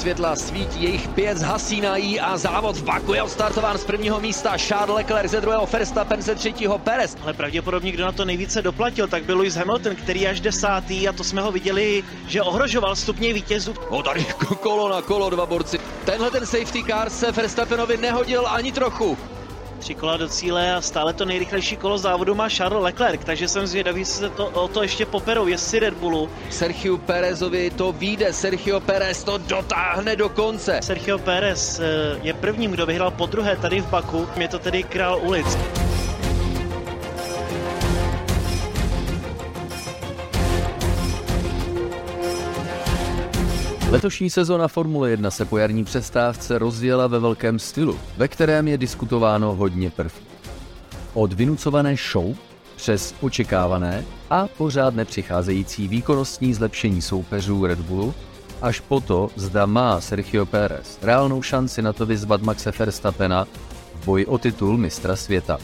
světla 0.00 0.36
svítí, 0.36 0.82
jejich 0.82 1.08
pět 1.08 1.38
zhasínají 1.38 2.20
a 2.20 2.36
závod 2.36 2.76
v 2.76 2.84
Baku 2.84 3.14
je 3.14 3.22
odstartován 3.22 3.78
z 3.78 3.84
prvního 3.84 4.20
místa. 4.20 4.58
Charles 4.58 4.96
Leclerc 4.96 5.30
ze 5.30 5.40
druhého, 5.40 5.66
Verstappen 5.66 6.22
ze 6.22 6.34
třetího, 6.34 6.78
Perez. 6.78 7.16
Ale 7.22 7.32
pravděpodobně, 7.32 7.92
kdo 7.92 8.04
na 8.04 8.12
to 8.12 8.24
nejvíce 8.24 8.62
doplatil, 8.62 9.08
tak 9.08 9.24
byl 9.24 9.38
Lewis 9.38 9.54
Hamilton, 9.54 9.96
který 9.96 10.26
až 10.26 10.40
desátý 10.40 11.08
a 11.08 11.12
to 11.12 11.24
jsme 11.24 11.40
ho 11.40 11.52
viděli, 11.52 12.04
že 12.26 12.42
ohrožoval 12.42 12.96
stupně 12.96 13.32
vítězů. 13.32 13.74
O, 13.88 14.02
tady 14.02 14.26
kolo 14.60 14.88
na 14.88 15.02
kolo 15.02 15.30
dva 15.30 15.46
borci. 15.46 15.78
Tenhle 16.04 16.30
ten 16.30 16.46
safety 16.46 16.84
car 16.84 17.10
se 17.10 17.32
Verstappenovi 17.32 17.96
nehodil 17.96 18.46
ani 18.46 18.72
trochu. 18.72 19.18
Tři 19.80 19.94
kola 19.94 20.16
do 20.16 20.28
cíle 20.28 20.74
a 20.74 20.80
stále 20.80 21.12
to 21.12 21.24
nejrychlejší 21.24 21.76
kolo 21.76 21.98
závodu 21.98 22.34
má 22.34 22.48
Charles 22.48 22.82
Leclerc, 22.82 23.20
takže 23.24 23.48
jsem 23.48 23.66
zvědavý, 23.66 24.00
jestli 24.00 24.18
se 24.18 24.30
to, 24.30 24.46
o 24.46 24.68
to 24.68 24.82
ještě 24.82 25.06
poperou, 25.06 25.46
jestli 25.46 25.78
Red 25.78 25.94
Bullu. 25.94 26.28
Sergio 26.50 26.98
Perezovi 26.98 27.70
to 27.70 27.92
vyjde, 27.92 28.32
Sergio 28.32 28.80
Perez 28.80 29.24
to 29.24 29.38
dotáhne 29.38 30.16
do 30.16 30.28
konce. 30.28 30.80
Sergio 30.82 31.18
Perez 31.18 31.80
eh, 31.80 32.18
je 32.22 32.34
prvním, 32.34 32.70
kdo 32.70 32.86
vyhrál 32.86 33.10
po 33.10 33.26
druhé 33.26 33.56
tady 33.56 33.80
v 33.80 33.86
Baku, 33.86 34.28
je 34.36 34.48
to 34.48 34.58
tedy 34.58 34.82
král 34.82 35.20
ulic. 35.22 35.58
Letošní 43.90 44.30
sezona 44.30 44.68
Formule 44.68 45.10
1 45.10 45.30
se 45.30 45.44
po 45.44 45.58
jarní 45.58 45.84
přestávce 45.84 46.58
rozjela 46.58 47.06
ve 47.06 47.18
velkém 47.18 47.58
stylu, 47.58 47.98
ve 48.16 48.28
kterém 48.28 48.68
je 48.68 48.78
diskutováno 48.78 49.54
hodně 49.54 49.90
prvků. 49.90 50.24
Od 51.14 51.32
vynucované 51.32 51.96
show 52.12 52.36
přes 52.76 53.14
očekávané 53.20 54.04
a 54.30 54.46
pořád 54.46 54.94
nepřicházející 54.94 55.88
výkonnostní 55.88 56.54
zlepšení 56.54 57.02
soupeřů 57.02 57.66
Red 57.66 57.80
Bullu 57.80 58.14
až 58.62 58.80
po 58.80 59.00
to, 59.00 59.30
zda 59.36 59.66
má 59.66 60.00
Sergio 60.00 60.46
Pérez 60.46 60.98
reálnou 61.02 61.42
šanci 61.42 61.82
na 61.82 61.92
to 61.92 62.06
vyzvat 62.06 62.42
Maxe 62.42 62.72
Verstappena 62.78 63.44
v 63.94 64.04
boji 64.04 64.26
o 64.26 64.38
titul 64.38 64.76
mistra 64.76 65.16
světa. 65.16 65.58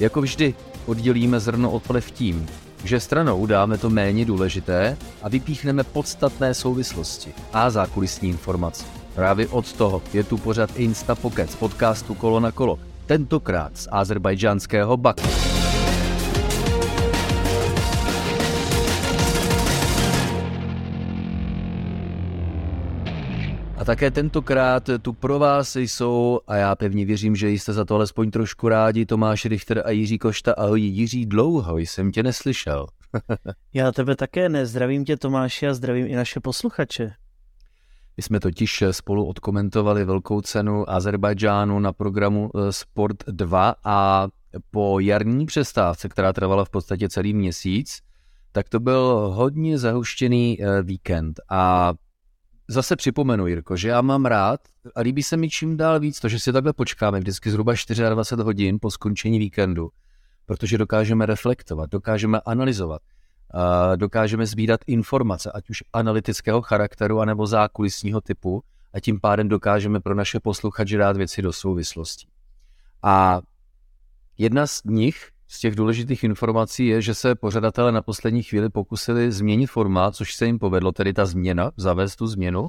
Jako 0.00 0.20
vždy 0.20 0.54
oddělíme 0.86 1.40
zrno 1.40 1.70
od 1.70 1.82
plev 1.82 2.10
tím, 2.10 2.46
že 2.84 3.00
stranou 3.00 3.46
dáme 3.46 3.78
to 3.78 3.90
méně 3.90 4.24
důležité 4.24 4.96
a 5.22 5.28
vypíchneme 5.28 5.84
podstatné 5.84 6.54
souvislosti 6.54 7.32
a 7.52 7.70
zákulisní 7.70 8.28
informace. 8.28 8.84
Právě 9.14 9.48
od 9.48 9.72
toho 9.72 10.02
je 10.12 10.24
tu 10.24 10.38
pořad 10.38 10.70
Insta 10.76 11.14
Pocket 11.14 11.50
z 11.50 11.56
podcastu 11.56 12.14
Kolo 12.14 12.40
na 12.40 12.52
kolo, 12.52 12.78
tentokrát 13.06 13.76
z 13.76 13.88
azerbajdžánského 13.90 14.96
Baku. 14.96 15.41
A 23.82 23.84
také 23.84 24.10
tentokrát 24.10 24.90
tu 25.02 25.12
pro 25.12 25.38
vás 25.38 25.76
jsou, 25.76 26.40
a 26.46 26.56
já 26.56 26.76
pevně 26.76 27.04
věřím, 27.04 27.36
že 27.36 27.50
jste 27.50 27.72
za 27.72 27.84
to 27.84 27.94
alespoň 27.94 28.30
trošku 28.30 28.68
rádi, 28.68 29.06
Tomáš 29.06 29.44
Richter 29.44 29.82
a 29.84 29.90
Jiří 29.90 30.18
Košta. 30.18 30.52
Ahoj 30.52 30.80
Jiří, 30.80 31.26
dlouho 31.26 31.78
jsem 31.78 32.12
tě 32.12 32.22
neslyšel. 32.22 32.86
já 33.74 33.92
tebe 33.92 34.16
také 34.16 34.48
ne, 34.48 34.66
zdravím 34.66 35.04
tě 35.04 35.16
Tomáši 35.16 35.68
a 35.68 35.74
zdravím 35.74 36.06
i 36.06 36.14
naše 36.14 36.40
posluchače. 36.40 37.12
My 38.16 38.22
jsme 38.22 38.40
totiž 38.40 38.84
spolu 38.90 39.26
odkomentovali 39.26 40.04
velkou 40.04 40.40
cenu 40.40 40.90
Azerbajdžánu 40.90 41.78
na 41.78 41.92
programu 41.92 42.50
eh, 42.54 42.72
Sport 42.72 43.16
2 43.26 43.74
a 43.84 44.28
po 44.70 45.00
jarní 45.00 45.46
přestávce, 45.46 46.08
která 46.08 46.32
trvala 46.32 46.64
v 46.64 46.70
podstatě 46.70 47.08
celý 47.08 47.34
měsíc, 47.34 47.98
tak 48.52 48.68
to 48.68 48.80
byl 48.80 49.32
hodně 49.34 49.78
zahuštěný 49.78 50.58
eh, 50.62 50.82
víkend 50.82 51.40
a 51.50 51.92
zase 52.68 52.96
připomenu, 52.96 53.46
Jirko, 53.46 53.76
že 53.76 53.88
já 53.88 54.00
mám 54.00 54.26
rád 54.26 54.60
a 54.94 55.00
líbí 55.00 55.22
se 55.22 55.36
mi 55.36 55.50
čím 55.50 55.76
dál 55.76 56.00
víc 56.00 56.20
to, 56.20 56.28
že 56.28 56.38
si 56.38 56.52
takhle 56.52 56.72
počkáme 56.72 57.18
vždycky 57.18 57.50
zhruba 57.50 57.72
24 57.72 58.42
hodin 58.42 58.78
po 58.80 58.90
skončení 58.90 59.38
víkendu, 59.38 59.90
protože 60.46 60.78
dokážeme 60.78 61.26
reflektovat, 61.26 61.90
dokážeme 61.90 62.40
analyzovat, 62.40 63.02
dokážeme 63.96 64.46
sbírat 64.46 64.80
informace, 64.86 65.52
ať 65.52 65.70
už 65.70 65.84
analytického 65.92 66.62
charakteru, 66.62 67.20
anebo 67.20 67.46
zákulisního 67.46 68.20
typu 68.20 68.62
a 68.92 69.00
tím 69.00 69.20
pádem 69.20 69.48
dokážeme 69.48 70.00
pro 70.00 70.14
naše 70.14 70.40
posluchače 70.40 70.96
dát 70.96 71.16
věci 71.16 71.42
do 71.42 71.52
souvislostí. 71.52 72.26
A 73.02 73.40
jedna 74.38 74.66
z 74.66 74.82
nich 74.84 75.28
z 75.52 75.58
těch 75.58 75.74
důležitých 75.74 76.24
informací 76.24 76.86
je, 76.86 77.02
že 77.02 77.14
se 77.14 77.34
pořadatelé 77.34 77.92
na 77.92 78.02
poslední 78.02 78.42
chvíli 78.42 78.68
pokusili 78.68 79.32
změnit 79.32 79.66
formát, 79.66 80.16
což 80.16 80.34
se 80.34 80.46
jim 80.46 80.58
povedlo, 80.58 80.92
tedy 80.92 81.12
ta 81.12 81.26
změna, 81.26 81.70
zavést 81.76 82.16
tu 82.16 82.26
změnu. 82.26 82.68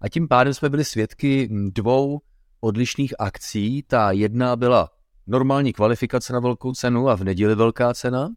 A 0.00 0.08
tím 0.08 0.28
pádem 0.28 0.54
jsme 0.54 0.70
byli 0.70 0.84
svědky 0.84 1.48
dvou 1.50 2.20
odlišných 2.60 3.14
akcí. 3.18 3.82
Ta 3.82 4.10
jedna 4.10 4.56
byla 4.56 4.90
normální 5.26 5.72
kvalifikace 5.72 6.32
na 6.32 6.40
velkou 6.40 6.72
cenu 6.72 7.08
a 7.08 7.16
v 7.16 7.24
neděli 7.24 7.54
velká 7.54 7.94
cena. 7.94 8.28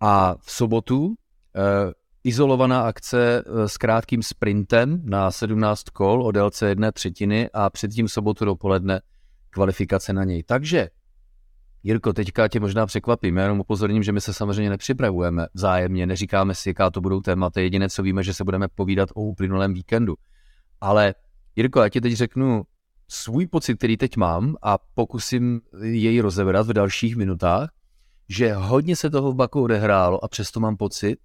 A 0.00 0.34
v 0.40 0.52
sobotu 0.52 1.14
eh, 1.56 1.92
izolovaná 2.24 2.82
akce 2.82 3.44
eh, 3.46 3.68
s 3.68 3.76
krátkým 3.76 4.22
sprintem 4.22 5.02
na 5.04 5.30
17 5.30 5.82
kol 5.82 6.26
o 6.26 6.32
délce 6.32 6.68
jedné 6.68 6.92
třetiny 6.92 7.50
a 7.54 7.70
předtím 7.70 8.08
sobotu 8.08 8.44
dopoledne 8.44 9.00
kvalifikace 9.50 10.12
na 10.12 10.24
něj. 10.24 10.42
Takže 10.42 10.88
Jirko, 11.84 12.12
teďka 12.12 12.48
tě 12.48 12.60
možná 12.60 12.86
překvapím, 12.86 13.36
já 13.36 13.42
jenom 13.42 13.60
upozorním, 13.60 14.02
že 14.02 14.12
my 14.12 14.20
se 14.20 14.34
samozřejmě 14.34 14.70
nepřipravujeme 14.70 15.46
vzájemně, 15.54 16.06
neříkáme 16.06 16.54
si, 16.54 16.68
jaká 16.68 16.90
to 16.90 17.00
budou 17.00 17.20
témata, 17.20 17.60
jediné, 17.60 17.88
co 17.88 18.02
víme, 18.02 18.22
že 18.22 18.34
se 18.34 18.44
budeme 18.44 18.68
povídat 18.68 19.08
o 19.14 19.22
uplynulém 19.22 19.74
víkendu. 19.74 20.14
Ale 20.80 21.14
Jirko, 21.56 21.80
já 21.80 21.88
ti 21.88 22.00
teď 22.00 22.12
řeknu 22.12 22.62
svůj 23.08 23.46
pocit, 23.46 23.76
který 23.76 23.96
teď 23.96 24.16
mám 24.16 24.56
a 24.62 24.78
pokusím 24.94 25.60
jej 25.82 26.20
rozebrat 26.20 26.66
v 26.66 26.72
dalších 26.72 27.16
minutách, 27.16 27.70
že 28.28 28.54
hodně 28.54 28.96
se 28.96 29.10
toho 29.10 29.32
v 29.32 29.34
Baku 29.34 29.62
odehrálo 29.62 30.24
a 30.24 30.28
přesto 30.28 30.60
mám 30.60 30.76
pocit, 30.76 31.18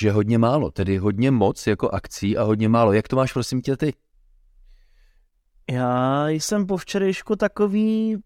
že 0.00 0.12
hodně 0.12 0.38
málo, 0.38 0.70
tedy 0.70 0.98
hodně 0.98 1.30
moc 1.30 1.66
jako 1.66 1.90
akcí 1.90 2.36
a 2.36 2.42
hodně 2.42 2.68
málo. 2.68 2.92
Jak 2.92 3.08
to 3.08 3.16
máš, 3.16 3.32
prosím 3.32 3.62
tě, 3.62 3.76
ty? 3.76 3.94
Já 5.70 6.28
jsem 6.28 6.66
po 6.66 6.76
včerejšku 6.76 7.36
takový 7.36 8.16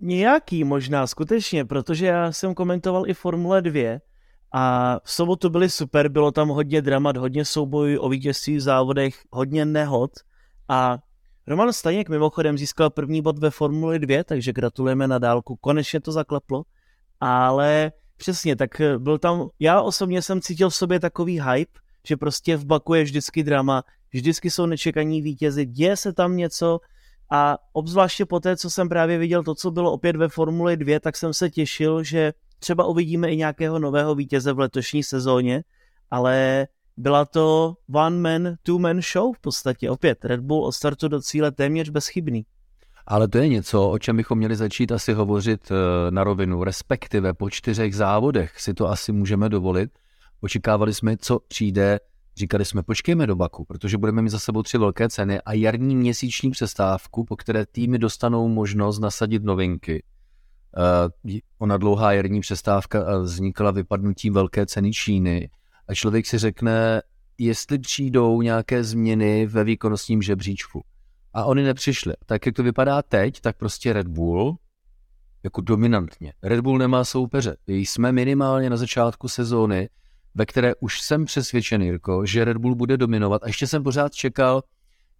nějaký 0.00 0.64
možná 0.64 1.06
skutečně, 1.06 1.64
protože 1.64 2.06
já 2.06 2.32
jsem 2.32 2.54
komentoval 2.54 3.08
i 3.08 3.14
Formule 3.14 3.62
2 3.62 3.98
a 4.52 4.96
v 5.04 5.12
sobotu 5.12 5.50
byly 5.50 5.70
super, 5.70 6.08
bylo 6.08 6.32
tam 6.32 6.48
hodně 6.48 6.82
dramat, 6.82 7.16
hodně 7.16 7.44
soubojů 7.44 8.00
o 8.00 8.08
vítězství 8.08 8.56
v 8.56 8.60
závodech, 8.60 9.14
hodně 9.30 9.64
nehod 9.64 10.10
a 10.68 10.98
Roman 11.46 11.72
Staněk 11.72 12.08
mimochodem 12.08 12.58
získal 12.58 12.90
první 12.90 13.22
bod 13.22 13.38
ve 13.38 13.50
Formuli 13.50 13.98
2, 13.98 14.24
takže 14.24 14.52
gratulujeme 14.52 15.08
na 15.08 15.18
dálku, 15.18 15.56
konečně 15.56 16.00
to 16.00 16.12
zakleplo, 16.12 16.62
ale 17.20 17.92
přesně, 18.16 18.56
tak 18.56 18.80
byl 18.98 19.18
tam, 19.18 19.48
já 19.58 19.80
osobně 19.80 20.22
jsem 20.22 20.40
cítil 20.40 20.70
v 20.70 20.74
sobě 20.74 21.00
takový 21.00 21.40
hype, 21.40 21.80
že 22.06 22.16
prostě 22.16 22.56
v 22.56 22.64
Baku 22.64 22.94
je 22.94 23.02
vždycky 23.02 23.42
drama, 23.42 23.82
vždycky 24.12 24.50
jsou 24.50 24.66
nečekaní 24.66 25.22
vítězi, 25.22 25.66
děje 25.66 25.96
se 25.96 26.12
tam 26.12 26.36
něco, 26.36 26.80
a 27.30 27.58
obzvláště 27.72 28.26
po 28.26 28.40
té, 28.40 28.56
co 28.56 28.70
jsem 28.70 28.88
právě 28.88 29.18
viděl 29.18 29.42
to, 29.42 29.54
co 29.54 29.70
bylo 29.70 29.92
opět 29.92 30.16
ve 30.16 30.28
Formuli 30.28 30.76
2, 30.76 31.00
tak 31.00 31.16
jsem 31.16 31.34
se 31.34 31.50
těšil, 31.50 32.02
že 32.02 32.32
třeba 32.58 32.84
uvidíme 32.84 33.30
i 33.30 33.36
nějakého 33.36 33.78
nového 33.78 34.14
vítěze 34.14 34.52
v 34.52 34.58
letošní 34.58 35.02
sezóně, 35.02 35.62
ale 36.10 36.66
byla 36.96 37.24
to 37.24 37.74
one 37.92 38.16
man, 38.16 38.54
two 38.62 38.78
man 38.78 39.00
show 39.12 39.36
v 39.36 39.40
podstatě. 39.40 39.90
Opět 39.90 40.24
Red 40.24 40.40
Bull 40.40 40.64
od 40.64 40.72
startu 40.72 41.08
do 41.08 41.20
cíle 41.20 41.52
téměř 41.52 41.90
bezchybný. 41.90 42.46
Ale 43.06 43.28
to 43.28 43.38
je 43.38 43.48
něco, 43.48 43.90
o 43.90 43.98
čem 43.98 44.16
bychom 44.16 44.38
měli 44.38 44.56
začít 44.56 44.92
asi 44.92 45.12
hovořit 45.12 45.70
eh, 45.70 46.10
na 46.10 46.24
rovinu, 46.24 46.64
respektive 46.64 47.34
po 47.34 47.50
čtyřech 47.50 47.96
závodech 47.96 48.60
si 48.60 48.74
to 48.74 48.88
asi 48.88 49.12
můžeme 49.12 49.48
dovolit. 49.48 49.90
Očekávali 50.40 50.94
jsme, 50.94 51.16
co 51.16 51.38
přijde 51.38 52.00
Říkali 52.40 52.64
jsme, 52.64 52.82
počkejme 52.82 53.26
do 53.26 53.36
Baku, 53.36 53.64
protože 53.64 53.98
budeme 53.98 54.22
mít 54.22 54.28
za 54.28 54.38
sebou 54.38 54.62
tři 54.62 54.78
velké 54.78 55.08
ceny 55.08 55.40
a 55.40 55.52
jarní 55.52 55.96
měsíční 55.96 56.50
přestávku, 56.50 57.24
po 57.24 57.36
které 57.36 57.66
týmy 57.66 57.98
dostanou 57.98 58.48
možnost 58.48 58.98
nasadit 58.98 59.44
novinky. 59.44 60.02
Uh, 61.24 61.32
ona 61.58 61.76
dlouhá 61.76 62.12
jarní 62.12 62.40
přestávka 62.40 62.98
eh, 63.00 63.18
vznikla 63.18 63.70
vypadnutím 63.70 64.34
velké 64.34 64.66
ceny 64.66 64.92
Číny 64.92 65.50
a 65.88 65.94
člověk 65.94 66.26
si 66.26 66.38
řekne, 66.38 67.02
jestli 67.38 67.78
přijdou 67.78 68.42
nějaké 68.42 68.84
změny 68.84 69.46
ve 69.46 69.64
výkonnostním 69.64 70.22
žebříčku. 70.22 70.84
A 71.34 71.44
oni 71.44 71.62
nepřišli. 71.62 72.14
Tak 72.26 72.46
jak 72.46 72.54
to 72.54 72.62
vypadá 72.62 73.02
teď, 73.02 73.40
tak 73.40 73.56
prostě 73.56 73.92
Red 73.92 74.08
Bull 74.08 74.56
jako 75.42 75.60
dominantně. 75.60 76.32
Red 76.42 76.60
Bull 76.60 76.78
nemá 76.78 77.04
soupeře. 77.04 77.56
Jsme 77.66 78.12
minimálně 78.12 78.70
na 78.70 78.76
začátku 78.76 79.28
sezóny 79.28 79.88
ve 80.34 80.46
které 80.46 80.74
už 80.74 81.00
jsem 81.00 81.24
přesvědčený, 81.24 81.86
Jirko, 81.86 82.26
že 82.26 82.44
Red 82.44 82.56
Bull 82.56 82.74
bude 82.74 82.96
dominovat 82.96 83.42
a 83.42 83.46
ještě 83.46 83.66
jsem 83.66 83.82
pořád 83.82 84.14
čekal, 84.14 84.62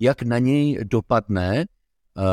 jak 0.01 0.23
na 0.23 0.39
něj 0.39 0.79
dopadne 0.85 1.65
uh, 2.17 2.25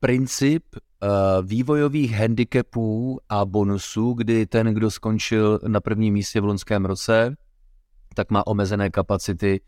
princip 0.00 0.64
uh, 0.74 1.08
vývojových 1.46 2.12
handicapů 2.12 3.20
a 3.28 3.44
bonusů, 3.44 4.12
kdy 4.12 4.46
ten, 4.46 4.74
kdo 4.74 4.90
skončil 4.90 5.60
na 5.66 5.80
prvním 5.80 6.14
místě 6.14 6.40
v 6.40 6.44
loňském 6.44 6.84
roce, 6.84 7.36
tak 8.14 8.30
má 8.30 8.46
omezené 8.46 8.90
kapacity 8.90 9.60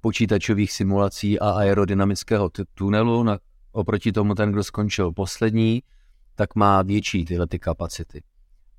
počítačových 0.00 0.72
simulací 0.72 1.40
a 1.40 1.50
aerodynamického 1.50 2.50
tunelu, 2.74 3.22
na, 3.22 3.38
oproti 3.72 4.12
tomu 4.12 4.34
ten, 4.34 4.52
kdo 4.52 4.64
skončil 4.64 5.12
poslední, 5.12 5.82
tak 6.34 6.54
má 6.54 6.82
větší 6.82 7.24
tyhle 7.24 7.46
ty 7.46 7.58
kapacity. 7.58 8.22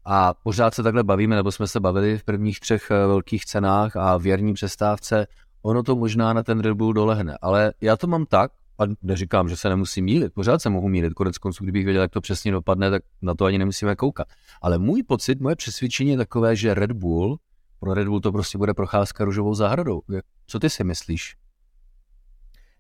A 0.06 0.34
pořád 0.34 0.74
se 0.74 0.84
takhle 0.84 1.04
bavíme, 1.04 1.36
nebo 1.36 1.52
jsme 1.52 1.68
se 1.68 1.80
bavili 1.80 2.18
v 2.18 2.24
prvních 2.24 2.60
třech 2.60 2.92
eh, 2.92 3.08
velkých 3.08 3.46
cenách 3.46 3.96
a 3.96 4.18
v 4.18 4.26
jarní 4.26 4.54
přestávce, 4.54 5.28
ono 5.62 5.84
to 5.84 5.96
možná 5.96 6.34
na 6.34 6.44
ten 6.44 6.60
Red 6.60 6.74
Bull 6.74 6.94
dolehne. 6.94 7.38
Ale 7.42 7.74
já 7.82 7.98
to 7.98 8.08
mám 8.08 8.26
tak, 8.26 8.52
a 8.80 8.84
neříkám, 9.02 9.50
že 9.50 9.58
se 9.58 9.70
nemusím 9.70 10.06
mílit, 10.06 10.34
pořád 10.34 10.62
se 10.62 10.70
mohu 10.70 10.88
mílit, 10.88 11.14
konec 11.14 11.38
konců, 11.38 11.64
kdybych 11.64 11.86
věděl, 11.86 12.02
jak 12.02 12.12
to 12.12 12.22
přesně 12.22 12.52
dopadne, 12.52 12.92
tak 12.92 13.04
na 13.22 13.36
to 13.36 13.46
ani 13.46 13.58
nemusíme 13.58 13.96
koukat. 13.96 14.28
Ale 14.62 14.78
můj 14.78 15.04
pocit, 15.04 15.42
moje 15.42 15.56
přesvědčení 15.56 16.12
je 16.12 16.18
takové, 16.18 16.56
že 16.56 16.74
Red 16.74 16.92
Bull, 16.92 17.40
pro 17.80 17.94
Red 17.94 18.08
Bull 18.08 18.20
to 18.20 18.32
prostě 18.32 18.58
bude 18.58 18.74
procházka 18.74 19.26
růžovou 19.26 19.54
zahradou. 19.54 20.02
Co 20.48 20.60
ty 20.60 20.70
si 20.70 20.84
myslíš? 20.84 21.36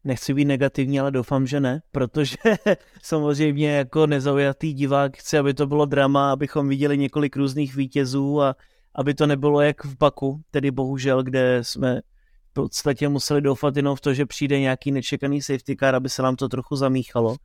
Nechci 0.05 0.33
být 0.33 0.45
negativní, 0.45 0.99
ale 0.99 1.11
doufám, 1.11 1.47
že 1.47 1.59
ne, 1.59 1.81
protože 1.91 2.37
samozřejmě 3.01 3.69
jako 3.71 4.07
nezaujatý 4.07 4.73
divák 4.73 5.17
chci, 5.17 5.37
aby 5.37 5.53
to 5.53 5.67
bylo 5.67 5.85
drama, 5.85 6.31
abychom 6.31 6.69
viděli 6.69 6.97
několik 6.97 7.35
různých 7.35 7.75
vítězů 7.75 8.41
a 8.41 8.55
aby 8.95 9.13
to 9.13 9.27
nebylo 9.27 9.61
jak 9.61 9.85
v 9.85 9.97
Baku, 9.97 10.41
tedy 10.51 10.71
bohužel, 10.71 11.23
kde 11.23 11.59
jsme 11.61 12.01
v 12.49 12.53
podstatě 12.53 13.09
museli 13.09 13.41
doufat 13.41 13.77
jenom 13.77 13.95
v 13.95 14.01
to, 14.01 14.13
že 14.13 14.25
přijde 14.25 14.59
nějaký 14.59 14.91
nečekaný 14.91 15.41
safety 15.41 15.75
car, 15.79 15.95
aby 15.95 16.09
se 16.09 16.21
nám 16.21 16.35
to 16.35 16.49
trochu 16.49 16.75
zamíchalo. 16.75 17.35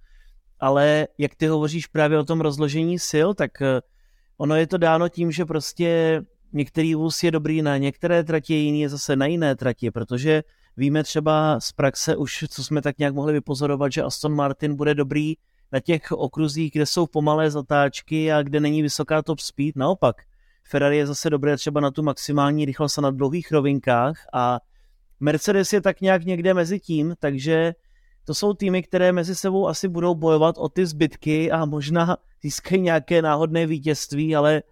Ale 0.60 1.08
jak 1.18 1.34
ty 1.34 1.46
hovoříš 1.46 1.86
právě 1.86 2.18
o 2.18 2.24
tom 2.24 2.40
rozložení 2.40 2.98
sil, 3.10 3.28
tak 3.34 3.62
eh, 3.62 3.80
ono 4.38 4.56
je 4.56 4.66
to 4.66 4.78
dáno 4.78 5.08
tím, 5.08 5.32
že 5.32 5.44
prostě 5.44 6.20
některý 6.52 6.94
vůz 6.94 7.22
je 7.22 7.30
dobrý 7.30 7.62
na 7.62 7.76
některé 7.76 8.24
tratě, 8.24 8.54
jiný 8.54 8.80
je 8.80 8.88
zase 8.88 9.16
na 9.16 9.26
jiné 9.26 9.56
tratě, 9.56 9.90
protože 9.90 10.42
Víme 10.76 11.04
třeba 11.04 11.60
z 11.60 11.72
praxe 11.72 12.16
už, 12.16 12.44
co 12.48 12.64
jsme 12.64 12.82
tak 12.82 12.98
nějak 12.98 13.14
mohli 13.14 13.32
vypozorovat, 13.32 13.92
že 13.92 14.02
Aston 14.02 14.34
Martin 14.34 14.76
bude 14.76 14.94
dobrý 14.94 15.34
na 15.72 15.80
těch 15.80 16.12
okruzích, 16.12 16.72
kde 16.72 16.86
jsou 16.86 17.06
pomalé 17.06 17.50
zatáčky 17.50 18.32
a 18.32 18.42
kde 18.42 18.60
není 18.60 18.82
vysoká 18.82 19.22
top 19.22 19.40
speed. 19.40 19.76
Naopak, 19.76 20.16
Ferrari 20.64 20.96
je 20.96 21.06
zase 21.06 21.30
dobré 21.30 21.56
třeba 21.56 21.80
na 21.80 21.90
tu 21.90 22.02
maximální 22.02 22.64
rychlost 22.64 22.98
a 22.98 23.00
na 23.00 23.10
dlouhých 23.10 23.52
rovinkách 23.52 24.16
a 24.32 24.60
Mercedes 25.20 25.72
je 25.72 25.80
tak 25.80 26.00
nějak 26.00 26.24
někde 26.24 26.54
mezi 26.54 26.80
tím, 26.80 27.14
takže 27.18 27.74
to 28.24 28.34
jsou 28.34 28.54
týmy, 28.54 28.82
které 28.82 29.12
mezi 29.12 29.34
sebou 29.34 29.68
asi 29.68 29.88
budou 29.88 30.14
bojovat 30.14 30.58
o 30.58 30.68
ty 30.68 30.86
zbytky 30.86 31.50
a 31.50 31.64
možná 31.64 32.16
získají 32.42 32.80
nějaké 32.80 33.22
náhodné 33.22 33.66
vítězství, 33.66 34.36
ale 34.36 34.62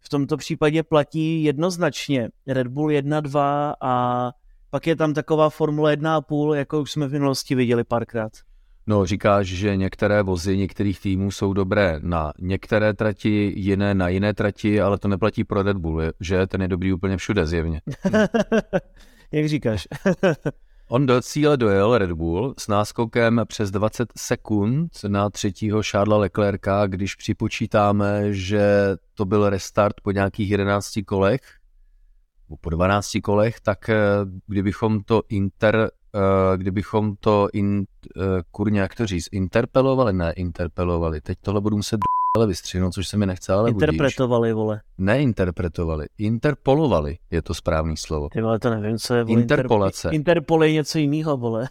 v 0.00 0.08
tomto 0.08 0.36
případě 0.36 0.82
platí 0.82 1.42
jednoznačně 1.42 2.28
Red 2.46 2.66
Bull 2.66 2.88
1-2 2.88 3.74
a 3.80 4.32
pak 4.76 4.86
je 4.86 4.96
tam 4.96 5.14
taková 5.14 5.50
Formule 5.50 5.96
1,5, 5.96 6.54
jako 6.54 6.80
už 6.80 6.92
jsme 6.92 7.08
v 7.08 7.12
minulosti 7.12 7.54
viděli 7.54 7.84
párkrát. 7.84 8.32
No, 8.86 9.06
říkáš, 9.06 9.46
že 9.46 9.76
některé 9.76 10.22
vozy 10.22 10.56
některých 10.56 11.00
týmů 11.00 11.30
jsou 11.30 11.52
dobré 11.52 12.00
na 12.02 12.32
některé 12.38 12.94
trati, 12.94 13.52
jiné 13.56 13.94
na 13.94 14.08
jiné 14.08 14.34
trati, 14.34 14.80
ale 14.80 14.98
to 14.98 15.08
neplatí 15.08 15.44
pro 15.44 15.62
Red 15.62 15.76
Bull, 15.76 16.02
že? 16.20 16.46
Ten 16.46 16.62
je 16.62 16.68
dobrý 16.68 16.92
úplně 16.92 17.16
všude 17.16 17.46
zjevně. 17.46 17.80
Jak 19.32 19.48
říkáš? 19.48 19.88
On 20.88 21.06
do 21.06 21.22
cíle 21.22 21.56
dojel 21.56 21.98
Red 21.98 22.12
Bull 22.12 22.54
s 22.58 22.68
náskokem 22.68 23.40
přes 23.48 23.70
20 23.70 24.08
sekund 24.16 24.90
na 25.08 25.30
třetího 25.30 25.82
Charlesa 25.90 26.18
Leclerca, 26.18 26.86
když 26.86 27.14
připočítáme, 27.14 28.32
že 28.32 28.96
to 29.14 29.24
byl 29.24 29.50
restart 29.50 29.94
po 30.02 30.10
nějakých 30.10 30.50
11 30.50 30.92
kolech, 31.06 31.40
po 32.60 32.70
12 32.70 33.12
kolech, 33.22 33.60
tak 33.60 33.88
eh, 33.88 33.96
kdybychom 34.46 35.00
to 35.00 35.22
inter, 35.28 35.90
eh, 36.14 36.56
kdybychom 36.56 37.16
to 37.20 37.48
in, 37.52 37.84
eh, 38.16 38.20
kurně, 38.50 38.80
jak 38.80 38.94
to 38.94 39.06
říct, 39.06 39.28
interpelovali, 39.32 40.12
ne 40.12 40.32
interpelovali, 40.32 41.20
teď 41.20 41.38
tohle 41.42 41.60
budu 41.60 41.76
muset 41.76 42.00
ale 42.36 42.46
vystřihnout, 42.46 42.92
což 42.92 43.08
se 43.08 43.16
mi 43.16 43.26
nechce, 43.26 43.52
ale 43.52 43.70
Interpretovali, 43.70 44.48
budíš. 44.48 44.54
vole. 44.54 44.80
Neinterpretovali, 44.98 46.06
interpolovali 46.18 47.18
je 47.30 47.42
to 47.42 47.54
správný 47.54 47.96
slovo. 47.96 48.28
Ty 48.28 48.40
vole, 48.40 48.58
to 48.58 48.70
nevím, 48.70 48.98
co 48.98 49.14
je, 49.14 49.24
vole. 49.24 49.40
Interpolace. 49.40 50.10
Interpol 50.12 50.64
je 50.64 50.72
něco 50.72 50.98
jiného, 50.98 51.36
vole. 51.36 51.68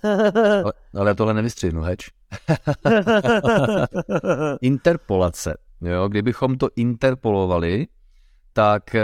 ale, 0.63 0.73
ale 0.95 1.09
já 1.09 1.13
tohle 1.13 1.33
nevystřihnu, 1.33 1.81
heč. 1.81 2.09
Interpolace, 4.61 5.57
jo, 5.81 6.07
kdybychom 6.07 6.57
to 6.57 6.69
interpolovali, 6.75 7.87
tak 8.53 8.95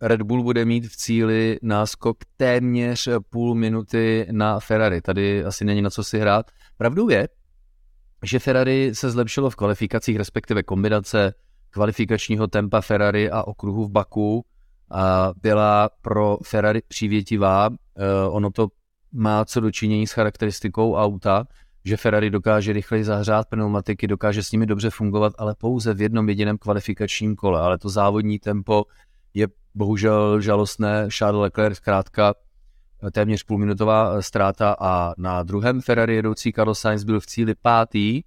Red 0.00 0.22
Bull 0.22 0.42
bude 0.42 0.64
mít 0.64 0.86
v 0.86 0.96
cíli 0.96 1.58
náskok 1.62 2.18
téměř 2.36 3.08
půl 3.30 3.54
minuty 3.54 4.26
na 4.30 4.60
Ferrari. 4.60 5.00
Tady 5.00 5.44
asi 5.44 5.64
není 5.64 5.82
na 5.82 5.90
co 5.90 6.04
si 6.04 6.18
hrát. 6.18 6.50
Pravdou 6.76 7.08
je, 7.08 7.28
že 8.22 8.38
Ferrari 8.38 8.94
se 8.94 9.10
zlepšilo 9.10 9.50
v 9.50 9.56
kvalifikacích, 9.56 10.16
respektive 10.16 10.62
kombinace 10.62 11.34
kvalifikačního 11.70 12.46
tempa 12.46 12.80
Ferrari 12.80 13.30
a 13.30 13.42
okruhu 13.42 13.84
v 13.84 13.90
Baku 13.90 14.44
a 14.90 15.32
byla 15.42 15.90
pro 16.02 16.38
Ferrari 16.44 16.80
přívětivá. 16.88 17.68
Eh, 17.96 18.28
ono 18.28 18.50
to 18.50 18.68
má 19.12 19.44
co 19.44 19.60
dočinění 19.60 20.06
s 20.06 20.12
charakteristikou 20.12 20.94
auta, 20.94 21.44
že 21.84 21.96
Ferrari 21.96 22.30
dokáže 22.30 22.72
rychleji 22.72 23.04
zahřát 23.04 23.48
pneumatiky, 23.48 24.06
dokáže 24.06 24.42
s 24.42 24.52
nimi 24.52 24.66
dobře 24.66 24.90
fungovat, 24.90 25.32
ale 25.38 25.54
pouze 25.54 25.94
v 25.94 26.00
jednom 26.00 26.28
jediném 26.28 26.58
kvalifikačním 26.58 27.36
kole. 27.36 27.60
Ale 27.60 27.78
to 27.78 27.88
závodní 27.88 28.38
tempo 28.38 28.84
je 29.34 29.48
bohužel 29.74 30.40
žalostné. 30.40 31.08
Charles 31.10 31.40
Leclerc 31.42 31.76
zkrátka 31.76 32.34
téměř 33.12 33.42
půlminutová 33.42 34.22
ztráta 34.22 34.76
a 34.80 35.14
na 35.18 35.42
druhém 35.42 35.80
Ferrari 35.80 36.14
jedoucí 36.14 36.52
Carlos 36.52 36.80
Sainz 36.80 37.04
byl 37.04 37.20
v 37.20 37.26
cíli 37.26 37.54
pátý 37.62 38.22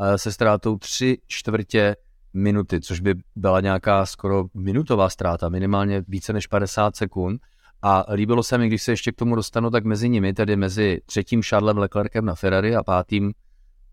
eh, 0.00 0.18
se 0.18 0.32
ztrátou 0.32 0.78
tři 0.78 1.18
čtvrtě 1.26 1.96
minuty, 2.34 2.80
což 2.80 3.00
by 3.00 3.14
byla 3.36 3.60
nějaká 3.60 4.06
skoro 4.06 4.44
minutová 4.54 5.08
ztráta, 5.08 5.48
minimálně 5.48 6.04
více 6.08 6.32
než 6.32 6.46
50 6.46 6.96
sekund. 6.96 7.40
A 7.82 8.04
líbilo 8.12 8.42
se 8.42 8.58
mi, 8.58 8.66
když 8.66 8.82
se 8.82 8.92
ještě 8.92 9.12
k 9.12 9.16
tomu 9.16 9.34
dostanu, 9.34 9.70
tak 9.70 9.84
mezi 9.84 10.08
nimi, 10.08 10.32
tedy 10.32 10.56
mezi 10.56 11.00
třetím 11.06 11.42
Charlesem 11.42 11.78
Leclercem 11.78 12.24
na 12.24 12.34
Ferrari 12.34 12.76
a 12.76 12.82
pátým 12.82 13.32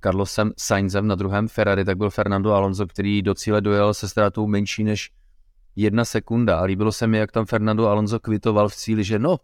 Carlosem 0.03 0.51
Sainzem 0.58 1.08
na 1.08 1.15
druhém 1.15 1.48
Ferrari, 1.48 1.86
tak 1.86 1.98
byl 1.98 2.10
Fernando 2.10 2.53
Alonso, 2.53 2.88
který 2.88 3.22
do 3.22 3.34
cíle 3.34 3.62
dojel 3.62 3.94
se 3.94 4.10
ztrátou 4.10 4.48
menší 4.48 4.84
než 4.84 5.12
jedna 5.80 6.06
sekunda. 6.06 6.60
A 6.60 6.64
líbilo 6.64 6.92
se 6.92 7.08
mi, 7.08 7.18
jak 7.18 7.32
tam 7.32 7.46
Fernando 7.46 7.88
Alonso 7.88 8.20
kvitoval 8.20 8.70
v 8.70 8.76
cíli, 8.76 9.04
že 9.04 9.20
no, 9.20 9.38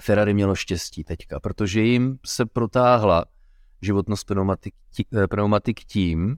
Ferrari 0.00 0.34
mělo 0.34 0.54
štěstí 0.54 1.04
teďka, 1.04 1.40
protože 1.40 1.80
jim 1.80 2.18
se 2.26 2.46
protáhla 2.46 3.24
životnost 3.82 4.26
pneumatik, 4.26 4.74
eh, 5.22 5.26
pneumatik 5.26 5.80
tím, 5.80 6.36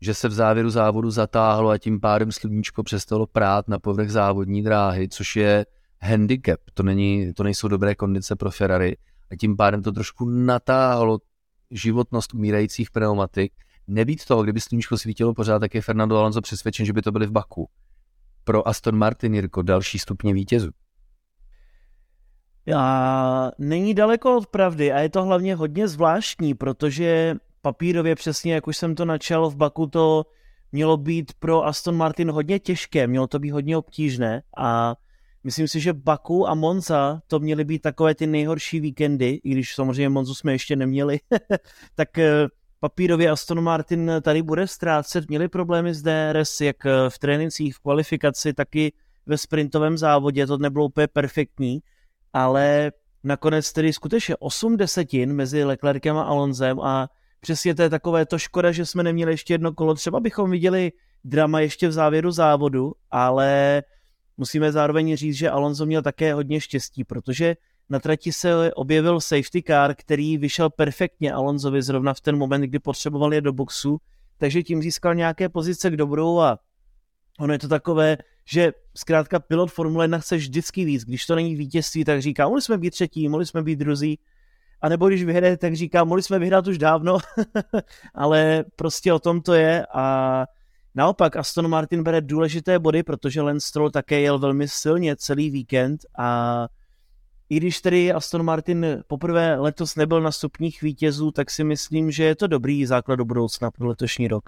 že 0.00 0.14
se 0.14 0.28
v 0.28 0.32
závěru 0.32 0.70
závodu 0.70 1.10
zatáhlo 1.10 1.70
a 1.70 1.78
tím 1.78 2.00
pádem 2.00 2.32
sluníčko 2.32 2.82
přestalo 2.82 3.26
prát 3.26 3.68
na 3.68 3.78
povrch 3.78 4.10
závodní 4.10 4.62
dráhy, 4.62 5.08
což 5.08 5.36
je 5.36 5.66
handicap, 6.00 6.60
to, 6.74 6.82
není, 6.82 7.34
to 7.34 7.42
nejsou 7.42 7.68
dobré 7.68 7.94
kondice 7.94 8.36
pro 8.36 8.50
Ferrari. 8.50 8.96
A 9.30 9.36
tím 9.36 9.56
pádem 9.56 9.82
to 9.82 9.92
trošku 9.92 10.24
natáhlo 10.28 11.18
životnost 11.70 12.34
umírajících 12.34 12.90
pneumatik. 12.90 13.52
Nebýt 13.86 14.24
toho, 14.24 14.42
kdyby 14.42 14.60
sluníčko 14.60 14.98
svítilo 14.98 15.34
pořád, 15.34 15.58
tak 15.58 15.74
je 15.74 15.82
Fernando 15.82 16.18
Alonso 16.18 16.40
přesvědčen, 16.40 16.86
že 16.86 16.92
by 16.92 17.02
to 17.02 17.12
byly 17.12 17.26
v 17.26 17.30
Baku 17.30 17.68
pro 18.44 18.68
Aston 18.68 18.96
Martin, 18.96 19.34
Jirko, 19.34 19.62
další 19.62 19.98
stupně 19.98 20.34
vítězů? 20.34 20.70
A 22.76 23.50
není 23.58 23.94
daleko 23.94 24.36
od 24.36 24.46
pravdy 24.46 24.92
a 24.92 25.00
je 25.00 25.08
to 25.08 25.24
hlavně 25.24 25.54
hodně 25.54 25.88
zvláštní, 25.88 26.54
protože 26.54 27.34
papírově 27.62 28.14
přesně, 28.14 28.54
jak 28.54 28.66
už 28.66 28.76
jsem 28.76 28.94
to 28.94 29.04
načal 29.04 29.50
v 29.50 29.56
Baku, 29.56 29.86
to 29.86 30.24
mělo 30.72 30.96
být 30.96 31.32
pro 31.38 31.66
Aston 31.66 31.96
Martin 31.96 32.30
hodně 32.30 32.58
těžké, 32.58 33.06
mělo 33.06 33.26
to 33.26 33.38
být 33.38 33.50
hodně 33.50 33.76
obtížné 33.76 34.42
a 34.58 34.94
myslím 35.44 35.68
si, 35.68 35.80
že 35.80 35.92
Baku 35.92 36.48
a 36.48 36.54
Monza 36.54 37.20
to 37.26 37.40
měly 37.40 37.64
být 37.64 37.82
takové 37.82 38.14
ty 38.14 38.26
nejhorší 38.26 38.80
víkendy, 38.80 39.40
i 39.44 39.50
když 39.50 39.74
samozřejmě 39.74 40.08
Monzu 40.08 40.34
jsme 40.34 40.52
ještě 40.52 40.76
neměli, 40.76 41.18
tak 41.94 42.18
eh, 42.18 42.46
papírově 42.84 43.30
Aston 43.30 43.60
Martin 43.60 44.12
tady 44.22 44.42
bude 44.42 44.66
ztrácet. 44.66 45.28
Měli 45.28 45.48
problémy 45.48 45.94
s 45.94 46.02
DRS, 46.02 46.60
jak 46.60 46.76
v 47.08 47.18
trénincích, 47.18 47.74
v 47.74 47.78
kvalifikaci, 47.78 48.52
taky 48.52 48.92
ve 49.26 49.38
sprintovém 49.38 49.98
závodě. 49.98 50.46
To 50.46 50.58
nebylo 50.58 50.84
úplně 50.84 51.06
perfektní, 51.06 51.80
ale 52.32 52.92
nakonec 53.22 53.72
tedy 53.72 53.92
skutečně 53.92 54.36
8 54.36 54.76
desetin 54.76 55.32
mezi 55.32 55.64
Leclerkem 55.64 56.16
a 56.16 56.22
Alonzem 56.22 56.80
a 56.80 57.08
přesně 57.40 57.74
to 57.74 57.82
je 57.82 57.90
takové 57.90 58.26
to 58.26 58.38
škoda, 58.38 58.72
že 58.72 58.86
jsme 58.86 59.02
neměli 59.02 59.32
ještě 59.32 59.54
jedno 59.54 59.72
kolo. 59.72 59.94
Třeba 59.94 60.20
bychom 60.20 60.50
viděli 60.50 60.92
drama 61.24 61.60
ještě 61.60 61.88
v 61.88 61.92
závěru 61.92 62.30
závodu, 62.30 62.92
ale 63.10 63.82
musíme 64.36 64.72
zároveň 64.72 65.16
říct, 65.16 65.36
že 65.36 65.50
Alonso 65.50 65.86
měl 65.86 66.02
také 66.02 66.34
hodně 66.34 66.60
štěstí, 66.60 67.04
protože 67.04 67.56
na 67.90 67.98
trati 67.98 68.32
se 68.32 68.74
objevil 68.74 69.20
safety 69.20 69.62
car, 69.66 69.94
který 69.94 70.38
vyšel 70.38 70.70
perfektně 70.70 71.32
Alonsovi 71.32 71.82
zrovna 71.82 72.14
v 72.14 72.20
ten 72.20 72.36
moment, 72.36 72.60
kdy 72.60 72.78
potřeboval 72.78 73.34
je 73.34 73.40
do 73.40 73.52
boxu, 73.52 73.98
takže 74.38 74.62
tím 74.62 74.82
získal 74.82 75.14
nějaké 75.14 75.48
pozice 75.48 75.90
k 75.90 75.96
dobrou 75.96 76.40
a 76.40 76.58
ono 77.38 77.52
je 77.52 77.58
to 77.58 77.68
takové, 77.68 78.16
že 78.44 78.72
zkrátka 78.96 79.40
pilot 79.40 79.70
Formule 79.70 80.04
1 80.04 80.18
chce 80.18 80.36
vždycky 80.36 80.84
víc. 80.84 81.04
Když 81.04 81.26
to 81.26 81.34
není 81.34 81.56
vítězství, 81.56 82.04
tak 82.04 82.22
říká, 82.22 82.46
mohli 82.46 82.62
jsme 82.62 82.78
být 82.78 82.90
třetí, 82.90 83.28
mohli 83.28 83.46
jsme 83.46 83.62
být 83.62 83.78
druzí. 83.78 84.18
A 84.80 84.88
nebo 84.88 85.08
když 85.08 85.24
vyhraje, 85.24 85.56
tak 85.56 85.76
říká, 85.76 86.04
mohli 86.04 86.22
jsme 86.22 86.38
vyhrát 86.38 86.66
už 86.66 86.78
dávno, 86.78 87.18
ale 88.14 88.64
prostě 88.76 89.12
o 89.12 89.18
tom 89.18 89.40
to 89.40 89.54
je 89.54 89.86
a 89.94 90.46
naopak 90.94 91.36
Aston 91.36 91.68
Martin 91.68 92.02
bere 92.02 92.20
důležité 92.20 92.78
body, 92.78 93.02
protože 93.02 93.42
Lance 93.42 93.68
Stroll 93.68 93.90
také 93.90 94.20
jel 94.20 94.38
velmi 94.38 94.68
silně 94.68 95.16
celý 95.16 95.50
víkend 95.50 96.00
a 96.18 96.68
i 97.50 97.56
když 97.56 97.80
tedy 97.80 98.12
Aston 98.12 98.42
Martin 98.42 98.86
poprvé 99.06 99.56
letos 99.58 99.96
nebyl 99.96 100.20
na 100.20 100.32
stupních 100.32 100.82
vítězů, 100.82 101.30
tak 101.30 101.50
si 101.50 101.64
myslím, 101.64 102.10
že 102.10 102.24
je 102.24 102.34
to 102.34 102.46
dobrý 102.46 102.86
základ 102.86 103.16
do 103.16 103.24
budoucna 103.24 103.70
pro 103.70 103.88
letošní 103.88 104.28
rok. 104.28 104.42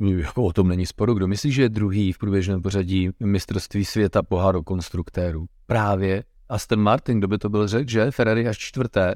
Jako 0.00 0.44
o 0.44 0.52
tom 0.52 0.68
není 0.68 0.86
sporu. 0.86 1.14
Kdo 1.14 1.28
myslí, 1.28 1.52
že 1.52 1.62
je 1.62 1.68
druhý 1.68 2.12
v 2.12 2.18
průběžném 2.18 2.62
pořadí 2.62 3.10
mistrovství 3.20 3.84
světa 3.84 4.22
poháru 4.22 4.62
konstruktérů? 4.62 5.46
Právě 5.66 6.24
Aston 6.48 6.80
Martin, 6.80 7.18
kdo 7.18 7.28
by 7.28 7.38
to 7.38 7.48
byl 7.48 7.68
řekl, 7.68 7.90
že? 7.90 8.10
Ferrari 8.10 8.48
až 8.48 8.58
čtvrté. 8.58 9.14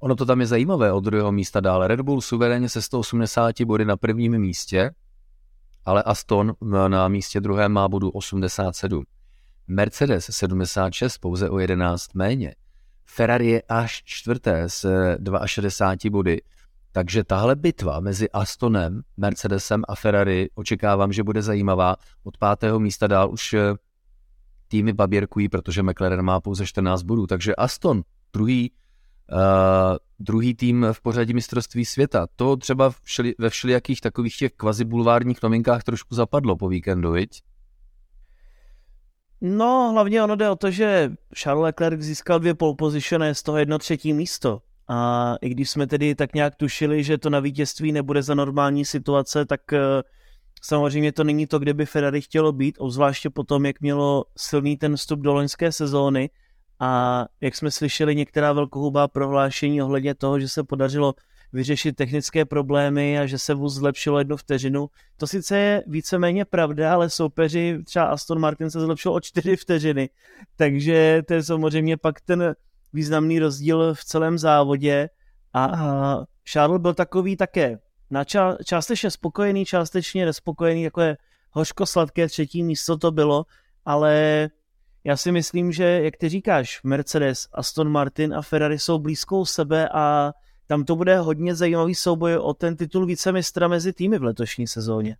Ono 0.00 0.16
to 0.16 0.26
tam 0.26 0.40
je 0.40 0.46
zajímavé 0.46 0.92
od 0.92 1.04
druhého 1.04 1.32
místa 1.32 1.60
dále. 1.60 1.88
Red 1.88 2.00
Bull 2.00 2.20
suverénně 2.20 2.68
se 2.68 2.82
180 2.82 3.60
body 3.62 3.84
na 3.84 3.96
prvním 3.96 4.38
místě, 4.38 4.90
ale 5.84 6.02
Aston 6.02 6.54
na 6.88 7.08
místě 7.08 7.40
druhém 7.40 7.72
má 7.72 7.88
bodu 7.88 8.10
87. 8.10 9.04
Mercedes 9.68 10.26
76, 10.30 11.18
pouze 11.18 11.50
o 11.50 11.58
11 11.58 12.14
méně. 12.14 12.54
Ferrari 13.04 13.46
je 13.46 13.62
až 13.68 14.02
čtvrté 14.04 14.62
s 14.68 14.86
62 15.46 16.10
body. 16.10 16.42
Takže 16.92 17.24
tahle 17.24 17.56
bitva 17.56 18.00
mezi 18.00 18.30
Astonem, 18.30 19.02
Mercedesem 19.16 19.82
a 19.88 19.94
Ferrari 19.94 20.48
očekávám, 20.54 21.12
že 21.12 21.22
bude 21.22 21.42
zajímavá. 21.42 21.96
Od 22.24 22.38
pátého 22.38 22.80
místa 22.80 23.06
dál 23.06 23.30
už 23.30 23.54
eh, 23.54 23.74
týmy 24.68 24.92
baběrkují, 24.92 25.48
protože 25.48 25.82
McLaren 25.82 26.22
má 26.22 26.40
pouze 26.40 26.66
14 26.66 27.02
bodů. 27.02 27.26
Takže 27.26 27.54
Aston, 27.54 28.02
druhý, 28.32 28.72
uh, 29.32 29.38
druhý 30.18 30.54
tým 30.54 30.86
v 30.92 31.00
pořadí 31.00 31.34
mistrovství 31.34 31.84
světa. 31.84 32.26
To 32.36 32.56
třeba 32.56 32.90
všeli, 33.02 33.34
ve 33.38 33.50
všelijakých 33.50 34.00
takových 34.00 34.36
těch 34.36 34.52
kvazibulvárních 34.52 35.42
novinkách 35.42 35.84
trošku 35.84 36.14
zapadlo 36.14 36.56
po 36.56 36.68
víkendu, 36.68 37.12
viď? 37.12 37.42
No, 39.40 39.90
hlavně 39.92 40.22
ono 40.22 40.36
jde 40.36 40.50
o 40.50 40.56
to, 40.56 40.70
že 40.70 41.12
Charles 41.34 41.62
Leclerc 41.62 42.00
získal 42.00 42.38
dvě 42.38 42.54
pole 42.54 42.74
position 42.78 43.24
z 43.32 43.42
toho 43.42 43.58
jedno 43.58 43.78
třetí 43.78 44.12
místo. 44.12 44.60
A 44.88 45.34
i 45.40 45.48
když 45.48 45.70
jsme 45.70 45.86
tedy 45.86 46.14
tak 46.14 46.34
nějak 46.34 46.54
tušili, 46.54 47.04
že 47.04 47.18
to 47.18 47.30
na 47.30 47.40
vítězství 47.40 47.92
nebude 47.92 48.22
za 48.22 48.34
normální 48.34 48.84
situace, 48.84 49.46
tak 49.46 49.72
eh, 49.72 49.78
samozřejmě 50.62 51.12
to 51.12 51.24
není 51.24 51.46
to, 51.46 51.58
kde 51.58 51.74
by 51.74 51.86
Ferrari 51.86 52.20
chtělo 52.20 52.52
být, 52.52 52.76
obzvláště 52.78 53.30
potom, 53.30 53.66
jak 53.66 53.80
mělo 53.80 54.24
silný 54.36 54.76
ten 54.76 54.96
vstup 54.96 55.20
do 55.20 55.34
loňské 55.34 55.72
sezóny 55.72 56.30
a 56.80 57.24
jak 57.40 57.54
jsme 57.54 57.70
slyšeli 57.70 58.16
některá 58.16 58.52
velkohubá 58.52 59.08
prohlášení 59.08 59.82
ohledně 59.82 60.14
toho, 60.14 60.40
že 60.40 60.48
se 60.48 60.64
podařilo 60.64 61.14
vyřešit 61.52 61.96
technické 61.96 62.44
problémy 62.44 63.18
a 63.18 63.26
že 63.26 63.38
se 63.38 63.54
vůz 63.54 63.74
zlepšilo 63.74 64.18
jednu 64.18 64.36
vteřinu. 64.36 64.90
To 65.16 65.26
sice 65.26 65.58
je 65.58 65.84
víceméně 65.86 66.44
pravda, 66.44 66.94
ale 66.94 67.10
soupeři, 67.10 67.78
třeba 67.84 68.04
Aston 68.04 68.40
Martin 68.40 68.70
se 68.70 68.80
zlepšil 68.80 69.12
o 69.12 69.20
čtyři 69.20 69.56
vteřiny, 69.56 70.10
takže 70.56 71.22
to 71.28 71.34
je 71.34 71.42
samozřejmě 71.42 71.96
pak 71.96 72.20
ten 72.20 72.54
významný 72.92 73.38
rozdíl 73.38 73.94
v 73.94 74.04
celém 74.04 74.38
závodě 74.38 75.08
a 75.54 76.24
Charles 76.44 76.80
byl 76.80 76.94
takový 76.94 77.36
také 77.36 77.78
na 78.10 78.24
ča- 78.24 78.56
částečně 78.64 79.10
spokojený, 79.10 79.64
částečně 79.64 80.26
nespokojený, 80.26 80.82
je 80.82 81.16
hořko-sladké 81.50 82.28
třetí 82.28 82.62
místo 82.62 82.96
to 82.96 83.10
bylo, 83.10 83.44
ale 83.84 84.48
já 85.04 85.16
si 85.16 85.32
myslím, 85.32 85.72
že, 85.72 85.84
jak 85.84 86.16
ty 86.16 86.28
říkáš, 86.28 86.82
Mercedes, 86.84 87.48
Aston 87.52 87.88
Martin 87.88 88.34
a 88.34 88.42
Ferrari 88.42 88.78
jsou 88.78 88.98
blízkou 88.98 89.44
sebe 89.44 89.88
a 89.88 90.32
tam 90.66 90.84
to 90.84 90.96
bude 90.96 91.18
hodně 91.18 91.54
zajímavý 91.54 91.94
souboj 91.94 92.36
o 92.36 92.54
ten 92.54 92.76
titul 92.76 93.06
vícemistra 93.06 93.68
mezi 93.68 93.92
týmy 93.92 94.18
v 94.18 94.22
letošní 94.22 94.66
sezóně. 94.66 95.16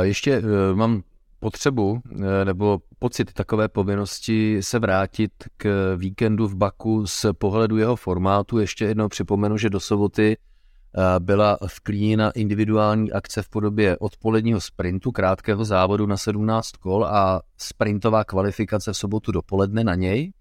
Ještě 0.00 0.32
e, 0.32 0.74
mám 0.74 1.02
potřebu 1.40 2.00
e, 2.10 2.44
nebo 2.44 2.78
pocit 2.98 3.32
takové 3.32 3.68
povinnosti 3.68 4.62
se 4.62 4.78
vrátit 4.78 5.32
k 5.56 5.94
víkendu 5.96 6.48
v 6.48 6.54
Baku 6.54 7.06
z 7.06 7.26
pohledu 7.32 7.76
jeho 7.76 7.96
formátu. 7.96 8.58
Ještě 8.58 8.84
jednou 8.84 9.08
připomenu, 9.08 9.56
že 9.56 9.70
do 9.70 9.80
soboty 9.80 10.36
e, 10.36 11.20
byla 11.20 11.58
vklíněna 11.66 12.30
individuální 12.30 13.12
akce 13.12 13.42
v 13.42 13.48
podobě 13.48 13.98
odpoledního 13.98 14.60
sprintu, 14.60 15.12
krátkého 15.12 15.64
závodu 15.64 16.06
na 16.06 16.16
17 16.16 16.70
kol 16.70 17.06
a 17.06 17.42
sprintová 17.56 18.24
kvalifikace 18.24 18.92
v 18.92 18.96
sobotu 18.96 19.32
dopoledne 19.32 19.84
na 19.84 19.94
něj. 19.94 20.32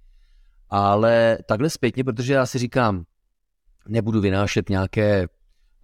Ale 0.69 1.37
takhle 1.45 1.69
zpětně, 1.69 2.03
protože 2.03 2.33
já 2.33 2.45
si 2.45 2.57
říkám, 2.57 3.03
nebudu 3.89 4.21
vynášet 4.21 4.69
nějaké 4.69 5.27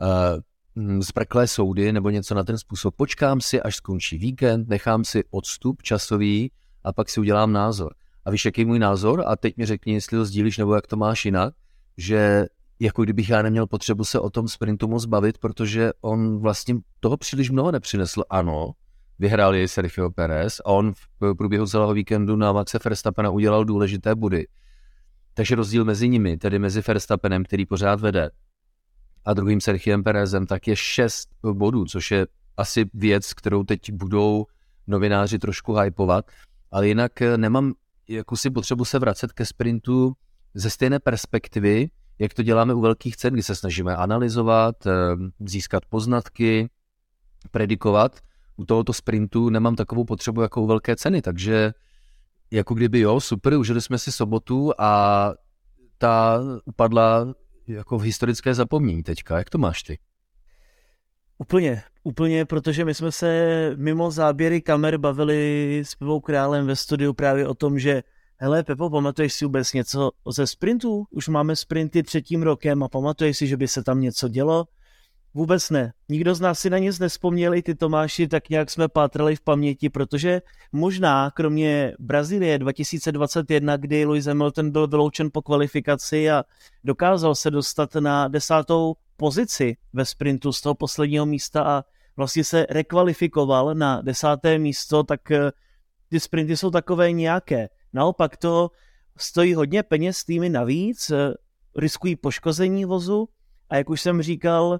uh, 0.01 1.01
zprklé 1.01 1.48
soudy 1.48 1.91
nebo 1.91 2.10
něco 2.10 2.36
na 2.36 2.43
ten 2.43 2.57
způsob. 2.57 2.95
Počkám 2.95 3.41
si, 3.41 3.62
až 3.62 3.75
skončí 3.75 4.17
víkend, 4.17 4.69
nechám 4.69 5.03
si 5.03 5.24
odstup 5.31 5.81
časový 5.81 6.51
a 6.83 6.93
pak 6.93 7.10
si 7.10 7.19
udělám 7.19 7.53
názor. 7.53 7.93
A 8.25 8.31
víš, 8.31 8.45
jaký 8.45 8.62
je 8.62 8.65
můj 8.65 8.79
názor? 8.79 9.24
A 9.27 9.36
teď 9.36 9.57
mi 9.57 9.65
řekni, 9.65 9.93
jestli 9.93 10.17
to 10.17 10.25
sdílíš 10.25 10.57
nebo 10.57 10.75
jak 10.75 10.88
to 10.88 10.98
máš 10.98 11.25
jinak, 11.25 11.53
že 11.98 12.45
jako 12.79 13.03
kdybych 13.03 13.29
já 13.29 13.41
neměl 13.41 13.67
potřebu 13.67 14.03
se 14.03 14.19
o 14.19 14.29
tom 14.29 14.48
sprintu 14.48 14.88
moc 14.88 15.05
bavit, 15.05 15.38
protože 15.38 15.91
on 16.01 16.39
vlastně 16.39 16.75
toho 17.00 17.17
příliš 17.17 17.50
mnoho 17.50 17.72
nepřinesl. 17.72 18.24
Ano, 18.29 18.72
vyhrál 19.19 19.55
jej 19.55 19.67
Sergio 19.67 20.10
Perez 20.10 20.60
a 20.60 20.65
on 20.65 20.93
v 20.93 21.36
průběhu 21.38 21.67
celého 21.67 21.93
víkendu 21.93 22.36
na 22.36 22.51
Maxe 22.51 22.79
Verstappena 22.83 23.29
udělal 23.29 23.65
důležité 23.65 24.15
body. 24.15 24.48
Takže 25.34 25.56
rozdíl 25.56 25.86
mezi 25.86 26.10
nimi, 26.10 26.38
tedy 26.38 26.60
mezi 26.60 26.82
Verstappenem, 26.88 27.44
který 27.44 27.66
pořád 27.66 28.00
vede, 28.00 28.30
a 29.25 29.34
druhým 29.34 29.62
Sergiem 29.62 30.04
Perezem, 30.04 30.46
tak 30.46 30.68
je 30.68 30.75
6 30.75 31.30
bodů, 31.54 31.86
což 31.86 32.12
je 32.12 32.28
asi 32.58 32.86
věc, 32.94 33.34
kterou 33.34 33.63
teď 33.63 33.92
budou 33.92 34.46
novináři 34.88 35.40
trošku 35.40 35.75
hypovat, 35.75 36.25
ale 36.72 36.88
jinak 36.88 37.22
eh, 37.22 37.38
nemám 37.38 37.74
jako 38.08 38.38
si 38.38 38.50
potřebu 38.50 38.86
se 38.86 39.00
vracet 39.00 39.32
ke 39.32 39.46
sprintu 39.46 40.13
ze 40.54 40.70
stejné 40.70 41.00
perspektivy, 41.00 41.90
jak 42.20 42.34
to 42.34 42.44
děláme 42.44 42.74
u 42.74 42.82
velkých 42.82 43.18
cen, 43.18 43.34
kdy 43.34 43.44
se 43.44 43.56
snažíme 43.56 43.96
analyzovat, 43.96 44.88
eh, 44.88 44.92
získat 45.40 45.86
poznatky, 45.86 46.70
predikovat. 47.52 48.20
U 48.56 48.66
tohoto 48.66 48.94
sprintu 48.94 49.50
nemám 49.50 49.75
takovou 49.75 50.06
potřebu 50.06 50.42
jako 50.42 50.62
u 50.62 50.68
velké 50.68 50.96
ceny, 50.96 51.22
takže 51.22 51.74
jako 52.53 52.74
kdyby 52.74 53.00
jo, 53.00 53.19
super, 53.19 53.53
užili 53.53 53.81
jsme 53.81 53.98
si 53.98 54.12
sobotu 54.12 54.72
a 54.77 55.33
ta 55.98 56.41
upadla 56.65 57.33
jako 57.67 57.98
v 57.98 58.01
historické 58.01 58.53
zapomnění 58.53 59.03
teďka. 59.03 59.38
Jak 59.38 59.50
to 59.50 59.57
máš 59.57 59.83
ty? 59.83 60.00
Úplně, 61.38 61.83
úplně, 62.03 62.45
protože 62.45 62.86
my 62.86 62.93
jsme 62.93 63.12
se 63.12 63.72
mimo 63.75 64.12
záběry 64.12 64.62
kamer 64.62 64.98
bavili 64.98 65.79
s 65.86 65.95
Pevou 65.95 66.19
Králem 66.19 66.67
ve 66.67 66.75
studiu 66.75 67.13
právě 67.13 67.48
o 67.48 67.53
tom, 67.53 67.79
že 67.79 68.03
hele 68.38 68.63
Pepo, 68.63 68.89
pamatuješ 68.89 69.33
si 69.33 69.45
vůbec 69.45 69.74
něco 69.74 70.12
ze 70.31 70.48
sprintu? 70.48 71.05
Už 71.12 71.27
máme 71.27 71.55
sprinty 71.55 72.03
třetím 72.03 72.43
rokem 72.43 72.83
a 72.83 72.88
pamatuješ 72.88 73.38
si, 73.38 73.48
že 73.48 73.57
by 73.57 73.67
se 73.67 73.83
tam 73.83 74.01
něco 74.01 74.27
dělo? 74.27 74.65
Vůbec 75.34 75.70
ne. 75.70 75.94
Nikdo 76.10 76.36
z 76.36 76.42
nás 76.42 76.60
si 76.60 76.70
na 76.70 76.78
nic 76.78 77.00
nespomněl, 77.00 77.56
i 77.56 77.62
ty 77.62 77.75
Tomáši, 77.75 78.28
tak 78.28 78.50
nějak 78.50 78.70
jsme 78.70 78.88
pátrali 78.88 79.36
v 79.36 79.42
paměti, 79.42 79.90
protože 79.90 80.42
možná, 80.72 81.32
kromě 81.32 81.94
Brazílie 82.00 82.60
2021, 82.60 83.78
kdy 83.78 84.06
Lewis 84.06 84.25
Hamilton 84.25 84.72
byl 84.72 84.88
vyloučen 84.88 85.30
po 85.34 85.42
kvalifikaci 85.42 86.32
a 86.32 86.44
dokázal 86.84 87.36
se 87.36 87.52
dostat 87.52 87.96
na 87.96 88.28
desátou 88.28 88.94
pozici 89.18 89.78
ve 89.94 90.06
sprintu 90.06 90.54
z 90.54 90.62
toho 90.62 90.75
posledního 90.75 91.25
místa 91.25 91.63
a 91.63 91.84
vlastně 92.18 92.44
se 92.44 92.66
rekvalifikoval 92.70 93.75
na 93.75 94.02
desáté 94.02 94.60
místo, 94.60 95.04
tak 95.04 95.32
eh, 95.32 95.52
ty 96.10 96.20
sprinty 96.20 96.58
jsou 96.58 96.72
takové 96.72 97.12
nějaké. 97.12 97.70
Naopak 97.94 98.38
to 98.38 98.70
stojí 99.18 99.54
hodně 99.54 99.84
peněz 99.84 100.24
týmy 100.24 100.50
navíc, 100.50 101.10
eh, 101.10 101.34
riskují 101.78 102.16
poškození 102.16 102.86
vozu 102.86 103.30
a 103.70 103.75
jak 103.75 103.90
už 103.90 104.02
jsem 104.02 104.22
říkal, 104.22 104.80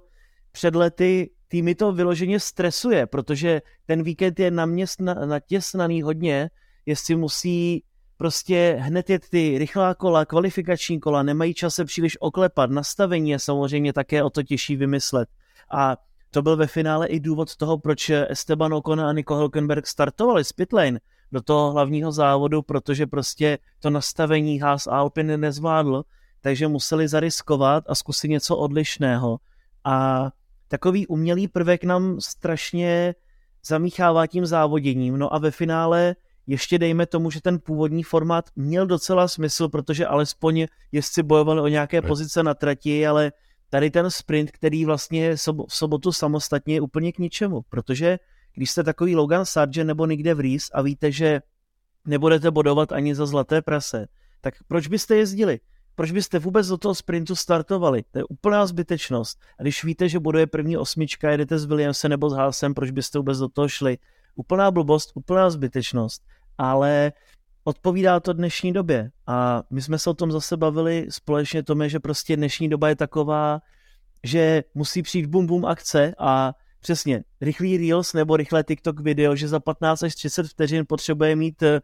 před 0.54 0.74
lety 0.74 1.30
týmy 1.48 1.74
to 1.74 1.92
vyloženě 1.92 2.40
stresuje, 2.40 3.06
protože 3.06 3.62
ten 3.86 4.02
víkend 4.02 4.40
je 4.40 4.50
naměstna, 4.50 5.14
natěsnaný 5.14 6.02
hodně, 6.02 6.50
jestli 6.86 7.16
musí 7.16 7.84
prostě 8.16 8.76
hned 8.80 9.10
jet 9.10 9.28
ty 9.28 9.58
rychlá 9.58 9.94
kola, 9.94 10.24
kvalifikační 10.24 11.00
kola, 11.00 11.22
nemají 11.22 11.54
čas 11.54 11.74
se 11.74 11.84
příliš 11.84 12.16
oklepat, 12.20 12.70
nastavení 12.70 13.30
je 13.30 13.38
samozřejmě 13.38 13.92
také 13.92 14.22
o 14.22 14.30
to 14.30 14.42
těžší 14.42 14.76
vymyslet. 14.76 15.28
A 15.70 15.96
to 16.30 16.42
byl 16.42 16.56
ve 16.56 16.66
finále 16.66 17.06
i 17.06 17.20
důvod 17.20 17.56
toho, 17.56 17.78
proč 17.78 18.10
Esteban 18.10 18.74
Ocon 18.74 19.00
a 19.00 19.12
Nico 19.12 19.34
Hülkenberg 19.34 19.86
startovali 19.86 20.44
z 20.44 20.52
pitlane 20.52 21.00
do 21.32 21.42
toho 21.42 21.72
hlavního 21.72 22.12
závodu, 22.12 22.62
protože 22.62 23.06
prostě 23.06 23.58
to 23.80 23.90
nastavení 23.90 24.58
Haas 24.58 24.86
Alpine 24.86 25.36
nezvládl, 25.36 26.02
takže 26.40 26.68
museli 26.68 27.08
zariskovat 27.08 27.84
a 27.86 27.94
zkusit 27.94 28.28
něco 28.28 28.56
odlišného. 28.56 29.38
A 29.84 30.30
takový 30.74 31.06
umělý 31.06 31.48
prvek 31.48 31.84
nám 31.84 32.20
strašně 32.20 33.14
zamíchává 33.66 34.26
tím 34.26 34.46
závoděním. 34.46 35.16
No 35.16 35.34
a 35.34 35.38
ve 35.38 35.50
finále 35.50 36.16
ještě 36.46 36.78
dejme 36.78 37.06
tomu, 37.06 37.30
že 37.30 37.40
ten 37.40 37.58
původní 37.58 38.02
formát 38.02 38.44
měl 38.56 38.86
docela 38.86 39.28
smysl, 39.28 39.68
protože 39.68 40.06
alespoň 40.06 40.66
jezdci 40.92 41.22
bojovali 41.22 41.60
o 41.60 41.68
nějaké 41.68 42.02
pozice 42.02 42.42
na 42.42 42.54
trati, 42.54 43.06
ale 43.06 43.32
tady 43.70 43.90
ten 43.90 44.10
sprint, 44.10 44.50
který 44.50 44.84
vlastně 44.84 45.24
je 45.24 45.36
v 45.68 45.74
sobotu 45.74 46.12
samostatně 46.12 46.74
je 46.74 46.80
úplně 46.80 47.12
k 47.12 47.18
ničemu, 47.18 47.62
protože 47.68 48.18
když 48.54 48.70
jste 48.70 48.82
takový 48.82 49.16
Logan 49.16 49.44
Sargent 49.46 49.86
nebo 49.86 50.06
někde 50.06 50.34
v 50.34 50.40
Reese 50.40 50.70
a 50.74 50.82
víte, 50.82 51.12
že 51.12 51.42
nebudete 52.04 52.50
bodovat 52.50 52.92
ani 52.92 53.14
za 53.14 53.26
zlaté 53.26 53.62
prase, 53.62 54.06
tak 54.40 54.54
proč 54.66 54.86
byste 54.86 55.16
jezdili? 55.16 55.60
Proč 55.94 56.10
byste 56.10 56.38
vůbec 56.38 56.66
do 56.66 56.78
toho 56.78 56.94
sprintu 56.94 57.36
startovali? 57.36 58.04
To 58.10 58.18
je 58.18 58.24
úplná 58.24 58.66
zbytečnost. 58.66 59.40
A 59.58 59.62
když 59.62 59.84
víte, 59.84 60.08
že 60.08 60.18
bude 60.18 60.46
první 60.46 60.76
osmička, 60.76 61.30
jedete 61.30 61.58
s 61.58 61.64
Williamsem 61.64 62.10
nebo 62.10 62.30
s 62.30 62.32
Hásem, 62.32 62.74
proč 62.74 62.90
byste 62.90 63.18
vůbec 63.18 63.38
do 63.38 63.48
toho 63.48 63.68
šli? 63.68 63.98
Úplná 64.34 64.70
blbost, 64.70 65.10
úplná 65.14 65.50
zbytečnost. 65.50 66.22
Ale 66.58 67.12
odpovídá 67.64 68.20
to 68.20 68.32
dnešní 68.32 68.72
době. 68.72 69.10
A 69.26 69.62
my 69.70 69.82
jsme 69.82 69.98
se 69.98 70.10
o 70.10 70.14
tom 70.14 70.32
zase 70.32 70.56
bavili 70.56 71.06
společně 71.10 71.62
tomu, 71.62 71.88
že 71.88 72.00
prostě 72.00 72.36
dnešní 72.36 72.68
doba 72.68 72.88
je 72.88 72.96
taková, 72.96 73.60
že 74.24 74.64
musí 74.74 75.02
přijít 75.02 75.26
bum 75.26 75.46
bum 75.46 75.64
akce 75.64 76.14
a 76.18 76.54
přesně 76.80 77.24
rychlý 77.40 77.76
Reels 77.76 78.12
nebo 78.12 78.36
rychlé 78.36 78.64
TikTok 78.64 79.00
video, 79.00 79.36
že 79.36 79.48
za 79.48 79.60
15 79.60 80.02
až 80.02 80.14
30 80.14 80.46
vteřin 80.46 80.84
potřebuje 80.88 81.36
mít 81.36 81.62
eh, 81.62 81.80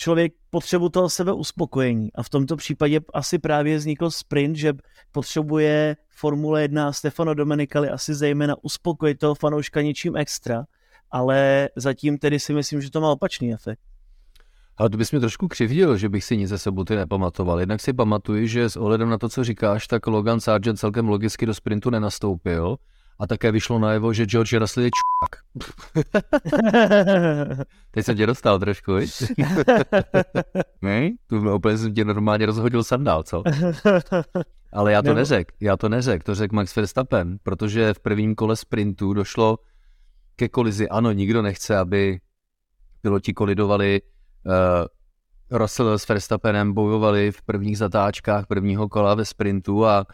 člověk 0.00 0.32
potřebu 0.50 0.88
toho 0.88 1.08
sebe 1.08 1.32
uspokojení. 1.32 2.12
A 2.12 2.22
v 2.22 2.28
tomto 2.28 2.56
případě 2.56 3.00
asi 3.14 3.38
právě 3.38 3.76
vznikl 3.76 4.10
sprint, 4.10 4.56
že 4.56 4.72
potřebuje 5.12 5.96
Formule 6.08 6.62
1 6.62 6.92
Stefano 6.92 7.34
Domenicali 7.34 7.88
asi 7.88 8.14
zejména 8.14 8.54
uspokojit 8.62 9.18
toho 9.18 9.34
fanouška 9.34 9.82
něčím 9.82 10.16
extra, 10.16 10.64
ale 11.10 11.68
zatím 11.76 12.18
tedy 12.18 12.40
si 12.40 12.54
myslím, 12.54 12.80
že 12.80 12.90
to 12.90 13.00
má 13.00 13.10
opačný 13.10 13.52
efekt. 13.52 13.80
Ale 14.76 14.90
to 14.90 14.96
bys 14.96 15.12
mi 15.12 15.20
trošku 15.20 15.48
křivdil, 15.48 15.96
že 15.96 16.08
bych 16.08 16.24
si 16.24 16.36
nic 16.36 16.48
ze 16.48 16.58
soboty 16.58 16.96
nepamatoval. 16.96 17.60
Jednak 17.60 17.80
si 17.80 17.92
pamatuju, 17.92 18.46
že 18.46 18.70
s 18.70 18.76
ohledem 18.76 19.08
na 19.08 19.18
to, 19.18 19.28
co 19.28 19.44
říkáš, 19.44 19.86
tak 19.86 20.06
Logan 20.06 20.40
Sargent 20.40 20.78
celkem 20.78 21.08
logicky 21.08 21.46
do 21.46 21.54
sprintu 21.54 21.90
nenastoupil 21.90 22.76
a 23.18 23.26
také 23.26 23.52
vyšlo 23.52 23.78
najevo, 23.78 24.12
že 24.12 24.26
George 24.26 24.52
Russell 24.52 24.84
je 24.84 24.90
čák. 24.90 25.39
Teď 27.90 28.04
jsem 28.04 28.16
tě 28.16 28.26
dostal 28.26 28.58
trošku, 28.58 28.92
ne? 30.82 31.10
Tu 31.26 31.54
úplně 31.54 31.78
jsem 31.78 31.94
tě 31.94 32.04
normálně 32.04 32.46
rozhodil 32.46 32.84
sandál, 32.84 33.22
co? 33.22 33.42
Ale 34.72 34.92
já 34.92 35.02
to 35.02 35.14
neřek, 35.14 35.52
já 35.60 35.76
to 35.76 35.88
neřek, 35.88 36.24
to 36.24 36.34
řekl 36.34 36.56
Max 36.56 36.76
Verstappen, 36.76 37.38
protože 37.42 37.94
v 37.94 38.00
prvním 38.00 38.34
kole 38.34 38.56
sprintu 38.56 39.14
došlo 39.14 39.58
ke 40.36 40.48
kolizi. 40.48 40.88
Ano, 40.88 41.12
nikdo 41.12 41.42
nechce, 41.42 41.76
aby 41.76 42.20
piloti 43.02 43.32
kolidovali. 43.32 44.02
Uh, 44.46 44.86
Russell 45.58 45.98
s 45.98 46.08
Verstappenem 46.08 46.72
bojovali 46.72 47.32
v 47.32 47.42
prvních 47.42 47.78
zatáčkách 47.78 48.46
prvního 48.46 48.88
kola 48.88 49.14
ve 49.14 49.24
sprintu 49.24 49.86
a 49.86 50.06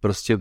prostě 0.00 0.38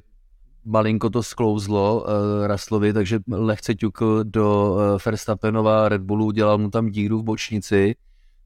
malinko 0.67 1.09
to 1.09 1.23
sklouzlo 1.23 2.03
uh, 2.03 2.47
Raslovi, 2.47 2.93
takže 2.93 3.19
lehce 3.27 3.75
ťukl 3.75 4.23
do 4.23 4.71
uh, 4.71 4.79
Verstappenova 5.05 5.89
Red 5.89 6.01
Bullu, 6.01 6.31
dělal 6.31 6.57
mu 6.57 6.69
tam 6.69 6.89
díru 6.89 7.19
v 7.19 7.23
bočnici, 7.23 7.95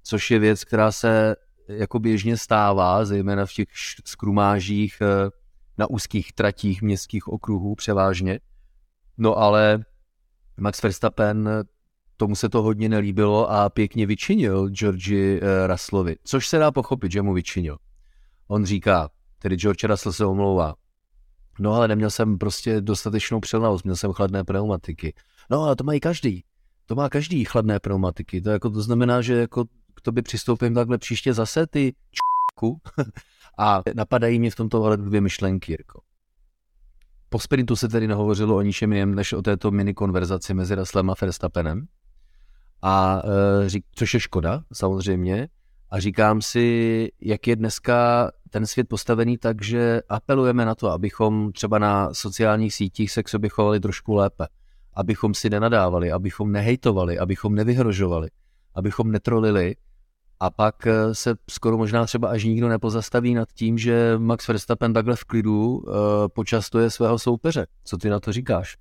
což 0.04 0.32
je 0.32 0.40
věc, 0.40 0.64
která 0.64 0.92
se 0.92 1.36
jako 1.68 2.00
běžně 2.00 2.38
stává, 2.38 3.06
zejména 3.06 3.46
v 3.46 3.54
těch 3.54 3.68
skrumážích 4.06 4.98
uh, 5.02 5.30
na 5.78 5.90
úzkých 5.90 6.34
tratích 6.34 6.82
městských 6.82 7.28
okruhů 7.28 7.76
převážně. 7.76 8.40
No 9.18 9.38
ale 9.38 9.86
Max 10.58 10.84
Verstappen 10.84 11.50
tomu 12.18 12.36
se 12.36 12.50
to 12.50 12.62
hodně 12.62 12.90
nelíbilo 12.90 13.52
a 13.52 13.70
pěkně 13.70 14.06
vyčinil 14.06 14.70
Georgi 14.70 15.42
Russellovi, 15.68 16.16
což 16.24 16.48
se 16.48 16.58
dá 16.58 16.72
pochopit, 16.72 17.12
že 17.12 17.22
mu 17.22 17.34
vyčinil. 17.34 17.78
On 18.48 18.66
říká, 18.66 19.10
tedy 19.40 19.56
George 19.56 19.84
Russell 19.84 20.14
se 20.14 20.26
omlouvá, 20.26 20.76
No 21.62 21.74
ale 21.74 21.88
neměl 21.88 22.10
jsem 22.10 22.38
prostě 22.38 22.82
dostatečnou 22.82 23.40
přilnavost, 23.40 23.84
měl 23.84 23.96
jsem 23.96 24.12
chladné 24.12 24.44
pneumatiky. 24.44 25.14
No 25.50 25.64
ale 25.64 25.76
to 25.76 25.84
mají 25.84 26.00
každý. 26.00 26.44
To 26.86 26.96
má 26.96 27.10
každý 27.10 27.46
chladné 27.46 27.80
pneumatiky. 27.80 28.42
To, 28.42 28.50
jako, 28.50 28.70
to 28.70 28.82
znamená, 28.82 29.22
že 29.22 29.34
jako 29.34 29.66
k 29.96 30.02
tobě 30.02 30.24
přistoupím 30.24 30.74
takhle 30.74 30.98
příště 30.98 31.34
zase 31.34 31.68
ty 31.68 31.94
čku 32.12 32.78
a 33.58 33.82
napadají 33.96 34.40
mě 34.40 34.52
v 34.52 34.56
tomto 34.56 34.84
ale 34.84 34.98
dvě 34.98 35.22
myšlenky, 35.22 35.72
Jirko. 35.72 36.02
Po 37.30 37.40
sprintu 37.40 37.76
se 37.76 37.88
tedy 37.88 38.08
nehovořilo 38.08 38.56
o 38.56 38.62
ničem 38.62 38.94
jiném, 38.94 39.16
než 39.16 39.34
o 39.34 39.42
této 39.42 39.72
mini 39.72 39.94
konverzaci 39.94 40.54
mezi 40.54 40.76
Raslem 40.76 41.10
a 41.10 41.14
Verstappenem. 41.22 41.86
A 42.82 43.22
e, 43.66 43.70
řík, 43.70 43.86
což 43.96 44.14
je 44.14 44.20
škoda, 44.20 44.64
samozřejmě. 44.74 45.48
A 45.90 46.00
říkám 46.00 46.42
si, 46.42 47.10
jak 47.22 47.48
je 47.48 47.56
dneska 47.56 48.32
ten 48.52 48.66
svět 48.68 48.88
postavený 48.90 49.38
tak, 49.38 49.64
že 49.64 50.02
apelujeme 50.10 50.66
na 50.66 50.76
to, 50.76 50.90
abychom 50.90 51.52
třeba 51.52 51.80
na 51.80 52.14
sociálních 52.14 52.74
sítích 52.74 53.12
se 53.12 53.24
k 53.24 53.30
sobě 53.30 53.50
chovali 53.50 53.80
trošku 53.80 54.14
lépe. 54.14 54.48
Abychom 54.94 55.34
si 55.34 55.50
nenadávali, 55.50 56.12
abychom 56.12 56.52
nehejtovali, 56.52 57.20
abychom 57.20 57.56
nevyhrožovali, 57.56 58.30
abychom 58.76 59.12
netrolili 59.12 59.76
a 60.40 60.50
pak 60.50 60.88
eh, 60.88 61.16
se 61.16 61.36
skoro 61.50 61.78
možná 61.78 62.06
třeba 62.06 62.30
až 62.30 62.44
nikdo 62.44 62.70
nepozastaví 62.70 63.34
nad 63.34 63.50
tím, 63.54 63.78
že 63.78 64.14
Max 64.18 64.48
Verstappen 64.48 64.94
takhle 64.94 65.16
v 65.16 65.24
klidu 65.24 65.78
uh, 65.78 65.94
počastuje 66.28 66.90
svého 66.90 67.20
soupeře. 67.20 67.68
Co 67.84 67.98
ty 67.98 68.10
na 68.10 68.20
to 68.20 68.32
říkáš? 68.32 68.78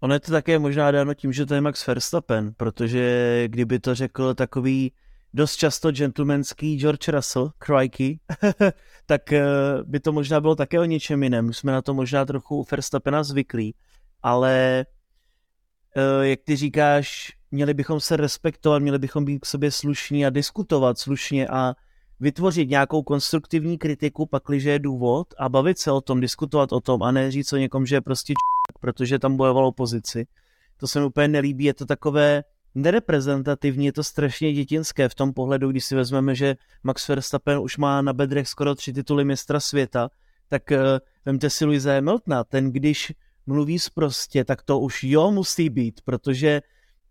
Ono 0.00 0.14
je 0.14 0.20
to 0.20 0.32
také 0.32 0.58
možná 0.58 0.90
dáno 0.90 1.14
tím, 1.14 1.32
že 1.32 1.46
to 1.46 1.54
je 1.54 1.60
Max 1.60 1.86
Verstappen, 1.86 2.52
protože 2.56 3.44
kdyby 3.48 3.78
to 3.78 3.94
řekl 3.94 4.34
takový 4.34 4.92
dost 5.34 5.56
často 5.56 5.92
gentlemanský 5.92 6.78
George 6.78 7.08
Russell, 7.08 7.50
crikey, 7.58 8.18
tak 9.06 9.32
eh, 9.32 9.44
by 9.84 10.00
to 10.00 10.12
možná 10.12 10.40
bylo 10.40 10.54
také 10.54 10.80
o 10.80 10.84
něčem 10.84 11.22
jiném. 11.22 11.52
jsme 11.52 11.72
na 11.72 11.82
to 11.82 11.94
možná 11.94 12.24
trochu 12.24 12.56
u 12.56 12.66
Verstappena 12.70 13.22
zvyklí, 13.22 13.74
ale 14.22 14.86
eh, 15.96 16.28
jak 16.28 16.40
ty 16.44 16.56
říkáš, 16.56 17.32
měli 17.50 17.74
bychom 17.74 18.00
se 18.00 18.16
respektovat, 18.16 18.82
měli 18.82 18.98
bychom 18.98 19.24
být 19.24 19.38
k 19.38 19.46
sobě 19.46 19.70
slušní 19.70 20.26
a 20.26 20.30
diskutovat 20.30 20.98
slušně 20.98 21.48
a 21.48 21.74
vytvořit 22.20 22.70
nějakou 22.70 23.02
konstruktivní 23.02 23.78
kritiku, 23.78 24.26
pakliže 24.26 24.70
je 24.70 24.78
důvod 24.78 25.34
a 25.38 25.48
bavit 25.48 25.78
se 25.78 25.92
o 25.92 26.00
tom, 26.00 26.20
diskutovat 26.20 26.72
o 26.72 26.80
tom 26.80 27.02
a 27.02 27.10
ne 27.10 27.30
říct 27.30 27.52
o 27.52 27.56
někom, 27.56 27.86
že 27.86 27.96
je 27.96 28.00
prostě 28.00 28.32
č**, 28.32 28.78
protože 28.80 29.18
tam 29.18 29.36
bojoval 29.36 29.66
opozici. 29.66 30.26
To 30.76 30.88
se 30.88 31.00
mi 31.00 31.06
úplně 31.06 31.28
nelíbí, 31.28 31.64
je 31.64 31.74
to 31.74 31.86
takové, 31.86 32.44
nereprezentativní, 32.74 33.86
je 33.86 33.92
to 33.92 34.04
strašně 34.04 34.52
dětinské 34.52 35.08
v 35.08 35.14
tom 35.14 35.32
pohledu, 35.32 35.70
když 35.70 35.84
si 35.84 35.94
vezmeme, 35.94 36.34
že 36.34 36.56
Max 36.82 37.08
Verstappen 37.08 37.58
už 37.58 37.76
má 37.76 38.02
na 38.02 38.12
bedrech 38.12 38.48
skoro 38.48 38.74
tři 38.74 38.92
tituly 38.92 39.24
mistra 39.24 39.60
světa, 39.60 40.08
tak 40.48 40.62
uh, 40.70 40.78
vemte 41.24 41.50
si 41.50 41.64
Luisa 41.64 41.94
Hamiltona, 41.94 42.44
ten 42.44 42.72
když 42.72 43.12
mluví 43.46 43.78
zprostě, 43.78 44.44
tak 44.44 44.62
to 44.62 44.78
už 44.78 45.04
jo 45.04 45.30
musí 45.30 45.70
být, 45.70 46.00
protože 46.04 46.60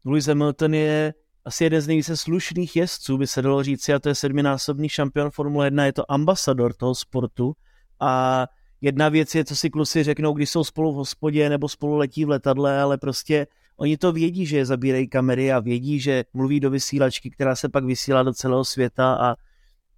Lewis 0.05 0.27
Hamilton 0.27 0.73
je 0.73 1.13
asi 1.45 1.63
jeden 1.63 1.81
z 1.81 1.87
nejvíce 1.87 2.17
slušných 2.17 2.75
jezdců, 2.75 3.17
by 3.17 3.27
se 3.27 3.41
dalo 3.41 3.63
říci, 3.63 3.93
a 3.93 3.99
to 3.99 4.09
je 4.09 4.15
sedminásobný 4.15 4.89
šampion 4.89 5.31
Formule 5.31 5.67
1, 5.67 5.85
je 5.85 5.93
to 5.93 6.11
ambasador 6.11 6.73
toho 6.73 6.95
sportu. 6.95 7.53
A 7.99 8.45
jedna 8.81 9.09
věc 9.09 9.35
je, 9.35 9.45
co 9.45 9.55
si 9.55 9.69
kluci 9.69 10.03
řeknou, 10.03 10.33
když 10.33 10.49
jsou 10.49 10.63
spolu 10.63 10.91
v 10.91 10.95
hospodě 10.95 11.49
nebo 11.49 11.69
spolu 11.69 11.95
letí 11.95 12.25
v 12.25 12.29
letadle, 12.29 12.81
ale 12.81 12.97
prostě 12.97 13.47
Oni 13.77 13.97
to 13.97 14.11
vědí, 14.11 14.45
že 14.45 14.57
je 14.57 14.65
zabírají 14.65 15.07
kamery 15.07 15.51
a 15.51 15.59
vědí, 15.59 15.99
že 15.99 16.25
mluví 16.33 16.59
do 16.59 16.69
vysílačky, 16.69 17.29
která 17.29 17.55
se 17.55 17.69
pak 17.69 17.85
vysílá 17.85 18.23
do 18.23 18.33
celého 18.33 18.65
světa 18.65 19.13
a 19.13 19.35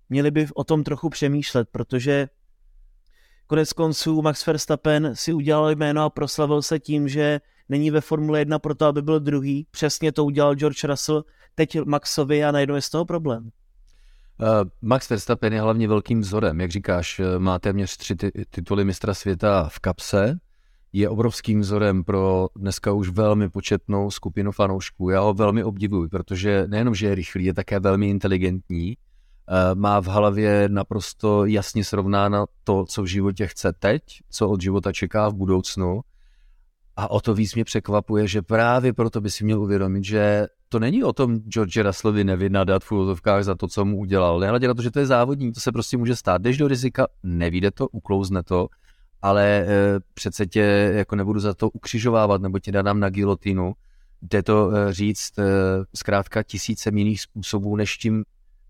měli 0.09 0.31
by 0.31 0.47
o 0.55 0.63
tom 0.63 0.83
trochu 0.83 1.09
přemýšlet, 1.09 1.67
protože 1.71 2.27
konec 3.47 3.73
konců 3.73 4.21
Max 4.21 4.45
Verstappen 4.45 5.11
si 5.13 5.33
udělal 5.33 5.71
jméno 5.71 6.03
a 6.03 6.09
proslavil 6.09 6.61
se 6.61 6.79
tím, 6.79 7.07
že 7.07 7.39
není 7.69 7.91
ve 7.91 8.01
Formule 8.01 8.39
1 8.39 8.59
proto, 8.59 8.85
aby 8.85 9.01
byl 9.01 9.19
druhý. 9.19 9.67
Přesně 9.71 10.11
to 10.11 10.25
udělal 10.25 10.55
George 10.55 10.83
Russell, 10.83 11.25
teď 11.55 11.77
Maxovi 11.85 12.43
a 12.43 12.51
najednou 12.51 12.75
je 12.75 12.81
z 12.81 12.89
toho 12.89 13.05
problém. 13.05 13.43
Uh, 13.43 14.47
Max 14.81 15.09
Verstappen 15.09 15.53
je 15.53 15.61
hlavně 15.61 15.87
velkým 15.87 16.21
vzorem, 16.21 16.61
jak 16.61 16.71
říkáš, 16.71 17.19
eh, 17.19 17.39
má 17.39 17.59
téměř 17.59 17.97
tři 17.97 18.15
tituly 18.49 18.85
mistra 18.85 19.13
světa 19.13 19.69
v 19.71 19.79
kapse, 19.79 20.39
je 20.93 21.09
obrovským 21.09 21.59
vzorem 21.59 22.03
pro 22.03 22.47
dneska 22.55 22.93
už 22.93 23.09
velmi 23.09 23.49
početnou 23.49 24.11
skupinu 24.11 24.51
fanoušků. 24.51 25.09
Já 25.09 25.21
ho 25.21 25.33
velmi 25.33 25.63
obdivuji, 25.63 26.09
protože 26.09 26.63
nejenom, 26.67 26.95
že 26.95 27.07
je 27.07 27.15
rychlý, 27.15 27.45
je 27.45 27.53
také 27.53 27.79
velmi 27.79 28.09
inteligentní, 28.09 28.97
eh, 28.97 29.75
má 29.75 29.99
v 29.99 30.05
hlavě 30.05 30.69
naprosto 30.69 31.45
jasně 31.45 31.83
srovnáno 31.83 32.45
to, 32.63 32.85
co 32.85 33.03
v 33.03 33.05
životě 33.05 33.47
chce 33.47 33.73
teď, 33.79 34.01
co 34.29 34.49
od 34.49 34.61
života 34.61 34.91
čeká 34.91 35.29
v 35.29 35.33
budoucnu. 35.33 36.01
A 36.95 37.11
o 37.11 37.21
to 37.21 37.33
víc 37.33 37.55
mě 37.55 37.65
překvapuje, 37.65 38.27
že 38.27 38.41
právě 38.41 38.93
proto 38.93 39.21
by 39.21 39.29
si 39.29 39.43
měl 39.43 39.61
uvědomit, 39.61 40.03
že 40.03 40.47
to 40.69 40.79
není 40.79 41.03
o 41.03 41.13
tom 41.13 41.39
George 41.39 41.77
Russellovi 41.77 42.23
nevynadat 42.23 42.83
v 42.83 42.91
úvozovkách 42.91 43.43
za 43.43 43.55
to, 43.55 43.67
co 43.67 43.85
mu 43.85 43.97
udělal. 43.97 44.39
Nehledě 44.39 44.67
na 44.67 44.73
to, 44.73 44.81
že 44.81 44.91
to 44.91 44.99
je 44.99 45.05
závodník, 45.05 45.53
to 45.53 45.59
se 45.59 45.71
prostě 45.71 45.97
může 45.97 46.15
stát. 46.15 46.41
Jdeš 46.41 46.57
do 46.57 46.67
rizika, 46.67 47.07
nevíde 47.23 47.71
to, 47.71 47.87
uklouzne 47.87 48.43
to 48.43 48.67
ale 49.21 49.45
e, 49.45 49.67
přece 50.13 50.45
tě 50.45 50.91
jako 50.95 51.15
nebudu 51.15 51.39
za 51.39 51.53
to 51.53 51.69
ukřižovávat 51.69 52.41
nebo 52.41 52.59
tě 52.59 52.71
dám 52.71 52.99
na 52.99 53.09
gilotinu. 53.09 53.73
jde 54.21 54.43
to 54.43 54.71
říct 54.89 55.33
zkrátka 55.95 56.43
tisíce 56.43 56.89
jiných 56.93 57.21
způsobů, 57.21 57.75
než 57.75 57.97
tím 57.97 58.23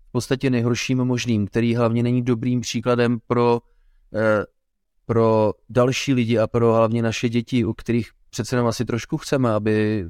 v 0.08 0.12
podstatě 0.12 0.50
nejhorším 0.50 0.98
možným, 1.04 1.46
který 1.46 1.74
hlavně 1.74 2.02
není 2.02 2.22
dobrým 2.22 2.60
příkladem 2.60 3.18
pro, 3.26 3.60
pro 5.06 5.52
další 5.68 6.14
lidi 6.14 6.38
a 6.38 6.46
pro 6.46 6.74
hlavně 6.74 7.02
naše 7.02 7.28
děti, 7.28 7.64
u 7.64 7.72
kterých 7.72 8.10
přece 8.30 8.56
jenom 8.56 8.68
asi 8.68 8.84
trošku 8.84 9.16
chceme, 9.16 9.50
aby 9.52 10.06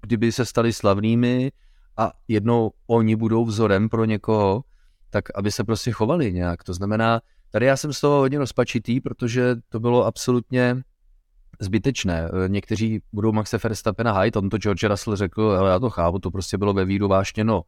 kdyby 0.00 0.32
se 0.32 0.44
stali 0.44 0.72
slavnými 0.72 1.52
a 1.96 2.12
jednou 2.28 2.70
oni 2.86 3.16
budou 3.16 3.44
vzorem 3.44 3.88
pro 3.88 4.04
někoho, 4.04 4.64
tak 5.10 5.24
aby 5.34 5.52
se 5.52 5.64
prostě 5.64 5.90
chovali 5.92 6.32
nějak. 6.32 6.64
To 6.64 6.74
znamená, 6.74 7.20
tady 7.54 7.66
já 7.66 7.76
jsem 7.76 7.92
z 7.92 8.00
toho 8.00 8.18
hodně 8.18 8.38
rozpačitý, 8.38 9.00
protože 9.00 9.56
to 9.68 9.80
bylo 9.80 10.06
absolutně 10.06 10.82
zbytečné. 11.60 12.30
Někteří 12.48 13.00
budou 13.12 13.32
Maxe 13.32 13.58
Verstappena 13.58 14.12
hajt, 14.12 14.36
on 14.36 14.48
to 14.48 14.58
George 14.58 14.84
Russell 14.84 15.16
řekl, 15.16 15.56
ale 15.58 15.70
já 15.70 15.78
to 15.78 15.90
chápu, 15.90 16.18
to 16.18 16.30
prostě 16.30 16.58
bylo 16.58 16.72
ve 16.72 16.84
víru 16.84 17.08
vášně, 17.08 17.44
no. 17.44 17.62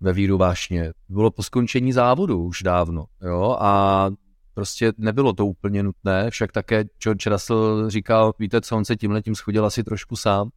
Ve 0.00 0.12
víru 0.12 0.38
vášně. 0.38 0.92
Bylo 1.08 1.30
po 1.30 1.42
skončení 1.42 1.92
závodu 1.92 2.44
už 2.44 2.62
dávno, 2.62 3.04
jo, 3.22 3.56
a 3.60 4.10
prostě 4.54 4.92
nebylo 4.98 5.32
to 5.32 5.46
úplně 5.46 5.82
nutné, 5.82 6.30
však 6.30 6.52
také 6.52 6.84
George 7.02 7.26
Russell 7.26 7.90
říkal, 7.90 8.32
víte 8.38 8.60
co, 8.60 8.76
on 8.76 8.84
se 8.84 8.96
tímhle 8.96 9.22
tím 9.22 9.34
schodil 9.34 9.66
asi 9.66 9.84
trošku 9.84 10.16
sám, 10.16 10.50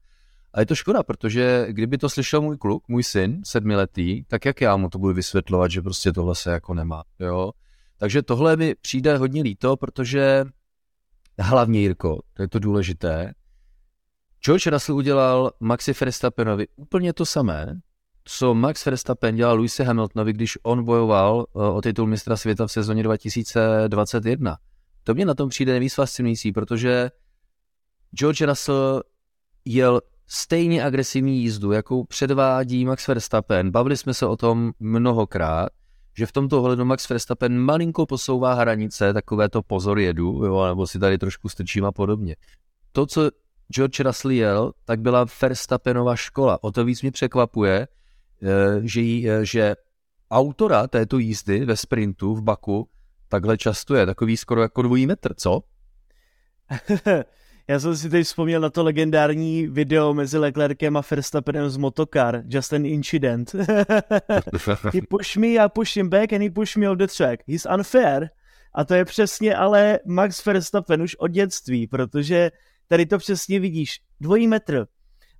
a 0.54 0.60
je 0.60 0.66
to 0.66 0.76
škoda, 0.76 1.04
protože 1.04 1.68
kdyby 1.70 1.98
to 1.98 2.10
slyšel 2.10 2.42
můj 2.42 2.58
kluk, 2.58 2.88
můj 2.88 3.04
syn, 3.04 3.42
sedmiletý, 3.46 4.24
tak 4.24 4.46
jak 4.46 4.62
já 4.62 4.78
mu 4.78 4.90
to 4.90 5.00
budu 5.00 5.14
vysvětlovat, 5.14 5.72
že 5.72 5.82
prostě 5.82 6.12
tohle 6.12 6.36
se 6.36 6.52
jako 6.52 6.74
nemá, 6.74 7.04
jo. 7.20 7.52
Takže 8.04 8.22
tohle 8.22 8.56
mi 8.56 8.76
přijde 8.76 9.18
hodně 9.18 9.44
líto, 9.44 9.78
protože 9.78 10.46
hlavně 11.40 11.80
Jirko, 11.80 12.20
to 12.34 12.42
je 12.42 12.48
to 12.48 12.60
důležité, 12.60 13.34
George 14.46 14.68
Russell 14.68 14.98
udělal 14.98 15.52
Maxi 15.60 15.94
Verstappenovi 16.00 16.68
úplně 16.76 17.14
to 17.14 17.26
samé, 17.26 17.82
co 18.24 18.54
Max 18.54 18.86
Verstappen 18.86 19.36
dělal 19.36 19.58
Louise 19.58 19.84
Hamiltonovi, 19.84 20.34
když 20.34 20.58
on 20.64 20.84
bojoval 20.84 21.46
eh, 21.48 21.60
o 21.60 21.82
titul 21.82 22.08
mistra 22.08 22.38
světa 22.38 22.68
v 22.68 22.72
sezóně 22.72 23.04
2021. 23.04 24.58
To 25.04 25.14
mě 25.14 25.26
na 25.26 25.34
tom 25.34 25.50
přijde 25.50 25.72
nejvíc 25.72 25.94
fascinující, 25.94 26.52
protože 26.52 27.12
George 28.16 28.42
Russell 28.42 29.04
jel 29.66 30.02
stejně 30.28 30.84
agresivní 30.84 31.42
jízdu, 31.42 31.72
jakou 31.72 32.04
předvádí 32.04 32.86
Max 32.86 33.08
Verstappen. 33.08 33.72
Bavili 33.72 33.98
jsme 33.98 34.14
se 34.14 34.26
o 34.26 34.38
tom 34.38 34.72
mnohokrát, 34.80 35.70
že 36.14 36.26
v 36.26 36.32
tomto 36.32 36.60
ohledu 36.60 36.86
Max 36.86 37.10
Verstappen 37.10 37.60
malinko 37.60 38.06
posouvá 38.06 38.54
hranice, 38.54 39.14
takové 39.14 39.50
to 39.50 39.62
pozor 39.62 40.00
jedu, 40.00 40.46
jo, 40.46 40.66
nebo 40.68 40.88
si 40.88 41.00
tady 41.00 41.18
trošku 41.18 41.50
strčím 41.50 41.86
a 41.86 41.92
podobně. 41.92 42.36
To, 42.92 43.06
co 43.06 43.30
George 43.74 44.00
Russell 44.00 44.32
jel, 44.32 44.72
tak 44.86 45.00
byla 45.00 45.26
Verstappenova 45.42 46.16
škola. 46.16 46.64
O 46.64 46.72
to 46.72 46.86
víc 46.86 47.02
mě 47.02 47.12
překvapuje, 47.12 47.88
eh, 48.44 48.48
že, 48.84 49.02
jí, 49.02 49.30
eh, 49.30 49.46
že 49.46 49.76
autora 50.32 50.88
této 50.88 51.18
jízdy 51.18 51.66
ve 51.66 51.78
sprintu 51.78 52.36
v 52.36 52.42
Baku 52.42 52.90
takhle 53.34 53.58
často 53.58 53.96
je, 53.96 54.06
takový 54.06 54.38
skoro 54.38 54.62
jako 54.62 54.82
dvojí 54.82 55.08
metr, 55.08 55.34
co? 55.34 55.62
Já 57.68 57.80
jsem 57.80 57.98
si 57.98 58.10
teď 58.10 58.26
vzpomněl 58.26 58.62
na 58.62 58.70
to 58.70 58.84
legendární 58.84 59.68
video 59.68 60.14
mezi 60.14 60.38
Leclerkem 60.38 60.98
a 60.98 61.02
Verstappenem 61.12 61.70
z 61.70 61.78
Motokar, 61.78 62.44
Just 62.48 62.74
an 62.74 62.86
Incident. 62.86 63.56
he 64.94 65.02
pushed 65.10 65.38
me, 65.38 65.48
I 65.48 65.70
pushed 65.70 65.96
him 65.96 66.10
back 66.10 66.34
and 66.34 66.42
he 66.42 66.50
pushed 66.50 66.78
me 66.78 66.90
off 66.90 66.98
the 66.98 67.08
track. 67.18 67.40
He's 67.48 67.68
unfair. 67.74 68.30
A 68.74 68.86
to 68.86 68.94
je 68.94 69.06
přesně 69.06 69.56
ale 69.56 70.00
Max 70.06 70.46
Verstappen 70.46 71.02
už 71.02 71.16
od 71.16 71.28
dětství, 71.28 71.88
protože 71.88 72.52
tady 72.88 73.06
to 73.06 73.18
přesně 73.18 73.60
vidíš. 73.60 74.02
Dvojí 74.22 74.48
metr. 74.48 74.86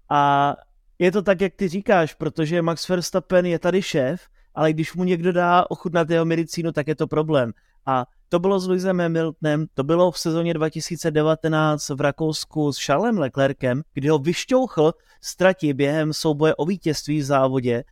A 0.10 0.56
je 1.00 1.12
to 1.12 1.22
tak, 1.22 1.42
jak 1.42 1.54
ty 1.56 1.68
říkáš, 1.68 2.14
protože 2.14 2.62
Max 2.62 2.90
Verstappen 2.90 3.46
je 3.46 3.60
tady 3.60 3.82
šéf, 3.82 4.22
ale 4.56 4.74
když 4.74 4.94
mu 4.94 5.04
někdo 5.04 5.32
dá 5.32 5.66
ochutnat 5.70 6.10
jeho 6.10 6.26
medicínu, 6.26 6.72
tak 6.72 6.88
je 6.88 6.96
to 6.96 7.08
problém. 7.08 7.52
A 7.86 8.06
to 8.30 8.40
bylo 8.40 8.60
s 8.60 8.68
Lewisem 8.68 9.00
Hamiltonem, 9.00 9.66
to 9.74 9.84
bylo 9.84 10.12
v 10.12 10.20
sezóně 10.20 10.54
2019 10.54 11.90
v 11.90 12.02
Rakousku 12.02 12.74
s 12.74 12.86
Charlesem 12.86 13.18
Leclerkem, 13.18 13.82
kdy 13.94 14.08
ho 14.08 14.20
vyšťouchl 14.20 14.94
ztratí 15.22 15.74
během 15.74 16.14
souboje 16.14 16.56
o 16.56 16.66
vítězství 16.66 17.20
v 17.20 17.24
závodě 17.24 17.84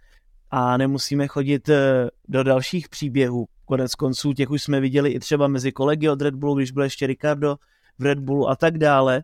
a 0.51 0.77
nemusíme 0.77 1.27
chodit 1.27 1.69
eh, 1.69 2.09
do 2.27 2.43
dalších 2.43 2.89
příběhů. 2.89 3.45
Konec 3.65 3.95
konců 3.95 4.33
těch 4.33 4.49
už 4.49 4.63
jsme 4.63 4.79
viděli 4.79 5.09
i 5.09 5.19
třeba 5.19 5.47
mezi 5.47 5.71
kolegy 5.71 6.09
od 6.09 6.21
Red 6.21 6.35
Bullu, 6.35 6.55
když 6.55 6.71
byl 6.71 6.83
ještě 6.83 7.07
Ricardo 7.07 7.55
v 7.99 8.03
Red 8.03 8.19
Bullu 8.19 8.49
a 8.49 8.55
tak 8.55 8.77
dále. 8.77 9.23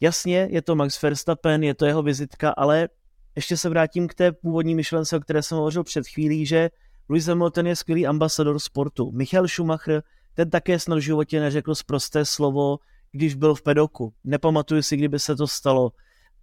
Jasně, 0.00 0.48
je 0.50 0.62
to 0.62 0.76
Max 0.76 1.02
Verstappen, 1.02 1.62
je 1.62 1.74
to 1.74 1.86
jeho 1.86 2.02
vizitka, 2.02 2.50
ale 2.50 2.88
ještě 3.36 3.56
se 3.56 3.68
vrátím 3.68 4.08
k 4.08 4.14
té 4.14 4.32
původní 4.32 4.74
myšlence, 4.74 5.16
o 5.16 5.20
které 5.20 5.42
jsem 5.42 5.58
hovořil 5.58 5.84
před 5.84 6.06
chvílí, 6.06 6.46
že 6.46 6.70
Lewis 7.08 7.26
Hamilton 7.26 7.66
je 7.66 7.76
skvělý 7.76 8.06
ambasador 8.06 8.58
sportu. 8.58 9.12
Michael 9.12 9.48
Schumacher 9.48 10.02
ten 10.34 10.50
také 10.50 10.78
snad 10.78 10.96
v 10.96 11.02
životě 11.02 11.40
neřekl 11.40 11.74
zprosté 11.74 12.24
slovo, 12.24 12.78
když 13.12 13.34
byl 13.34 13.54
v 13.54 13.62
pedoku. 13.62 14.12
Nepamatuju 14.24 14.82
si, 14.82 14.96
kdyby 14.96 15.18
se 15.18 15.36
to 15.36 15.46
stalo. 15.46 15.92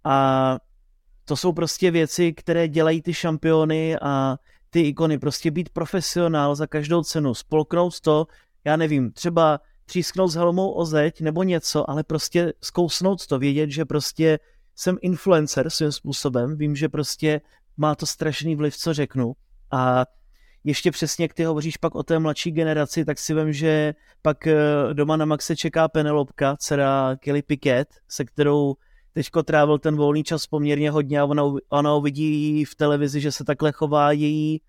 A 0.04 0.58
to 1.24 1.36
jsou 1.36 1.52
prostě 1.52 1.90
věci, 1.90 2.32
které 2.32 2.68
dělají 2.68 3.02
ty 3.02 3.14
šampiony 3.14 3.96
a 4.02 4.36
ty 4.70 4.80
ikony. 4.80 5.18
Prostě 5.18 5.50
být 5.50 5.68
profesionál 5.68 6.54
za 6.54 6.66
každou 6.66 7.02
cenu, 7.02 7.34
spolknout 7.34 8.00
to, 8.00 8.26
já 8.64 8.76
nevím, 8.76 9.12
třeba 9.12 9.60
třísknout 9.84 10.30
s 10.30 10.34
helmou 10.34 10.70
o 10.70 10.84
zeď 10.84 11.20
nebo 11.20 11.42
něco, 11.42 11.90
ale 11.90 12.04
prostě 12.04 12.52
zkousnout 12.60 13.26
to, 13.26 13.38
vědět, 13.38 13.70
že 13.70 13.84
prostě 13.84 14.38
jsem 14.76 14.96
influencer 15.02 15.70
svým 15.70 15.92
způsobem, 15.92 16.56
vím, 16.56 16.76
že 16.76 16.88
prostě 16.88 17.40
má 17.76 17.94
to 17.94 18.06
strašný 18.06 18.56
vliv, 18.56 18.76
co 18.76 18.94
řeknu 18.94 19.32
a 19.70 20.06
ještě 20.64 20.90
přesně, 20.90 21.24
jak 21.24 21.34
ty 21.34 21.44
hovoříš 21.44 21.76
pak 21.76 21.94
o 21.94 22.02
té 22.02 22.18
mladší 22.18 22.50
generaci, 22.50 23.04
tak 23.04 23.18
si 23.18 23.34
vím, 23.34 23.52
že 23.52 23.94
pak 24.22 24.46
eh, 24.46 24.54
doma 24.92 25.16
na 25.16 25.24
Maxe 25.24 25.56
čeká 25.56 25.88
Penelopka, 25.88 26.56
dcera 26.56 27.16
Kelly 27.20 27.42
Piquet, 27.42 27.88
se 28.08 28.24
kterou 28.24 28.74
teďko 29.12 29.42
trávil 29.42 29.78
ten 29.78 29.96
volný 29.96 30.24
čas 30.24 30.46
poměrně 30.46 30.90
hodně 30.90 31.20
a 31.20 31.24
ona, 31.24 31.42
ona 31.68 31.94
uvidí 31.94 32.64
v 32.64 32.74
televizi, 32.74 33.20
že 33.20 33.32
se 33.32 33.44
takhle 33.44 33.72
chová 33.72 34.12
její, 34.12 34.60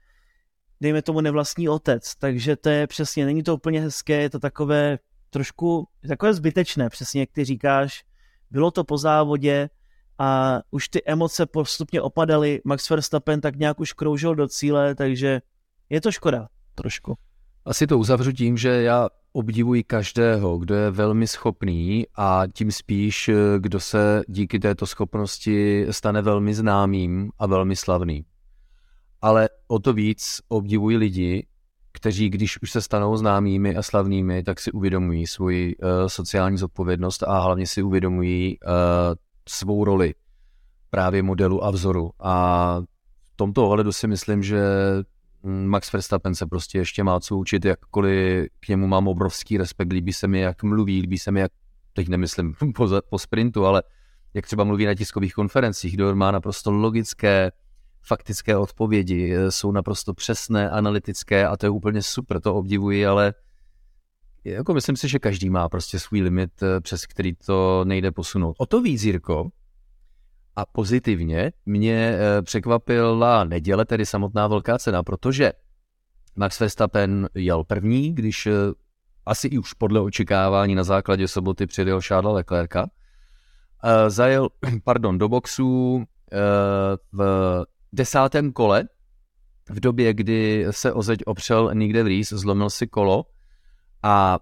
dejme 0.82 1.02
tomu, 1.02 1.22
nevlastní 1.22 1.70
otec. 1.70 2.16
Takže 2.16 2.56
to 2.56 2.70
je 2.70 2.88
přesně, 2.88 3.26
není 3.26 3.44
to 3.44 3.56
úplně 3.56 3.82
hezké, 3.82 4.22
je 4.22 4.30
to 4.30 4.40
takové 4.40 5.00
trošku, 5.30 5.88
takové 6.08 6.34
zbytečné, 6.34 6.90
přesně 6.90 7.20
jak 7.20 7.32
ty 7.32 7.46
říkáš. 7.46 8.04
Bylo 8.52 8.72
to 8.72 8.84
po 8.84 8.98
závodě 8.98 9.70
a 10.18 10.62
už 10.72 10.90
ty 10.90 11.04
emoce 11.06 11.46
postupně 11.46 12.02
opadaly. 12.02 12.62
Max 12.66 12.90
Verstappen 12.90 13.42
tak 13.42 13.56
nějak 13.56 13.80
už 13.80 13.94
kroužil 13.94 14.36
do 14.36 14.48
cíle, 14.48 14.96
takže 14.96 15.42
je 15.90 16.02
to 16.02 16.12
škoda, 16.12 16.48
trošku. 16.76 17.16
Asi 17.66 17.88
to 17.88 18.00
uzavřu 18.00 18.32
tím, 18.32 18.58
že 18.58 18.70
já 18.70 19.10
obdivuji 19.34 19.84
každého, 19.84 20.58
kdo 20.58 20.76
je 20.76 20.92
velmi 20.92 21.28
schopný 21.28 22.06
a 22.16 22.44
tím 22.54 22.72
spíš, 22.72 23.30
kdo 23.60 23.80
se 23.80 24.22
díky 24.28 24.60
této 24.60 24.86
schopnosti 24.86 25.86
stane 25.92 26.22
velmi 26.22 26.54
známým 26.54 27.30
a 27.40 27.48
velmi 27.48 27.76
slavným. 27.76 28.24
Ale 29.22 29.50
o 29.68 29.80
to 29.80 29.94
víc 29.94 30.42
obdivuji 30.48 30.98
lidi, 30.98 31.48
kteří, 31.92 32.30
když 32.30 32.62
už 32.62 32.72
se 32.72 32.82
stanou 32.82 33.18
známými 33.18 33.76
a 33.76 33.84
slavnými, 33.84 34.44
tak 34.44 34.60
si 34.60 34.72
uvědomují 34.72 35.28
svoji 35.28 35.76
uh, 35.76 35.90
sociální 36.08 36.58
zodpovědnost 36.58 37.24
a 37.24 37.40
hlavně 37.40 37.68
si 37.68 37.84
uvědomují 37.84 38.60
uh, 38.60 38.72
svou 39.50 39.84
roli 39.84 40.14
právě 40.90 41.24
modelu 41.24 41.64
a 41.64 41.72
vzoru. 41.72 42.12
A 42.20 42.78
v 43.34 43.36
tomto 43.36 43.66
ohledu 43.66 43.92
si 43.92 44.08
myslím, 44.08 44.44
že 44.44 44.64
Max 45.46 45.94
Verstappen 45.94 46.36
se 46.36 46.46
prostě 46.46 46.78
ještě 46.78 47.04
má 47.04 47.20
co 47.20 47.38
učit, 47.38 47.66
jakkoliv 47.66 48.48
k 48.60 48.68
němu 48.68 48.88
mám 48.88 49.08
obrovský 49.08 49.58
respekt, 49.58 49.94
líbí 49.94 50.14
se 50.14 50.28
mi, 50.28 50.40
jak 50.40 50.64
mluví, 50.64 51.02
líbí 51.02 51.18
se 51.18 51.32
mi, 51.32 51.40
jak, 51.40 51.52
teď 51.94 52.08
nemyslím 52.08 52.54
po, 52.76 52.90
po 53.10 53.20
sprintu, 53.20 53.66
ale 53.66 53.84
jak 54.34 54.46
třeba 54.46 54.64
mluví 54.64 54.86
na 54.86 54.96
tiskových 54.96 55.34
konferencích, 55.34 55.94
kdo 55.94 56.16
má 56.16 56.32
naprosto 56.32 56.72
logické, 56.72 57.52
faktické 58.02 58.58
odpovědi, 58.58 59.36
jsou 59.50 59.72
naprosto 59.72 60.14
přesné, 60.14 60.70
analytické 60.70 61.48
a 61.48 61.58
to 61.58 61.66
je 61.66 61.70
úplně 61.70 62.02
super, 62.02 62.42
to 62.42 62.56
obdivuji, 62.56 63.06
ale 63.06 63.34
jako 64.44 64.74
myslím 64.74 64.96
si, 64.96 65.08
že 65.08 65.20
každý 65.20 65.50
má 65.50 65.70
prostě 65.70 66.00
svůj 66.00 66.22
limit, 66.22 66.52
přes 66.82 67.06
který 67.06 67.34
to 67.36 67.86
nejde 67.86 68.12
posunout. 68.12 68.56
O 68.58 68.66
to 68.66 68.82
víc, 68.82 69.04
Jirko, 69.04 69.50
a 70.56 70.66
pozitivně 70.66 71.52
mě 71.66 72.18
eh, 72.18 72.42
překvapila 72.42 73.44
neděle, 73.44 73.86
tedy 73.86 74.06
samotná 74.06 74.48
velká 74.48 74.78
cena, 74.78 75.04
protože 75.04 75.54
Max 76.36 76.60
Verstappen 76.60 77.30
jel 77.36 77.64
první, 77.64 78.16
když 78.16 78.46
eh, 78.46 78.52
asi 79.26 79.48
i 79.48 79.58
už 79.58 79.74
podle 79.74 80.00
očekávání 80.00 80.76
na 80.76 80.84
základě 80.84 81.28
soboty 81.28 81.68
předjel 81.68 82.02
Charlesa 82.02 82.36
Leclerca. 82.36 82.90
Eh, 83.84 84.10
zajel, 84.10 84.50
pardon, 84.84 85.18
do 85.18 85.30
boxu 85.30 86.04
v 87.12 87.22
desátém 87.94 88.52
kole, 88.52 88.84
v 89.70 89.80
době, 89.80 90.14
kdy 90.14 90.66
se 90.72 90.94
o 90.94 91.02
zeď 91.02 91.20
opřel 91.26 91.72
Nick 91.74 91.94
de 91.94 92.04
Vries, 92.04 92.30
zlomil 92.30 92.70
si 92.70 92.88
kolo 92.88 93.26
a 94.04 94.40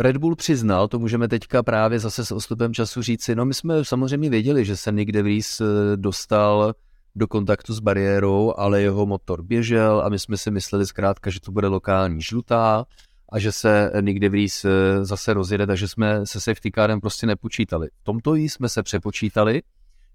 Red 0.00 0.16
Bull 0.16 0.36
přiznal, 0.36 0.88
to 0.88 0.98
můžeme 0.98 1.28
teďka 1.28 1.62
právě 1.62 1.98
zase 1.98 2.24
s 2.24 2.32
ostupem 2.32 2.74
času 2.74 3.02
říci, 3.02 3.34
no 3.34 3.44
my 3.44 3.54
jsme 3.54 3.84
samozřejmě 3.84 4.30
věděli, 4.30 4.64
že 4.64 4.76
se 4.76 4.92
Nick 4.92 5.12
DeVries 5.12 5.60
eh, 5.60 5.64
dostal 5.96 6.74
do 7.14 7.28
kontaktu 7.28 7.74
s 7.74 7.80
bariérou, 7.80 8.54
ale 8.56 8.82
jeho 8.82 9.06
motor 9.06 9.42
běžel 9.42 10.02
a 10.04 10.08
my 10.08 10.18
jsme 10.18 10.36
si 10.36 10.50
mysleli 10.50 10.86
zkrátka, 10.86 11.30
že 11.30 11.40
to 11.40 11.52
bude 11.52 11.68
lokální 11.68 12.22
žlutá 12.22 12.84
a 13.32 13.38
že 13.38 13.52
se 13.52 13.92
Nick 14.00 14.20
DeVries 14.20 14.64
eh, 14.64 15.04
zase 15.04 15.34
rozjede, 15.34 15.66
takže 15.66 15.88
jsme 15.88 16.26
se 16.26 16.40
safety 16.40 16.70
carem 16.74 17.00
prostě 17.00 17.26
nepočítali. 17.26 17.88
V 18.00 18.04
tomto 18.04 18.34
jí 18.34 18.48
jsme 18.48 18.68
se 18.68 18.82
přepočítali, 18.82 19.62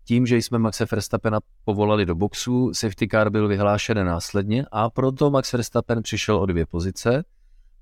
tím, 0.05 0.25
že 0.25 0.37
jsme 0.37 0.59
Maxe 0.59 0.85
Verstappena 0.91 1.39
povolali 1.65 2.05
do 2.05 2.15
boxu, 2.15 2.73
safety 2.73 3.07
car 3.07 3.29
byl 3.29 3.47
vyhlášen 3.47 4.05
následně 4.05 4.65
a 4.71 4.89
proto 4.89 5.31
Max 5.31 5.53
Verstappen 5.53 6.03
přišel 6.03 6.37
o 6.37 6.45
dvě 6.45 6.65
pozice, 6.65 7.23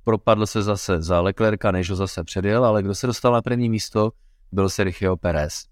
propadl 0.04 0.46
se 0.46 0.62
zase 0.62 1.02
za 1.02 1.22
Leclerca, 1.22 1.72
než 1.72 1.90
ho 1.90 1.96
zase 1.96 2.24
předjel, 2.24 2.66
ale 2.66 2.84
kdo 2.84 2.96
se 2.96 3.08
dostal 3.08 3.34
na 3.34 3.42
první 3.42 3.70
místo, 3.70 4.12
byl 4.52 4.70
Sergio 4.70 5.18
Perez. 5.18 5.66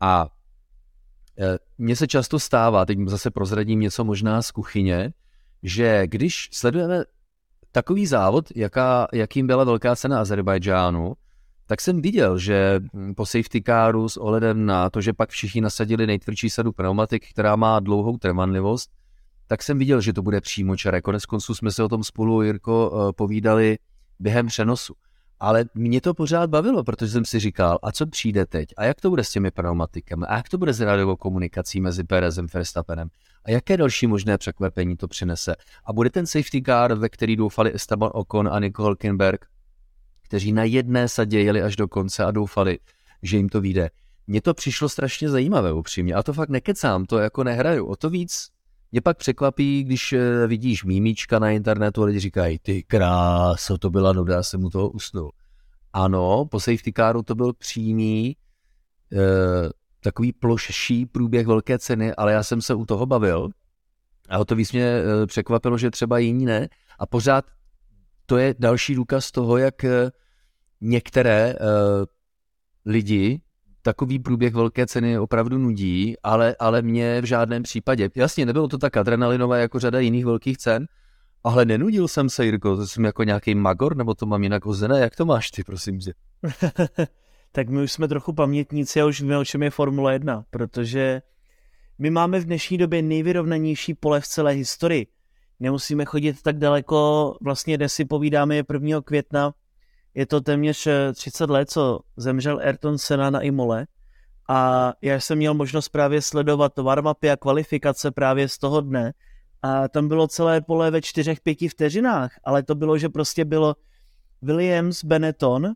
A 0.00 0.26
e, 1.38 1.58
mně 1.78 1.96
se 1.96 2.06
často 2.06 2.38
stává, 2.38 2.86
teď 2.86 2.98
zase 3.06 3.30
prozradím 3.30 3.80
něco 3.80 4.04
možná 4.04 4.42
z 4.42 4.50
kuchyně, 4.50 5.12
že 5.62 6.06
když 6.06 6.48
sledujeme 6.52 7.04
takový 7.72 8.06
závod, 8.06 8.44
jaká, 8.56 9.06
jakým 9.12 9.46
byla 9.46 9.64
velká 9.64 9.96
cena 9.96 10.20
Azerbajdžánu, 10.20 11.14
tak 11.66 11.80
jsem 11.80 12.02
viděl, 12.02 12.38
že 12.38 12.80
po 13.16 13.26
safety 13.26 13.62
caru 13.62 14.08
s 14.08 14.16
ohledem 14.16 14.66
na 14.66 14.90
to, 14.90 15.00
že 15.00 15.12
pak 15.12 15.30
všichni 15.30 15.60
nasadili 15.60 16.06
nejtvrdší 16.06 16.50
sadu 16.50 16.72
pneumatik, 16.72 17.30
která 17.30 17.56
má 17.56 17.80
dlouhou 17.80 18.18
trvanlivost, 18.18 18.90
tak 19.50 19.62
jsem 19.62 19.78
viděl, 19.78 20.00
že 20.00 20.12
to 20.12 20.22
bude 20.22 20.40
přímo 20.40 20.76
čaré. 20.76 21.00
Konec 21.00 21.26
konců 21.26 21.54
jsme 21.54 21.72
se 21.72 21.82
o 21.82 21.88
tom 21.88 22.04
spolu, 22.04 22.42
Jirko, 22.42 22.92
eh, 22.92 23.12
povídali 23.12 23.78
během 24.18 24.46
přenosu. 24.46 24.94
Ale 25.40 25.64
mě 25.74 26.00
to 26.00 26.14
pořád 26.14 26.50
bavilo, 26.50 26.84
protože 26.84 27.12
jsem 27.12 27.24
si 27.24 27.38
říkal, 27.38 27.78
a 27.82 27.92
co 27.92 28.06
přijde 28.06 28.46
teď? 28.46 28.68
A 28.76 28.84
jak 28.84 29.00
to 29.00 29.10
bude 29.10 29.24
s 29.24 29.30
těmi 29.30 29.50
pneumatikami? 29.50 30.26
A 30.28 30.36
jak 30.36 30.48
to 30.48 30.58
bude 30.58 30.72
s 30.72 30.80
rádiovou 30.80 31.16
komunikací 31.16 31.80
mezi 31.80 32.04
Perezem 32.04 32.44
a 32.44 32.48
Verstappenem? 32.54 33.08
A 33.44 33.50
jaké 33.50 33.76
další 33.76 34.06
možné 34.06 34.38
překvapení 34.38 34.96
to 34.96 35.08
přinese? 35.08 35.56
A 35.84 35.92
bude 35.92 36.10
ten 36.10 36.26
safety 36.26 36.62
car, 36.62 36.94
ve 36.94 37.08
který 37.08 37.36
doufali 37.36 37.74
Esteban 37.74 38.10
Ocon 38.14 38.48
a 38.48 38.58
Nico 38.58 38.82
Hulkenberg, 38.82 39.46
kteří 40.22 40.52
na 40.52 40.64
jedné 40.64 41.08
sadě 41.08 41.40
jeli 41.40 41.62
až 41.62 41.76
do 41.76 41.88
konce 41.88 42.24
a 42.24 42.30
doufali, 42.30 42.78
že 43.22 43.36
jim 43.36 43.48
to 43.48 43.60
vyjde. 43.60 43.90
Mně 44.26 44.42
to 44.42 44.54
přišlo 44.54 44.88
strašně 44.88 45.28
zajímavé 45.28 45.72
upřímně 45.72 46.14
a 46.14 46.22
to 46.22 46.32
fakt 46.32 46.48
nekecám, 46.48 47.04
to 47.04 47.18
jako 47.18 47.44
nehraju. 47.44 47.86
O 47.86 47.96
to 47.96 48.10
víc 48.10 48.50
mě 48.92 49.00
pak 49.00 49.16
překvapí, 49.16 49.84
když 49.84 50.12
eh, 50.12 50.46
vidíš 50.46 50.84
mímíčka 50.84 51.38
na 51.38 51.50
internetu 51.50 52.02
a 52.02 52.04
lidi 52.04 52.20
říkají, 52.20 52.58
ty 52.58 52.82
kráso, 52.82 53.78
to 53.78 53.90
byla 53.90 54.12
nuda, 54.12 54.34
já 54.34 54.42
jsem 54.42 54.60
mu 54.60 54.70
toho 54.70 54.90
usnul. 54.90 55.32
Ano, 55.92 56.44
po 56.50 56.60
safety 56.60 56.92
caru 56.92 57.22
to 57.22 57.34
byl 57.34 57.52
přímý, 57.52 58.36
eh, 59.12 59.70
takový 60.00 60.32
plošší 60.32 61.06
průběh 61.06 61.46
velké 61.46 61.78
ceny, 61.78 62.14
ale 62.14 62.32
já 62.32 62.42
jsem 62.42 62.62
se 62.62 62.74
u 62.74 62.86
toho 62.86 63.06
bavil 63.06 63.50
a 64.30 64.38
o 64.38 64.44
to 64.44 64.56
víc 64.56 64.72
mě 64.72 64.84
eh, 64.84 65.26
překvapilo, 65.26 65.78
že 65.78 65.90
třeba 65.90 66.18
jiní 66.18 66.44
ne. 66.44 66.68
A 66.98 67.06
pořád 67.06 67.44
to 68.26 68.36
je 68.38 68.54
další 68.58 68.94
důkaz 68.94 69.30
toho, 69.30 69.56
jak 69.56 69.84
eh, 69.84 70.10
některé 70.80 71.54
uh, 71.54 72.04
lidi 72.86 73.40
takový 73.82 74.18
průběh 74.18 74.54
velké 74.54 74.86
ceny 74.86 75.18
opravdu 75.18 75.58
nudí, 75.58 76.14
ale, 76.22 76.56
ale 76.58 76.82
mě 76.82 77.20
v 77.20 77.24
žádném 77.24 77.62
případě. 77.62 78.10
Jasně, 78.14 78.46
nebylo 78.46 78.68
to 78.68 78.78
tak 78.78 78.96
adrenalinové 78.96 79.60
jako 79.60 79.78
řada 79.78 80.00
jiných 80.00 80.24
velkých 80.24 80.58
cen, 80.58 80.86
ale 81.44 81.64
nenudil 81.64 82.08
jsem 82.08 82.30
se, 82.30 82.44
Jirko, 82.44 82.76
to 82.76 82.86
jsem 82.86 83.04
jako 83.04 83.24
nějaký 83.24 83.54
magor, 83.54 83.96
nebo 83.96 84.14
to 84.14 84.26
mám 84.26 84.42
jinak 84.42 84.64
hozené, 84.64 85.00
jak 85.00 85.16
to 85.16 85.24
máš 85.24 85.50
ty, 85.50 85.64
prosím 85.64 85.98
tě? 85.98 86.14
tak 87.52 87.68
my 87.68 87.82
už 87.82 87.92
jsme 87.92 88.08
trochu 88.08 88.32
pamětníci 88.32 89.00
a 89.00 89.06
už 89.06 89.20
víme, 89.20 89.38
o 89.38 89.44
čem 89.44 89.62
je 89.62 89.70
Formule 89.70 90.12
1, 90.12 90.44
protože 90.50 91.22
my 91.98 92.10
máme 92.10 92.40
v 92.40 92.44
dnešní 92.44 92.78
době 92.78 93.02
nejvyrovnanější 93.02 93.94
pole 93.94 94.20
v 94.20 94.26
celé 94.26 94.52
historii. 94.52 95.06
Nemusíme 95.60 96.04
chodit 96.04 96.42
tak 96.42 96.58
daleko, 96.58 97.36
vlastně 97.42 97.76
dnes 97.76 97.92
si 97.92 98.04
povídáme 98.04 98.56
je 98.56 98.64
1. 98.72 99.00
května, 99.00 99.52
je 100.14 100.26
to 100.26 100.40
téměř 100.40 100.88
30 101.14 101.44
eh, 101.44 101.52
let, 101.52 101.70
co 101.70 102.00
zemřel 102.16 102.58
Ayrton 102.58 102.98
Senna 102.98 103.30
na 103.30 103.40
Imole. 103.40 103.86
A 104.48 104.92
já 105.02 105.20
jsem 105.20 105.38
měl 105.38 105.54
možnost 105.54 105.88
právě 105.88 106.22
sledovat 106.22 106.78
warmapy 106.78 107.30
a 107.30 107.36
kvalifikace 107.36 108.10
právě 108.10 108.48
z 108.48 108.58
toho 108.58 108.80
dne. 108.80 109.12
A 109.62 109.88
tam 109.88 110.08
bylo 110.08 110.28
celé 110.28 110.60
pole 110.60 110.90
ve 110.90 111.02
čtyřech, 111.02 111.40
pěti 111.40 111.68
vteřinách, 111.68 112.32
ale 112.44 112.62
to 112.62 112.74
bylo, 112.74 112.98
že 112.98 113.08
prostě 113.08 113.44
bylo 113.44 113.76
Williams, 114.42 115.04
Benetton, 115.04 115.72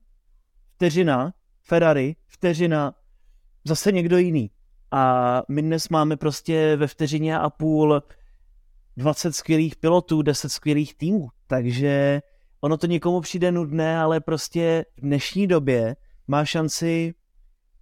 vteřina, 0.74 1.32
Ferrari, 1.62 2.16
vteřina, 2.26 2.94
zase 3.64 3.92
někdo 3.92 4.18
jiný. 4.18 4.50
A 4.90 5.42
my 5.48 5.62
dnes 5.62 5.88
máme 5.88 6.16
prostě 6.16 6.76
ve 6.76 6.86
vteřině 6.86 7.38
a 7.38 7.50
půl 7.50 8.02
20 8.96 9.32
skvělých 9.32 9.76
pilotů, 9.76 10.22
10 10.22 10.48
skvělých 10.48 10.94
týmů, 10.94 11.28
takže 11.46 12.22
ono 12.64 12.76
to 12.76 12.86
někomu 12.86 13.20
přijde 13.20 13.52
nudné, 13.52 13.98
ale 13.98 14.20
prostě 14.20 14.84
v 14.96 15.00
dnešní 15.00 15.46
době 15.46 15.96
má 16.28 16.44
šanci 16.44 17.14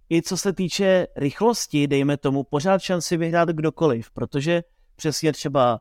i 0.09 0.21
co 0.21 0.37
se 0.37 0.53
týče 0.53 1.07
rychlosti, 1.15 1.87
dejme 1.87 2.17
tomu, 2.17 2.43
pořád 2.43 2.81
šanci 2.81 3.17
vyhrát 3.17 3.49
kdokoliv, 3.49 4.11
protože 4.11 4.63
přesně 4.95 5.33
třeba 5.33 5.79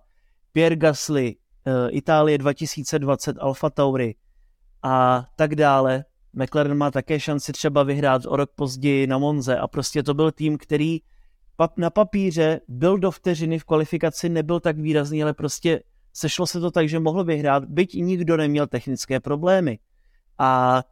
Pierre 0.53 0.77
Gasly, 0.77 1.37
eh, 1.67 1.91
Itálie 1.91 2.39
2020, 2.39 3.37
Alfa 3.41 3.71
Tauri 3.71 4.15
a 4.83 5.27
tak 5.37 5.55
dále. 5.55 6.05
McLaren 6.33 6.75
má 6.75 6.91
také 6.91 7.21
šanci 7.21 7.53
třeba 7.53 7.83
vyhrát 7.83 8.23
o 8.27 8.37
rok 8.37 8.51
později 8.55 9.07
na 9.07 9.19
Monze 9.19 9.59
a 9.59 9.69
prostě 9.69 10.03
to 10.03 10.15
byl 10.15 10.33
tým, 10.33 10.59
který 10.59 10.99
na 11.77 11.91
papíře 11.91 12.61
byl 12.69 12.99
do 12.99 13.11
vteřiny 13.11 13.59
v 13.59 13.65
kvalifikaci, 13.65 14.29
nebyl 14.29 14.61
tak 14.61 14.79
výrazný, 14.79 15.23
ale 15.23 15.35
prostě 15.35 15.83
sešlo 16.13 16.47
se 16.47 16.61
to 16.61 16.71
tak, 16.71 16.89
že 16.89 16.99
mohl 16.99 17.25
vyhrát, 17.25 17.65
byť 17.65 17.95
nikdo 17.95 18.37
neměl 18.37 18.67
technické 18.67 19.21
problémy. 19.21 19.79
A 20.39 20.83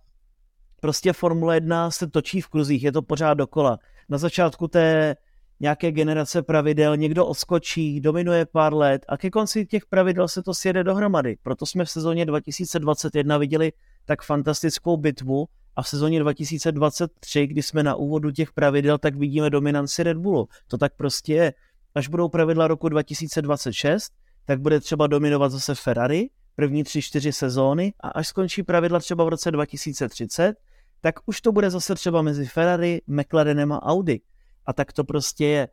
prostě 0.81 1.13
Formule 1.13 1.57
1 1.57 1.91
se 1.91 2.07
točí 2.07 2.41
v 2.41 2.49
kruzích, 2.49 2.83
je 2.83 2.93
to 2.93 3.03
pořád 3.03 3.35
dokola. 3.35 3.79
Na 4.09 4.19
začátku 4.19 4.69
té 4.69 5.17
nějaké 5.61 5.93
generace 5.93 6.43
pravidel 6.43 6.97
někdo 6.97 7.27
odskočí, 7.27 8.01
dominuje 8.01 8.47
pár 8.47 8.75
let 8.75 9.05
a 9.09 9.17
ke 9.17 9.31
konci 9.31 9.67
těch 9.67 9.87
pravidel 9.87 10.29
se 10.29 10.43
to 10.43 10.55
sjede 10.55 10.85
dohromady. 10.85 11.37
Proto 11.43 11.67
jsme 11.67 11.85
v 11.85 11.91
sezóně 11.91 12.27
2021 12.27 13.39
viděli 13.39 13.73
tak 14.05 14.23
fantastickou 14.23 14.97
bitvu 14.97 15.47
a 15.77 15.83
v 15.83 15.89
sezóně 15.89 16.21
2023, 16.21 17.47
kdy 17.47 17.63
jsme 17.63 17.83
na 17.83 17.95
úvodu 17.95 18.31
těch 18.31 18.53
pravidel, 18.53 18.99
tak 18.99 19.17
vidíme 19.17 19.51
dominanci 19.51 20.03
Red 20.03 20.17
Bullu. 20.17 20.49
To 20.69 20.79
tak 20.79 20.97
prostě 20.97 21.35
je. 21.35 21.55
Až 21.95 22.09
budou 22.09 22.29
pravidla 22.29 22.69
roku 22.69 22.89
2026, 22.89 24.13
tak 24.51 24.61
bude 24.61 24.81
třeba 24.81 25.07
dominovat 25.07 25.53
zase 25.53 25.75
Ferrari, 25.75 26.31
první 26.57 26.85
tři, 26.85 27.03
čtyři 27.03 27.33
sezóny 27.33 27.93
a 28.01 28.09
až 28.09 28.29
skončí 28.29 28.63
pravidla 28.63 28.99
třeba 28.99 29.25
v 29.25 29.29
roce 29.29 29.51
2030, 29.51 30.55
tak 31.01 31.15
už 31.27 31.41
to 31.41 31.53
bude 31.53 31.71
zase 31.71 31.95
třeba 31.95 32.23
mezi 32.23 32.47
Ferrari, 32.47 33.01
McLarenem 33.07 33.73
a 33.73 33.83
Audi. 33.83 34.21
A 34.67 34.73
tak 34.73 34.93
to 34.93 35.05
prostě 35.05 35.47
je. 35.47 35.69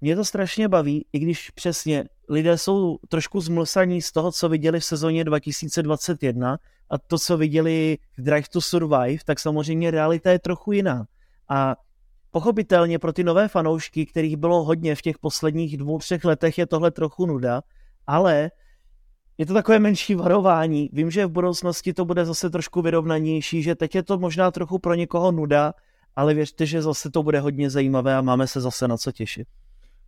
Mě 0.00 0.16
to 0.16 0.24
strašně 0.24 0.68
baví, 0.68 1.06
i 1.12 1.18
když 1.18 1.50
přesně 1.50 2.04
lidé 2.28 2.58
jsou 2.58 2.96
trošku 3.08 3.40
zmlsaní 3.40 4.02
z 4.02 4.12
toho, 4.12 4.32
co 4.32 4.48
viděli 4.48 4.80
v 4.80 4.84
sezóně 4.84 5.24
2021 5.24 6.58
a 6.90 6.98
to, 6.98 7.18
co 7.18 7.36
viděli 7.36 7.98
v 8.18 8.22
Drive 8.22 8.48
to 8.52 8.60
Survive, 8.60 9.24
tak 9.24 9.40
samozřejmě 9.40 9.90
realita 9.90 10.30
je 10.30 10.38
trochu 10.38 10.72
jiná. 10.72 11.04
A 11.48 11.76
pochopitelně 12.30 12.98
pro 12.98 13.12
ty 13.12 13.24
nové 13.24 13.48
fanoušky, 13.48 14.06
kterých 14.06 14.36
bylo 14.36 14.64
hodně 14.64 14.94
v 14.94 15.02
těch 15.02 15.18
posledních 15.18 15.76
dvou, 15.76 15.98
třech 15.98 16.24
letech, 16.24 16.58
je 16.58 16.66
tohle 16.66 16.90
trochu 16.90 17.26
nuda, 17.26 17.62
ale 18.06 18.50
je 19.38 19.46
to 19.46 19.54
takové 19.54 19.78
menší 19.78 20.14
varování. 20.14 20.90
Vím, 20.92 21.10
že 21.10 21.26
v 21.26 21.30
budoucnosti 21.30 21.94
to 21.94 22.04
bude 22.04 22.24
zase 22.24 22.50
trošku 22.50 22.82
vyrovnanější, 22.82 23.62
že 23.62 23.74
teď 23.74 23.94
je 23.94 24.02
to 24.02 24.18
možná 24.18 24.50
trochu 24.50 24.78
pro 24.78 24.94
někoho 24.94 25.32
nuda, 25.32 25.74
ale 26.16 26.34
věřte, 26.34 26.66
že 26.66 26.82
zase 26.82 27.10
to 27.10 27.22
bude 27.22 27.40
hodně 27.40 27.70
zajímavé 27.70 28.16
a 28.16 28.20
máme 28.20 28.46
se 28.46 28.60
zase 28.60 28.88
na 28.88 28.96
co 28.96 29.12
těšit. 29.12 29.48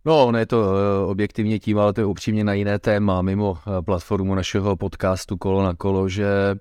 No, 0.05 0.31
ne 0.31 0.45
to 0.45 0.63
eh, 0.63 1.05
objektivně 1.05 1.59
tím, 1.59 1.79
ale 1.79 1.93
to 1.93 2.01
je 2.01 2.05
upřímně 2.05 2.43
na 2.43 2.53
jiné 2.53 2.79
téma, 2.79 3.21
mimo 3.21 3.57
eh, 3.57 3.81
platformu 3.81 4.35
našeho 4.35 4.75
podcastu 4.75 5.37
Kolo 5.37 5.63
na 5.63 5.73
kolo, 5.73 6.09
že 6.09 6.55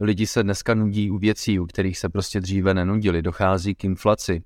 lidi 0.00 0.26
se 0.26 0.42
dneska 0.42 0.74
nudí 0.74 1.10
u 1.10 1.18
věcí, 1.18 1.58
u 1.58 1.66
kterých 1.66 1.98
se 1.98 2.08
prostě 2.08 2.40
dříve 2.40 2.74
nenudili. 2.74 3.22
Dochází 3.22 3.74
k 3.74 3.84
inflaci 3.84 4.42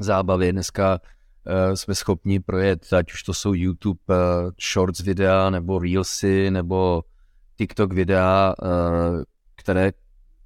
zábavy. 0.00 0.52
Dneska 0.52 1.00
jsme 1.74 1.94
schopni 1.94 2.40
projet, 2.40 2.92
ať 2.92 3.12
už 3.12 3.22
to 3.22 3.34
jsou 3.34 3.54
YouTube 3.54 4.00
uh, 4.08 4.50
Shorts 4.72 5.00
videa, 5.00 5.50
nebo 5.50 5.78
Reelsy, 5.78 6.50
nebo 6.50 7.02
TikTok 7.56 7.92
videa, 7.92 8.54
uh, 8.62 9.22
které 9.56 9.92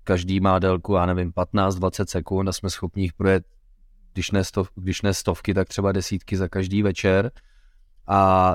každý 0.04 0.40
má 0.40 0.58
délku, 0.58 0.94
já 0.94 1.06
nevím, 1.06 1.32
15-20 1.32 2.04
sekund 2.08 2.48
a 2.48 2.52
jsme 2.52 2.70
schopni 2.70 3.02
jich 3.02 3.12
projet, 3.12 3.44
když 4.12 4.30
ne, 4.30 4.44
stov, 4.44 4.68
když 4.74 5.02
ne 5.02 5.14
stovky, 5.14 5.54
tak 5.54 5.68
třeba 5.68 5.92
desítky 5.92 6.36
za 6.36 6.48
každý 6.48 6.82
večer. 6.82 7.30
A 8.06 8.54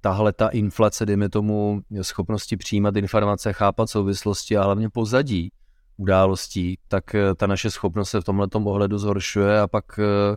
tahle 0.00 0.32
ta 0.32 0.48
inflace, 0.48 1.06
dejme 1.06 1.28
tomu, 1.28 1.82
schopnosti 2.02 2.56
přijímat 2.56 2.96
informace, 2.96 3.52
chápat 3.52 3.90
souvislosti 3.90 4.56
a 4.56 4.64
hlavně 4.64 4.90
pozadí 4.90 5.52
událostí, 5.98 6.78
tak 6.88 7.14
eh, 7.14 7.34
ta 7.34 7.46
naše 7.46 7.70
schopnost 7.70 8.10
se 8.10 8.20
v 8.20 8.24
tomhle 8.24 8.48
ohledu 8.64 8.98
zhoršuje 8.98 9.60
a 9.60 9.66
pak 9.66 9.84
eh, 9.98 10.36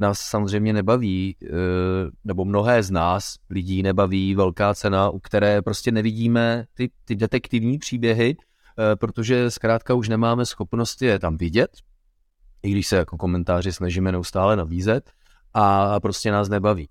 nás 0.00 0.20
samozřejmě 0.20 0.72
nebaví, 0.72 1.36
eh, 1.42 1.48
nebo 2.24 2.44
mnohé 2.44 2.82
z 2.82 2.90
nás 2.90 3.36
lidí 3.50 3.82
nebaví 3.82 4.34
velká 4.34 4.74
cena, 4.74 5.10
u 5.10 5.18
které 5.18 5.62
prostě 5.62 5.92
nevidíme 5.92 6.64
ty, 6.74 6.90
ty 7.04 7.16
detektivní 7.16 7.78
příběhy, 7.78 8.36
protože 8.94 9.50
zkrátka 9.50 9.94
už 9.94 10.08
nemáme 10.08 10.46
schopnost 10.46 11.02
je 11.02 11.18
tam 11.18 11.36
vidět, 11.36 11.70
i 12.62 12.70
když 12.70 12.86
se 12.86 12.96
jako 12.96 13.16
komentáři 13.16 13.72
snažíme 13.72 14.12
neustále 14.12 14.56
navízet 14.56 15.10
a 15.54 16.00
prostě 16.00 16.32
nás 16.32 16.48
nebaví. 16.48 16.88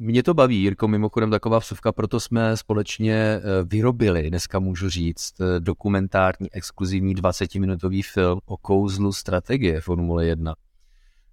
Mě 0.00 0.22
to 0.22 0.34
baví, 0.34 0.56
Jirko, 0.56 0.88
mimochodem 0.88 1.30
taková 1.30 1.58
vsuvka, 1.58 1.92
proto 1.92 2.20
jsme 2.20 2.56
společně 2.56 3.14
eh, 3.14 3.40
vyrobili, 3.64 4.30
dneska 4.30 4.58
můžu 4.58 4.88
říct, 4.88 5.34
eh, 5.40 5.60
dokumentární 5.60 6.52
exkluzivní 6.52 7.14
20-minutový 7.14 8.02
film 8.02 8.40
o 8.46 8.56
kouzlu 8.56 9.12
strategie 9.12 9.80
Formule 9.80 10.26
1. 10.26 10.54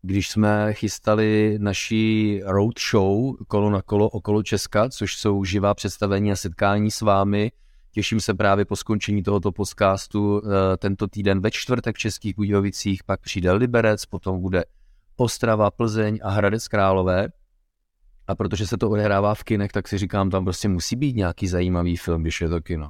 Když 0.07 0.29
jsme 0.29 0.73
chystali 0.73 1.57
naší 1.61 2.41
road 2.45 2.73
show 2.91 3.35
kolo 3.47 3.69
na 3.69 3.81
kolo 3.81 4.09
okolo 4.09 4.43
Česka, 4.43 4.89
což 4.89 5.17
jsou 5.17 5.43
živá 5.43 5.73
představení 5.73 6.31
a 6.31 6.35
setkání 6.35 6.91
s 6.91 7.01
vámi, 7.01 7.51
těším 7.91 8.19
se 8.19 8.33
právě 8.33 8.65
po 8.65 8.75
skončení 8.75 9.23
tohoto 9.23 9.51
podcastu 9.51 10.41
eh, 10.45 10.77
tento 10.77 11.07
týden 11.07 11.41
ve 11.41 11.51
čtvrtek 11.51 11.95
v 11.95 11.99
Českých 11.99 12.35
Budějovicích, 12.35 13.03
pak 13.03 13.21
přijde 13.21 13.51
Liberec, 13.51 14.05
potom 14.05 14.41
bude 14.41 14.63
Ostrava, 15.15 15.71
Plzeň 15.71 16.19
a 16.23 16.29
Hradec 16.29 16.67
Králové, 16.67 17.27
a 18.27 18.35
protože 18.35 18.67
se 18.67 18.77
to 18.77 18.89
odehrává 18.89 19.35
v 19.35 19.43
kinech, 19.43 19.71
tak 19.71 19.87
si 19.87 19.97
říkám, 19.97 20.29
tam 20.29 20.43
prostě 20.43 20.67
musí 20.67 20.95
být 20.95 21.15
nějaký 21.15 21.47
zajímavý 21.47 21.97
film, 21.97 22.21
když 22.21 22.41
je 22.41 22.49
to 22.49 22.61
kino. 22.61 22.89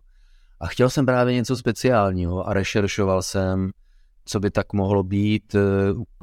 A 0.59 0.67
chtěl 0.67 0.89
jsem 0.89 1.05
právě 1.05 1.33
něco 1.33 1.57
speciálního 1.57 2.47
a 2.47 2.53
rešeršoval 2.53 3.21
jsem, 3.21 3.71
co 4.25 4.39
by 4.39 4.51
tak 4.51 4.73
mohlo 4.73 5.03
být, 5.03 5.55
eh, 5.55 5.59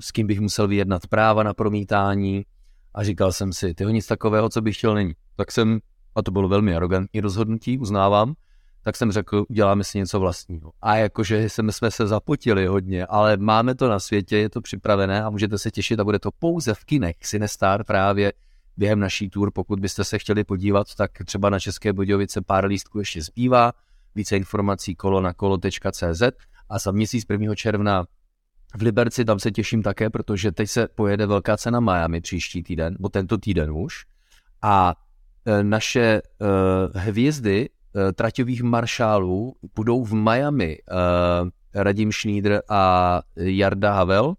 s 0.01 0.11
kým 0.11 0.27
bych 0.27 0.41
musel 0.41 0.69
vyjednat 0.69 1.07
práva 1.07 1.43
na 1.43 1.55
promítání 1.55 2.45
a 2.95 3.05
říkal 3.05 3.33
jsem 3.33 3.53
si, 3.53 3.75
tyho 3.75 3.91
nic 3.91 4.07
takového, 4.07 4.49
co 4.49 4.62
bych 4.62 4.77
chtěl, 4.77 4.95
není. 4.95 5.12
Tak 5.37 5.53
jsem, 5.53 5.81
a 6.15 6.23
to 6.23 6.31
bylo 6.31 6.49
velmi 6.49 6.77
arrogantní 6.77 7.21
rozhodnutí, 7.21 7.79
uznávám, 7.79 8.35
tak 8.83 8.97
jsem 8.97 9.12
řekl, 9.12 9.45
uděláme 9.49 9.85
si 9.85 9.99
něco 9.99 10.21
vlastního. 10.21 10.73
A 10.83 10.97
jakože 10.97 11.49
jsme, 11.49 11.73
jsme 11.73 11.91
se 11.91 12.07
zapotili 12.07 12.67
hodně, 12.67 13.07
ale 13.07 13.37
máme 13.37 13.75
to 13.75 13.88
na 13.88 13.99
světě, 13.99 14.37
je 14.37 14.49
to 14.49 14.61
připravené 14.61 15.23
a 15.23 15.31
můžete 15.31 15.59
se 15.59 15.71
těšit 15.71 16.01
a 16.01 16.05
bude 16.05 16.19
to 16.19 16.31
pouze 16.38 16.75
v 16.75 16.85
kinech 16.85 17.17
Sinestar 17.23 17.85
právě 17.85 18.33
během 18.77 19.01
naší 19.01 19.31
tour. 19.31 19.51
Pokud 19.51 19.81
byste 19.81 20.05
se 20.05 20.19
chtěli 20.19 20.45
podívat, 20.45 20.95
tak 20.95 21.11
třeba 21.25 21.51
na 21.51 21.59
České 21.59 21.93
Budějovice 21.93 22.41
pár 22.43 22.65
lístků 22.65 22.99
ještě 22.99 23.23
zbývá. 23.23 23.73
Více 24.15 24.37
informací 24.37 24.95
kolo 24.95 25.21
na 25.21 25.33
kolo.cz 25.33 26.23
a 26.73 26.79
za 26.79 26.91
měsíc 26.91 27.25
1. 27.31 27.55
června 27.55 28.05
v 28.77 28.83
Liberci 28.83 29.25
tam 29.25 29.39
se 29.39 29.51
těším 29.51 29.83
také, 29.83 30.11
protože 30.11 30.53
teď 30.53 30.71
se 30.71 30.89
pojede 30.95 31.27
velká 31.27 31.57
cena 31.57 31.81
Miami 31.81 32.21
příští 32.21 32.63
týden, 32.63 32.93
nebo 32.93 33.09
tento 33.09 33.39
týden 33.39 33.71
už. 33.71 34.05
A 34.63 34.95
e, 35.47 35.65
naše 35.65 36.23
uh, 36.23 36.49
hvězdy 37.01 37.69
uh, 37.69 38.13
traťových 38.13 38.63
maršálů 38.63 39.57
budou 39.75 40.05
v 40.05 40.15
Miami. 40.15 40.79
Uh, 41.43 41.49
Radim 41.75 42.13
Schneider 42.13 42.63
a 42.69 43.21
Jarda 43.37 43.93
Havel, 43.93 44.35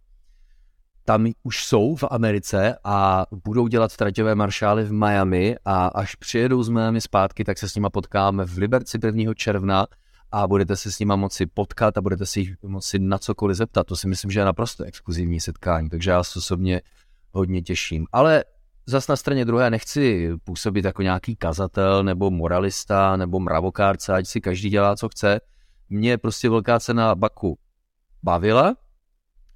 tam 1.05 1.27
už 1.43 1.65
jsou 1.65 1.95
v 1.95 2.03
Americe 2.11 2.77
a 2.83 3.25
budou 3.45 3.67
dělat 3.67 3.97
traťové 3.97 4.35
maršály 4.35 4.83
v 4.83 4.93
Miami 4.93 5.55
a 5.65 5.87
až 5.87 6.15
přijedou 6.15 6.63
z 6.63 6.69
Miami 6.69 7.01
zpátky, 7.01 7.43
tak 7.43 7.57
se 7.57 7.69
s 7.69 7.75
nima 7.75 7.89
potkáme 7.89 8.45
v 8.45 8.57
Liberci 8.57 8.99
1. 9.05 9.33
června 9.33 9.87
a 10.35 10.47
budete 10.47 10.75
se 10.75 10.91
s 10.91 10.99
nima 10.99 11.15
moci 11.15 11.45
potkat 11.45 11.97
a 11.97 12.01
budete 12.01 12.25
si 12.25 12.39
jich 12.39 12.63
moci 12.63 12.99
na 12.99 13.17
cokoliv 13.17 13.57
zeptat. 13.57 13.87
To 13.87 13.95
si 13.95 14.07
myslím, 14.07 14.31
že 14.31 14.39
je 14.39 14.45
naprosto 14.45 14.83
exkluzivní 14.83 15.39
setkání, 15.39 15.89
takže 15.89 16.11
já 16.11 16.23
se 16.23 16.39
osobně 16.39 16.81
hodně 17.31 17.61
těším. 17.61 18.05
Ale 18.11 18.43
zas 18.85 19.07
na 19.07 19.15
straně 19.15 19.45
druhé 19.45 19.69
nechci 19.69 20.31
působit 20.43 20.85
jako 20.85 21.01
nějaký 21.01 21.35
kazatel 21.35 22.03
nebo 22.03 22.31
moralista 22.31 23.17
nebo 23.17 23.39
mravokárce, 23.39 24.13
ať 24.13 24.27
si 24.27 24.41
každý 24.41 24.69
dělá, 24.69 24.95
co 24.95 25.09
chce. 25.09 25.41
Mě 25.89 26.17
prostě 26.17 26.49
velká 26.49 26.79
cena 26.79 27.15
Baku 27.15 27.57
bavila, 28.23 28.75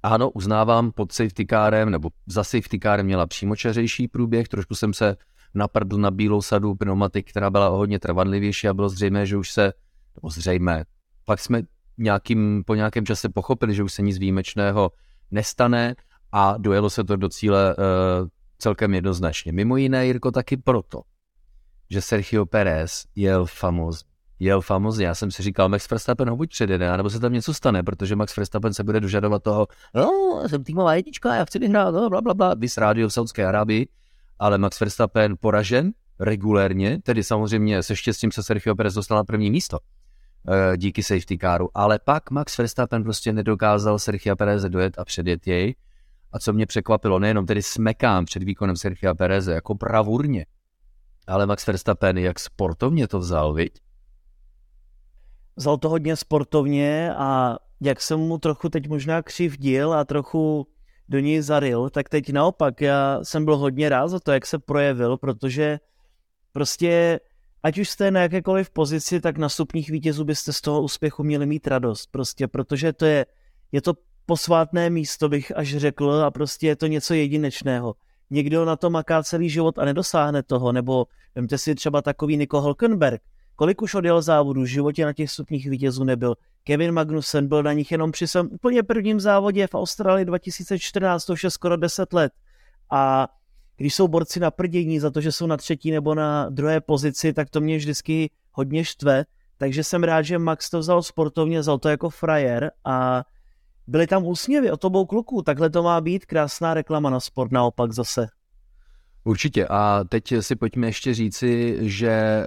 ano, 0.02 0.30
uznávám, 0.30 0.92
pod 0.92 1.12
safety 1.12 1.46
kárem, 1.46 1.90
nebo 1.90 2.10
za 2.26 2.44
safety 2.44 2.78
kárem 2.78 3.06
měla 3.06 3.26
přímočařejší 3.26 4.08
průběh, 4.08 4.48
trošku 4.48 4.74
jsem 4.74 4.94
se 4.94 5.16
naprdl 5.54 5.98
na 5.98 6.10
bílou 6.10 6.42
sadu 6.42 6.74
pneumatik, 6.74 7.30
která 7.30 7.50
byla 7.50 7.68
hodně 7.68 7.98
trvanlivější 7.98 8.68
a 8.68 8.74
bylo 8.74 8.88
zřejmé, 8.88 9.26
že 9.26 9.36
už 9.36 9.52
se, 9.52 9.72
nebo 10.18 10.30
zřejmé, 10.30 10.84
pak 11.24 11.40
jsme 11.40 11.62
nějakým, 11.98 12.62
po 12.66 12.74
nějakém 12.74 13.06
čase 13.06 13.28
pochopili, 13.28 13.74
že 13.74 13.82
už 13.82 13.92
se 13.92 14.02
nic 14.02 14.18
výjimečného 14.18 14.90
nestane 15.30 15.94
a 16.32 16.56
dojelo 16.58 16.90
se 16.90 17.04
to 17.04 17.16
do 17.16 17.28
cíle 17.28 17.76
uh, 17.76 18.28
celkem 18.58 18.94
jednoznačně. 18.94 19.52
Mimo 19.52 19.76
jiné, 19.76 20.06
Jirko, 20.06 20.30
taky 20.30 20.56
proto, 20.56 21.02
že 21.90 22.00
Sergio 22.00 22.46
Perez 22.46 23.04
jel 23.14 23.46
famózně 23.46 24.08
jel 24.40 24.60
famozně. 24.60 25.06
Já 25.06 25.14
jsem 25.14 25.30
si 25.30 25.42
říkal, 25.42 25.68
Max 25.68 25.90
Verstappen 25.90 26.30
ho 26.30 26.36
buď 26.36 26.50
předjede, 26.50 26.96
nebo 26.96 27.10
se 27.10 27.20
tam 27.20 27.32
něco 27.32 27.54
stane, 27.54 27.82
protože 27.82 28.16
Max 28.16 28.36
Verstappen 28.36 28.74
se 28.74 28.84
bude 28.84 29.00
dožadovat 29.00 29.42
toho, 29.42 29.66
no, 29.94 30.10
jsem 30.46 30.64
týmová 30.64 30.94
jednička, 30.94 31.34
já 31.34 31.44
chci 31.44 31.58
vyhrát, 31.58 31.94
no, 31.94 32.10
bla, 32.10 32.20
bla, 32.20 32.34
bla, 32.34 32.54
vys 32.54 32.76
rádio 32.76 33.08
v 33.08 33.12
Saudské 33.12 33.46
Arábii, 33.46 33.88
ale 34.38 34.58
Max 34.58 34.80
Verstappen 34.80 35.34
poražen 35.40 35.90
regulérně, 36.20 36.98
tedy 37.02 37.24
samozřejmě 37.24 37.82
se 37.82 37.96
štěstím 37.96 38.32
se 38.32 38.42
Sergio 38.42 38.74
Perez 38.74 38.94
dostal 38.94 39.16
na 39.16 39.24
první 39.24 39.50
místo 39.50 39.78
díky 40.76 41.02
safety 41.02 41.38
caru, 41.38 41.68
ale 41.74 41.98
pak 42.04 42.30
Max 42.30 42.58
Verstappen 42.58 43.02
prostě 43.02 43.32
nedokázal 43.32 43.98
Sergio 43.98 44.36
Perez 44.36 44.62
dojet 44.62 44.98
a 44.98 45.04
předjet 45.04 45.46
jej. 45.46 45.74
A 46.32 46.38
co 46.38 46.52
mě 46.52 46.66
překvapilo, 46.66 47.18
nejenom 47.18 47.46
tedy 47.46 47.62
smekám 47.62 48.24
před 48.24 48.42
výkonem 48.42 48.76
Sergio 48.76 49.14
Perez 49.14 49.46
jako 49.46 49.74
bravurně, 49.74 50.46
ale 51.26 51.46
Max 51.46 51.66
Verstappen, 51.66 52.18
jak 52.18 52.38
sportovně 52.38 53.08
to 53.08 53.18
vzal, 53.18 53.54
viď? 53.54 53.72
vzal 55.58 55.78
to 55.78 55.88
hodně 55.88 56.16
sportovně 56.16 57.14
a 57.14 57.56
jak 57.80 58.02
jsem 58.02 58.20
mu 58.20 58.38
trochu 58.38 58.68
teď 58.68 58.88
možná 58.88 59.22
křivdil 59.22 59.92
a 59.92 60.04
trochu 60.04 60.66
do 61.08 61.18
něj 61.18 61.42
zaril, 61.42 61.90
tak 61.90 62.08
teď 62.08 62.32
naopak 62.32 62.80
já 62.80 63.20
jsem 63.22 63.44
byl 63.44 63.56
hodně 63.56 63.88
rád 63.88 64.08
za 64.08 64.20
to, 64.20 64.32
jak 64.32 64.46
se 64.46 64.58
projevil, 64.58 65.16
protože 65.16 65.78
prostě 66.52 67.20
ať 67.68 67.78
už 67.78 67.88
jste 67.88 68.10
na 68.10 68.20
jakékoliv 68.20 68.70
pozici, 68.70 69.20
tak 69.20 69.38
na 69.38 69.48
stupních 69.48 69.90
vítězů 69.90 70.24
byste 70.24 70.52
z 70.52 70.60
toho 70.60 70.82
úspěchu 70.82 71.22
měli 71.22 71.46
mít 71.46 71.66
radost, 71.66 72.08
prostě 72.10 72.48
protože 72.48 72.92
to 72.92 73.06
je, 73.06 73.26
je 73.72 73.82
to 73.82 73.94
posvátné 74.26 74.90
místo, 74.90 75.28
bych 75.28 75.56
až 75.56 75.76
řekl, 75.76 76.12
a 76.12 76.30
prostě 76.30 76.66
je 76.66 76.76
to 76.76 76.86
něco 76.86 77.14
jedinečného. 77.14 77.94
Někdo 78.30 78.64
na 78.64 78.76
to 78.76 78.90
maká 78.90 79.22
celý 79.22 79.50
život 79.50 79.78
a 79.78 79.84
nedosáhne 79.84 80.42
toho, 80.42 80.72
nebo 80.72 81.06
vemte 81.34 81.58
si 81.58 81.74
třeba 81.74 82.02
takový 82.02 82.36
Nico 82.36 82.60
Hulkenberg, 82.60 83.22
Kolik 83.58 83.82
už 83.82 83.94
odjel 83.94 84.22
závodů, 84.22 84.62
v 84.62 84.66
životě 84.66 85.04
na 85.04 85.12
těch 85.12 85.30
stupních 85.30 85.70
vítězů 85.70 86.04
nebyl. 86.04 86.34
Kevin 86.64 86.92
Magnussen 86.92 87.48
byl 87.48 87.62
na 87.62 87.72
nich 87.72 87.92
jenom 87.92 88.12
při 88.12 88.26
svém 88.26 88.48
úplně 88.52 88.82
prvním 88.82 89.20
závodě 89.20 89.66
v 89.66 89.74
Austrálii 89.74 90.24
2014, 90.24 91.24
to 91.24 91.32
už 91.32 91.44
je 91.44 91.50
skoro 91.50 91.76
10 91.76 92.12
let. 92.12 92.32
A 92.90 93.28
když 93.78 93.94
jsou 93.94 94.08
borci 94.08 94.40
na 94.40 94.50
prdění 94.50 95.00
za 95.00 95.10
to, 95.10 95.20
že 95.20 95.32
jsou 95.32 95.46
na 95.46 95.56
třetí 95.56 95.90
nebo 95.90 96.14
na 96.14 96.48
druhé 96.48 96.80
pozici, 96.80 97.32
tak 97.32 97.50
to 97.50 97.60
mě 97.60 97.76
vždycky 97.76 98.30
hodně 98.52 98.84
štve. 98.84 99.24
Takže 99.58 99.84
jsem 99.84 100.04
rád, 100.04 100.22
že 100.22 100.38
Max 100.38 100.70
to 100.70 100.78
vzal 100.78 101.02
sportovně, 101.02 101.60
vzal 101.60 101.78
to 101.78 101.88
jako 101.88 102.10
frajer 102.10 102.70
a 102.84 103.24
byly 103.86 104.06
tam 104.06 104.26
úsměvy 104.26 104.70
od 104.70 104.84
obou 104.84 105.06
kluků. 105.06 105.42
Takhle 105.42 105.70
to 105.70 105.82
má 105.82 106.00
být, 106.00 106.26
krásná 106.26 106.74
reklama 106.74 107.10
na 107.10 107.20
sport 107.20 107.52
naopak 107.52 107.92
zase. 107.92 108.28
Určitě. 109.24 109.66
A 109.66 110.04
teď 110.08 110.34
si 110.40 110.56
pojďme 110.56 110.86
ještě 110.86 111.14
říci, 111.14 111.78
že 111.80 112.10
eh, 112.10 112.46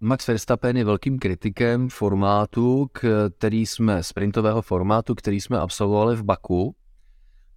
Max 0.00 0.26
Verstappen 0.26 0.76
je 0.76 0.84
velkým 0.84 1.18
kritikem 1.18 1.88
formátu, 1.88 2.90
který 3.38 3.66
jsme, 3.66 4.02
sprintového 4.02 4.62
formátu, 4.62 5.14
který 5.14 5.40
jsme 5.40 5.58
absolvovali 5.58 6.16
v 6.16 6.22
Baku, 6.22 6.74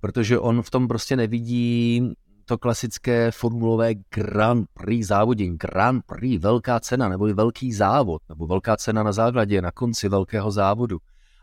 protože 0.02 0.40
on 0.40 0.62
v 0.62 0.70
tom 0.70 0.88
prostě 0.88 1.16
nevidí 1.16 2.14
to 2.52 2.58
klasické 2.58 3.32
formulové 3.32 3.94
Grand 4.16 4.68
Prix 4.74 5.08
závodění. 5.08 5.58
Grand 5.58 6.04
Prix, 6.06 6.38
velká 6.38 6.80
cena, 6.80 7.10
nebo 7.10 7.26
velký 7.26 7.74
závod, 7.74 8.22
nebo 8.30 8.48
velká 8.48 8.78
cena 8.78 9.04
na 9.04 9.12
základě, 9.12 9.62
na 9.62 9.72
konci 9.72 10.10
velkého 10.10 10.52
závodu. 10.52 10.98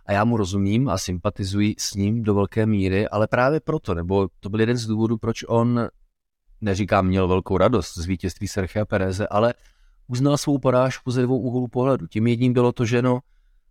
A 0.07 0.13
já 0.13 0.25
mu 0.25 0.37
rozumím 0.37 0.89
a 0.89 0.99
sympatizuji 0.99 1.75
s 1.79 1.95
ním 1.95 2.23
do 2.23 2.35
velké 2.35 2.67
míry, 2.67 3.09
ale 3.09 3.27
právě 3.27 3.61
proto, 3.61 3.95
nebo 3.95 4.29
to 4.41 4.49
byl 4.49 4.61
jeden 4.61 4.77
z 4.77 4.87
důvodů, 4.87 5.19
proč 5.19 5.45
on 5.49 5.89
neříkám, 6.61 7.07
měl 7.07 7.29
velkou 7.29 7.59
radost 7.59 7.99
z 7.99 8.07
vítězství 8.07 8.49
Sergio 8.49 8.87
Pereze, 8.87 9.29
ale 9.29 9.55
uznal 10.09 10.37
svou 10.37 10.59
porážku 10.59 11.11
ze 11.11 11.23
dvou 11.23 11.39
úhlů 11.39 11.69
pohledu. 11.69 12.07
Tím 12.07 12.27
jedním 12.27 12.53
bylo 12.53 12.73
to, 12.73 12.85
že 12.85 13.03
no, 13.03 13.21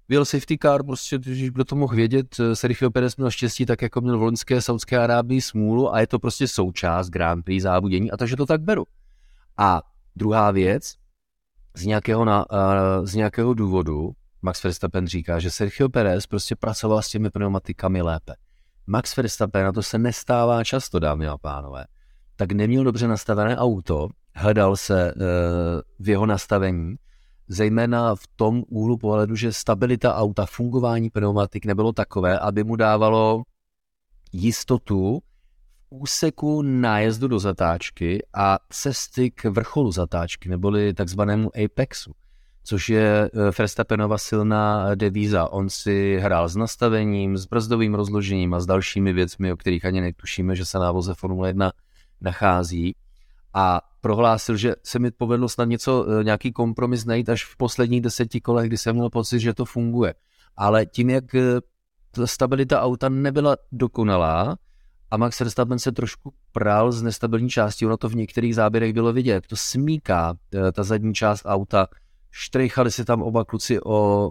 byl 0.10 0.26
safety 0.26 0.58
car, 0.62 0.84
prostě, 0.84 1.18
když 1.18 1.52
kdo 1.52 1.66
to 1.66 1.76
mohl 1.76 1.96
vědět, 1.96 2.36
Sergio 2.54 2.92
Perez 2.92 3.18
měl 3.18 3.32
štěstí, 3.32 3.66
tak 3.66 3.82
jako 3.82 4.02
měl 4.02 4.18
v 4.18 4.22
loňské 4.22 4.62
Saudské 4.62 4.98
Arábii 4.98 5.42
smůlu 5.42 5.94
a 5.94 6.00
je 6.00 6.08
to 6.08 6.20
prostě 6.20 6.48
součást 6.48 7.10
Grand 7.10 7.46
Prix 7.46 7.64
závodění 7.64 8.12
a 8.12 8.18
takže 8.18 8.36
to 8.36 8.46
tak 8.46 8.62
beru. 8.62 8.86
A 9.58 9.82
druhá 10.16 10.52
věc, 10.52 10.94
z 11.78 11.86
nějakého, 11.86 12.26
na, 12.26 12.52
uh, 12.52 13.06
z 13.06 13.16
nějakého 13.16 13.54
důvodu 13.54 14.12
Max 14.42 14.64
Verstappen 14.64 15.08
říká, 15.08 15.40
že 15.40 15.52
Sergio 15.52 15.90
Perez 15.90 16.28
prostě 16.28 16.56
pracoval 16.56 17.02
s 17.02 17.10
těmi 17.10 17.30
pneumatikami 17.30 18.02
lépe. 18.02 18.34
Max 18.88 19.16
Verstappen, 19.16 19.64
na 19.64 19.72
to 19.72 19.84
se 19.84 19.98
nestává 19.98 20.64
často, 20.64 21.00
dámy 21.00 21.28
a 21.28 21.38
pánové, 21.38 21.86
tak 22.36 22.52
neměl 22.52 22.84
dobře 22.84 23.08
nastavené 23.08 23.58
auto, 23.58 24.10
hledal 24.36 24.76
se 24.76 25.10
e, 25.10 25.14
v 26.00 26.10
jeho 26.10 26.26
nastavení, 26.26 26.96
zejména 27.48 28.16
v 28.16 28.28
tom 28.36 28.64
úhlu 28.68 28.98
pohledu, 28.98 29.36
že 29.36 29.54
stabilita 29.54 30.16
auta, 30.16 30.46
fungování 30.46 31.10
pneumatik 31.10 31.66
nebylo 31.66 31.94
takové, 31.94 32.40
aby 32.40 32.64
mu 32.64 32.76
dávalo 32.76 33.44
jistotu 34.34 35.20
v 35.90 35.96
úseku 35.96 36.62
nájezdu 36.62 37.28
do 37.28 37.40
zatáčky 37.40 38.26
a 38.34 38.60
cesty 38.70 39.32
k 39.32 39.44
vrcholu 39.44 39.92
zatáčky, 39.92 40.50
neboli 40.50 40.94
takzvanému 40.94 41.50
apexu 41.66 42.12
což 42.68 42.90
je 42.90 43.30
eh, 43.34 43.52
Verstappenova 43.60 44.18
silná 44.18 44.96
devíza. 44.96 45.48
On 45.52 45.70
si 45.70 46.18
hrál 46.20 46.50
s 46.50 46.56
nastavením, 46.56 47.38
s 47.38 47.46
brzdovým 47.46 47.96
rozložením 47.96 48.54
a 48.54 48.60
s 48.60 48.66
dalšími 48.66 49.14
věcmi, 49.14 49.54
o 49.54 49.58
kterých 49.58 49.86
ani 49.86 50.02
netušíme, 50.02 50.56
že 50.56 50.66
se 50.66 50.80
na 50.80 50.92
voze 50.92 51.14
Formule 51.14 51.50
1 51.50 51.72
nachází. 52.22 52.96
A 53.58 53.82
prohlásil, 54.02 54.58
že 54.58 54.76
se 54.84 55.00
mi 55.00 55.12
povedlo 55.12 55.50
snad 55.50 55.66
něco, 55.66 56.06
eh, 56.10 56.24
nějaký 56.24 56.52
kompromis 56.52 57.06
najít 57.06 57.30
až 57.30 57.46
v 57.46 57.58
posledních 57.58 58.02
deseti 58.02 58.42
kolech, 58.42 58.68
kdy 58.68 58.78
jsem 58.78 58.96
měl 58.96 59.10
pocit, 59.10 59.40
že 59.40 59.54
to 59.54 59.66
funguje. 59.66 60.14
Ale 60.58 60.86
tím, 60.86 61.10
jak 61.10 61.36
eh, 61.36 61.42
ta 62.12 62.28
stabilita 62.28 62.82
auta 62.82 63.10
nebyla 63.10 63.58
dokonalá, 63.72 64.58
a 65.12 65.18
Max 65.18 65.40
Verstappen 65.40 65.80
se 65.80 65.92
trošku 65.92 66.34
prál 66.52 66.92
z 66.92 67.02
nestabilní 67.02 67.50
části, 67.50 67.86
ono 67.86 67.98
to 67.98 68.10
v 68.10 68.16
některých 68.16 68.56
záběrech 68.56 68.94
bylo 68.94 69.14
vidět. 69.14 69.48
To 69.48 69.56
smíká 69.56 70.34
ta 70.74 70.84
zadní 70.84 71.14
část 71.14 71.42
auta, 71.46 71.88
štrejchali 72.32 72.92
si 72.92 73.06
tam 73.06 73.22
oba 73.22 73.46
kluci 73.46 73.80
o 73.86 74.30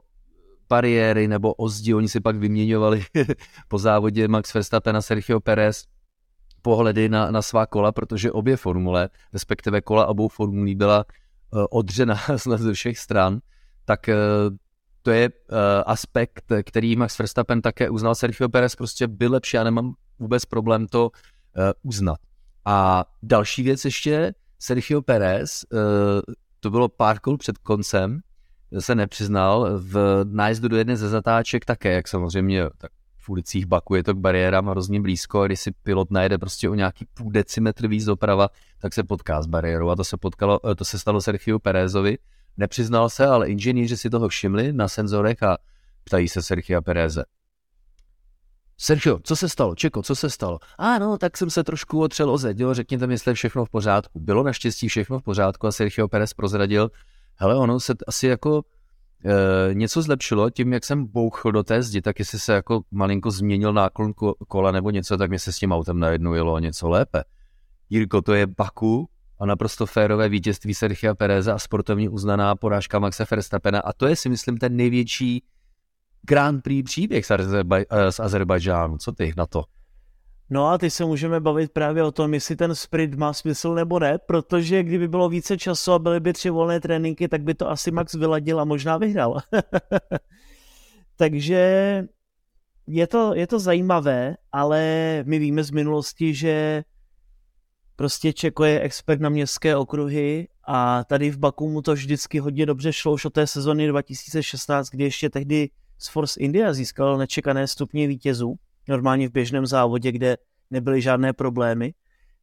bariéry 0.68 1.28
nebo 1.28 1.54
o 1.54 1.68
zdi, 1.68 1.94
oni 1.94 2.08
si 2.08 2.20
pak 2.20 2.36
vyměňovali 2.36 3.04
po 3.68 3.78
závodě 3.78 4.28
Max 4.28 4.54
Verstappen 4.54 4.96
a 4.96 5.02
Sergio 5.02 5.40
Perez 5.40 5.84
pohledy 6.66 7.08
na, 7.08 7.30
na 7.30 7.42
svá 7.42 7.66
kola, 7.66 7.92
protože 7.92 8.32
obě 8.32 8.56
formule, 8.56 9.08
respektive 9.32 9.80
kola 9.80 10.06
obou 10.06 10.28
formulí 10.28 10.74
byla 10.74 11.04
uh, 11.50 11.64
odřena 11.70 12.18
ze 12.56 12.72
všech 12.72 12.98
stran, 12.98 13.38
tak 13.84 14.08
uh, 14.08 14.56
to 15.02 15.10
je 15.10 15.28
uh, 15.30 15.56
aspekt, 15.86 16.52
který 16.64 16.96
Max 16.96 17.18
Verstappen 17.18 17.62
také 17.62 17.90
uznal. 17.90 18.14
Sergio 18.14 18.48
Perez 18.48 18.76
prostě 18.76 19.06
byl 19.06 19.32
lepší 19.32 19.58
a 19.58 19.64
nemám 19.64 19.94
vůbec 20.18 20.44
problém 20.44 20.86
to 20.86 21.10
uznat. 21.82 22.18
A 22.64 23.04
další 23.22 23.62
věc 23.62 23.84
ještě, 23.84 24.34
Sergio 24.58 25.02
Perez 25.02 25.64
to 26.60 26.70
bylo 26.70 26.88
pár 26.88 27.18
kol 27.20 27.38
před 27.38 27.58
koncem, 27.58 28.20
se 28.78 28.94
nepřiznal, 28.94 29.78
v 29.78 30.24
nájezdu 30.24 30.68
do 30.68 30.76
jedné 30.76 30.96
ze 30.96 31.08
zatáček 31.08 31.64
také, 31.64 31.92
jak 31.92 32.08
samozřejmě 32.08 32.64
tak 32.78 32.90
ulicích 33.28 33.66
Baku 33.66 33.94
je 33.94 34.04
to 34.04 34.14
k 34.14 34.18
bariérám 34.18 34.66
hrozně 34.66 35.00
blízko, 35.00 35.40
a 35.40 35.46
když 35.46 35.60
si 35.60 35.70
pilot 35.82 36.10
najede 36.10 36.38
prostě 36.38 36.68
o 36.68 36.74
nějaký 36.74 37.06
půl 37.14 37.32
decimetr 37.32 37.88
víc 37.88 38.04
doprava, 38.04 38.48
tak 38.78 38.94
se 38.94 39.04
potká 39.04 39.42
s 39.42 39.46
bariérou 39.46 39.88
a 39.88 39.96
to 39.96 40.04
se, 40.04 40.16
potkalo, 40.16 40.60
to 40.76 40.84
se 40.84 40.98
stalo 40.98 41.20
Sergio 41.20 41.58
Perezovi. 41.58 42.18
Nepřiznal 42.56 43.08
se, 43.08 43.26
ale 43.26 43.48
inženýři 43.48 43.96
si 43.96 44.10
toho 44.10 44.28
všimli 44.28 44.72
na 44.72 44.88
senzorech 44.88 45.42
a 45.42 45.56
ptají 46.04 46.28
se 46.28 46.42
Sergio 46.42 46.82
Pereze. 46.82 47.24
Sergio, 48.78 49.18
co 49.22 49.36
se 49.36 49.48
stalo? 49.48 49.74
Čeko, 49.74 50.02
co 50.02 50.16
se 50.16 50.30
stalo? 50.30 50.58
A 50.78 50.98
no, 50.98 51.18
tak 51.18 51.36
jsem 51.36 51.50
se 51.50 51.64
trošku 51.64 52.00
otřel 52.00 52.30
o 52.30 52.38
zeď, 52.38 52.60
jo, 52.60 52.74
řekněte 52.74 53.06
mi, 53.06 53.14
jestli 53.14 53.30
je 53.30 53.34
všechno 53.34 53.64
v 53.64 53.70
pořádku. 53.70 54.20
Bylo 54.20 54.42
naštěstí 54.42 54.88
všechno 54.88 55.18
v 55.18 55.22
pořádku 55.22 55.66
a 55.66 55.72
Sergio 55.72 56.08
Perez 56.08 56.34
prozradil, 56.34 56.90
hele, 57.36 57.56
ono 57.56 57.80
se 57.80 57.94
asi 58.06 58.26
jako 58.26 58.62
něco 59.72 60.02
zlepšilo 60.02 60.50
tím, 60.50 60.72
jak 60.72 60.84
jsem 60.84 61.06
bouchl 61.06 61.52
do 61.52 61.62
té 61.62 61.82
zdi, 61.82 62.02
tak 62.02 62.18
jestli 62.18 62.38
se 62.38 62.52
jako 62.52 62.82
malinko 62.90 63.30
změnil 63.30 63.72
náklon 63.72 64.12
kola 64.48 64.72
nebo 64.72 64.90
něco, 64.90 65.16
tak 65.16 65.30
mě 65.30 65.38
se 65.38 65.52
s 65.52 65.58
tím 65.58 65.72
autem 65.72 65.98
najednou 65.98 66.34
jelo 66.34 66.58
něco 66.58 66.88
lépe. 66.88 67.24
Jirko, 67.90 68.22
to 68.22 68.34
je 68.34 68.46
Baku 68.46 69.08
a 69.40 69.46
naprosto 69.46 69.86
férové 69.86 70.28
vítězství 70.28 70.74
Sergio 70.74 71.14
Pereza 71.14 71.54
a 71.54 71.58
sportovně 71.58 72.08
uznaná 72.08 72.56
porážka 72.56 72.98
Maxe 72.98 73.26
Verstappena 73.30 73.80
a 73.80 73.92
to 73.92 74.06
je 74.06 74.16
si 74.16 74.28
myslím 74.28 74.58
ten 74.58 74.76
největší 74.76 75.44
Grand 76.22 76.62
Prix 76.62 76.82
příběh 76.82 77.26
z, 77.26 77.30
Azerbaj- 77.30 77.84
eh, 77.90 78.12
z 78.12 78.20
Azerbajdžánu. 78.20 78.98
Co 78.98 79.12
ty 79.12 79.32
na 79.36 79.46
to? 79.46 79.64
No 80.50 80.66
a 80.66 80.78
teď 80.78 80.92
se 80.92 81.04
můžeme 81.04 81.40
bavit 81.40 81.72
právě 81.72 82.02
o 82.02 82.12
tom, 82.12 82.34
jestli 82.34 82.56
ten 82.56 82.74
sprint 82.74 83.14
má 83.14 83.32
smysl 83.32 83.74
nebo 83.74 83.98
ne, 83.98 84.18
protože 84.18 84.82
kdyby 84.82 85.08
bylo 85.08 85.28
více 85.28 85.58
času 85.58 85.92
a 85.92 85.98
byly 85.98 86.20
by 86.20 86.32
tři 86.32 86.50
volné 86.50 86.80
tréninky, 86.80 87.28
tak 87.28 87.42
by 87.42 87.54
to 87.54 87.70
asi 87.70 87.90
Max 87.90 88.14
vyladil 88.14 88.60
a 88.60 88.64
možná 88.64 88.98
vyhrál. 88.98 89.40
Takže 91.16 92.04
je 92.86 93.06
to, 93.06 93.34
je 93.34 93.46
to 93.46 93.58
zajímavé, 93.58 94.36
ale 94.52 94.80
my 95.26 95.38
víme 95.38 95.64
z 95.64 95.70
minulosti, 95.70 96.34
že 96.34 96.84
prostě 97.96 98.32
Čeko 98.32 98.64
je 98.64 98.80
expert 98.80 99.20
na 99.20 99.28
městské 99.28 99.76
okruhy 99.76 100.48
a 100.64 101.04
tady 101.04 101.30
v 101.30 101.38
Baku 101.38 101.70
mu 101.70 101.82
to 101.82 101.94
vždycky 101.94 102.38
hodně 102.38 102.66
dobře 102.66 102.92
šlo 102.92 103.12
už 103.12 103.24
od 103.24 103.32
té 103.32 103.46
sezony 103.46 103.88
2016, 103.88 104.88
kdy 104.88 105.04
ještě 105.04 105.30
tehdy 105.30 105.70
z 105.98 106.08
Force 106.08 106.40
India 106.40 106.72
získal 106.72 107.18
nečekané 107.18 107.66
stupně 107.66 108.06
vítězů, 108.06 108.54
normálně 108.88 109.28
v 109.28 109.32
běžném 109.32 109.66
závodě, 109.66 110.12
kde 110.12 110.36
nebyly 110.70 111.02
žádné 111.02 111.32
problémy. 111.32 111.94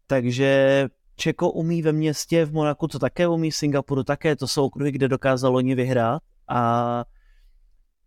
Takže 0.08 0.88
Čeko 1.16 1.52
umí 1.52 1.82
ve 1.82 1.92
městě, 1.92 2.46
v 2.46 2.54
Monaku 2.54 2.88
to 2.88 3.00
také 3.00 3.28
umí, 3.28 3.52
v 3.52 3.56
Singapuru 3.56 4.04
také, 4.04 4.36
to 4.36 4.48
jsou 4.48 4.66
okruhy, 4.66 4.92
kde 4.92 5.08
dokázal 5.08 5.56
oni 5.56 5.76
vyhrát. 5.76 6.22
A 6.48 7.04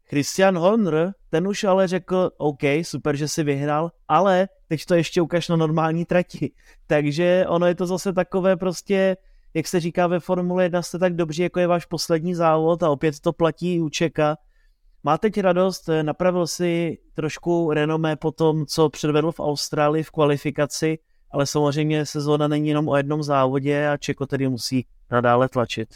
Christian 0.04 0.58
Horner, 0.58 1.12
ten 1.30 1.48
už 1.48 1.64
ale 1.64 1.88
řekl, 1.88 2.30
OK, 2.36 2.60
super, 2.82 3.16
že 3.16 3.28
si 3.28 3.42
vyhrál, 3.42 3.90
ale 4.08 4.48
teď 4.68 4.84
to 4.84 4.94
ještě 4.94 5.22
ukaž 5.22 5.48
na 5.48 5.56
normální 5.56 6.04
trati. 6.04 6.52
Takže 6.86 7.44
ono 7.48 7.66
je 7.66 7.74
to 7.74 7.86
zase 7.86 8.12
takové 8.12 8.56
prostě, 8.56 9.16
jak 9.54 9.66
se 9.66 9.80
říká 9.80 10.06
ve 10.06 10.20
Formule 10.20 10.64
1, 10.64 10.82
jste 10.82 10.98
tak 10.98 11.16
dobří, 11.16 11.42
jako 11.42 11.60
je 11.60 11.66
váš 11.66 11.84
poslední 11.86 12.34
závod 12.34 12.82
a 12.82 12.90
opět 12.90 13.20
to 13.20 13.32
platí 13.32 13.80
u 13.80 13.88
Čeka, 13.88 14.36
má 15.04 15.18
teď 15.18 15.40
radost, 15.40 15.88
eh, 15.88 16.02
napravil 16.02 16.46
si 16.46 16.98
trošku 17.14 17.72
renomé 17.72 18.16
po 18.16 18.32
tom, 18.32 18.66
co 18.66 18.88
předvedl 18.88 19.32
v 19.32 19.40
Austrálii 19.40 20.02
v 20.02 20.10
kvalifikaci, 20.10 20.98
ale 21.30 21.46
samozřejmě 21.46 22.06
sezóna 22.06 22.48
není 22.48 22.68
jenom 22.68 22.88
o 22.88 22.96
jednom 22.96 23.22
závodě 23.22 23.88
a 23.88 23.96
Čeko 23.96 24.26
tedy 24.26 24.48
musí 24.48 24.86
nadále 25.10 25.48
tlačit. 25.48 25.88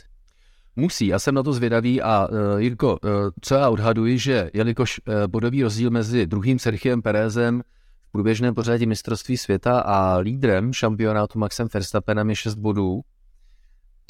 Musí, 0.76 1.06
já 1.06 1.18
jsem 1.18 1.34
na 1.34 1.42
to 1.42 1.52
zvědavý 1.52 2.02
a 2.02 2.28
uh, 2.30 2.60
Jirko, 2.60 2.88
uh, 3.04 3.10
co 3.40 3.54
já 3.54 3.68
odhaduji, 3.68 4.18
že 4.18 4.50
jelikož 4.54 5.00
uh, 5.08 5.14
bodový 5.26 5.62
rozdíl 5.62 5.90
mezi 5.90 6.26
druhým 6.26 6.58
Sergiem 6.58 7.02
Perezem 7.02 7.62
v 8.08 8.12
průběžném 8.12 8.54
pořadí 8.54 8.86
mistrovství 8.86 9.36
světa 9.36 9.80
a 9.80 10.16
lídrem 10.16 10.72
šampionátu 10.72 11.38
Maxem 11.38 11.68
Verstappenem 11.74 12.30
je 12.30 12.36
6 12.36 12.54
bodů, 12.54 13.00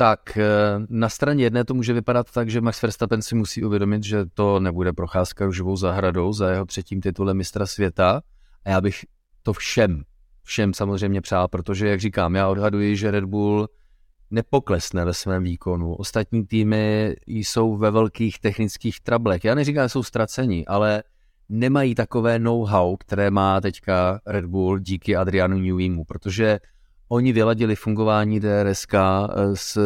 tak 0.01 0.37
eh, 0.37 0.45
na 0.89 1.09
straně 1.09 1.45
jedné 1.45 1.65
to 1.65 1.75
může 1.75 1.93
vypadat 1.93 2.31
tak, 2.31 2.51
že 2.51 2.61
Max 2.61 2.83
Verstappen 2.83 3.23
si 3.23 3.35
musí 3.35 3.65
uvědomit, 3.65 4.05
že 4.05 4.25
to 4.35 4.61
nebude 4.61 4.93
procházka 4.93 5.45
růžovou 5.45 5.77
zahradou 5.77 6.33
za 6.33 6.51
jeho 6.51 6.67
třetím 6.67 7.01
titulem 7.01 7.37
mistra 7.37 7.67
světa 7.67 8.23
a 8.65 8.71
já 8.71 8.81
bych 8.81 9.05
to 9.43 9.53
všem, 9.53 10.03
všem 10.43 10.75
samozřejmě 10.75 11.21
přál, 11.21 11.49
protože, 11.49 11.89
jak 11.89 12.01
říkám, 12.01 12.35
já 12.35 12.49
odhaduji, 12.49 12.97
že 12.97 13.11
Red 13.11 13.25
Bull 13.25 13.69
nepoklesne 14.31 15.05
ve 15.05 15.15
svém 15.15 15.43
výkonu. 15.43 15.95
Ostatní 15.95 16.47
týmy 16.47 17.15
jsou 17.27 17.77
ve 17.77 17.91
velkých 17.91 18.39
technických 18.39 19.01
trablech. 19.01 19.45
Já 19.45 19.55
neříkám, 19.55 19.85
že 19.85 19.89
jsou 19.89 20.03
ztraceni, 20.03 20.67
ale 20.67 21.03
nemají 21.49 21.95
takové 21.95 22.39
know-how, 22.39 22.97
které 22.97 23.31
má 23.31 23.61
teďka 23.61 24.21
Red 24.27 24.47
Bull 24.47 24.79
díky 24.79 25.17
Adrianu 25.17 25.59
Newimu, 25.59 26.05
protože 26.05 26.59
Oni 27.13 27.33
vyladili 27.33 27.77
fungování 27.77 28.41
DRSK 28.41 28.95
eh, 28.95 29.57
s 29.57 29.79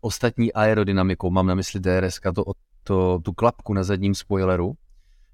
ostatní 0.00 0.52
aerodynamikou. 0.52 1.30
Mám 1.30 1.46
na 1.46 1.54
mysli 1.54 1.80
DRSK, 1.80 2.22
to, 2.34 2.44
to, 2.82 3.18
tu 3.22 3.32
klapku 3.32 3.74
na 3.74 3.82
zadním 3.82 4.14
spoileru, 4.14 4.74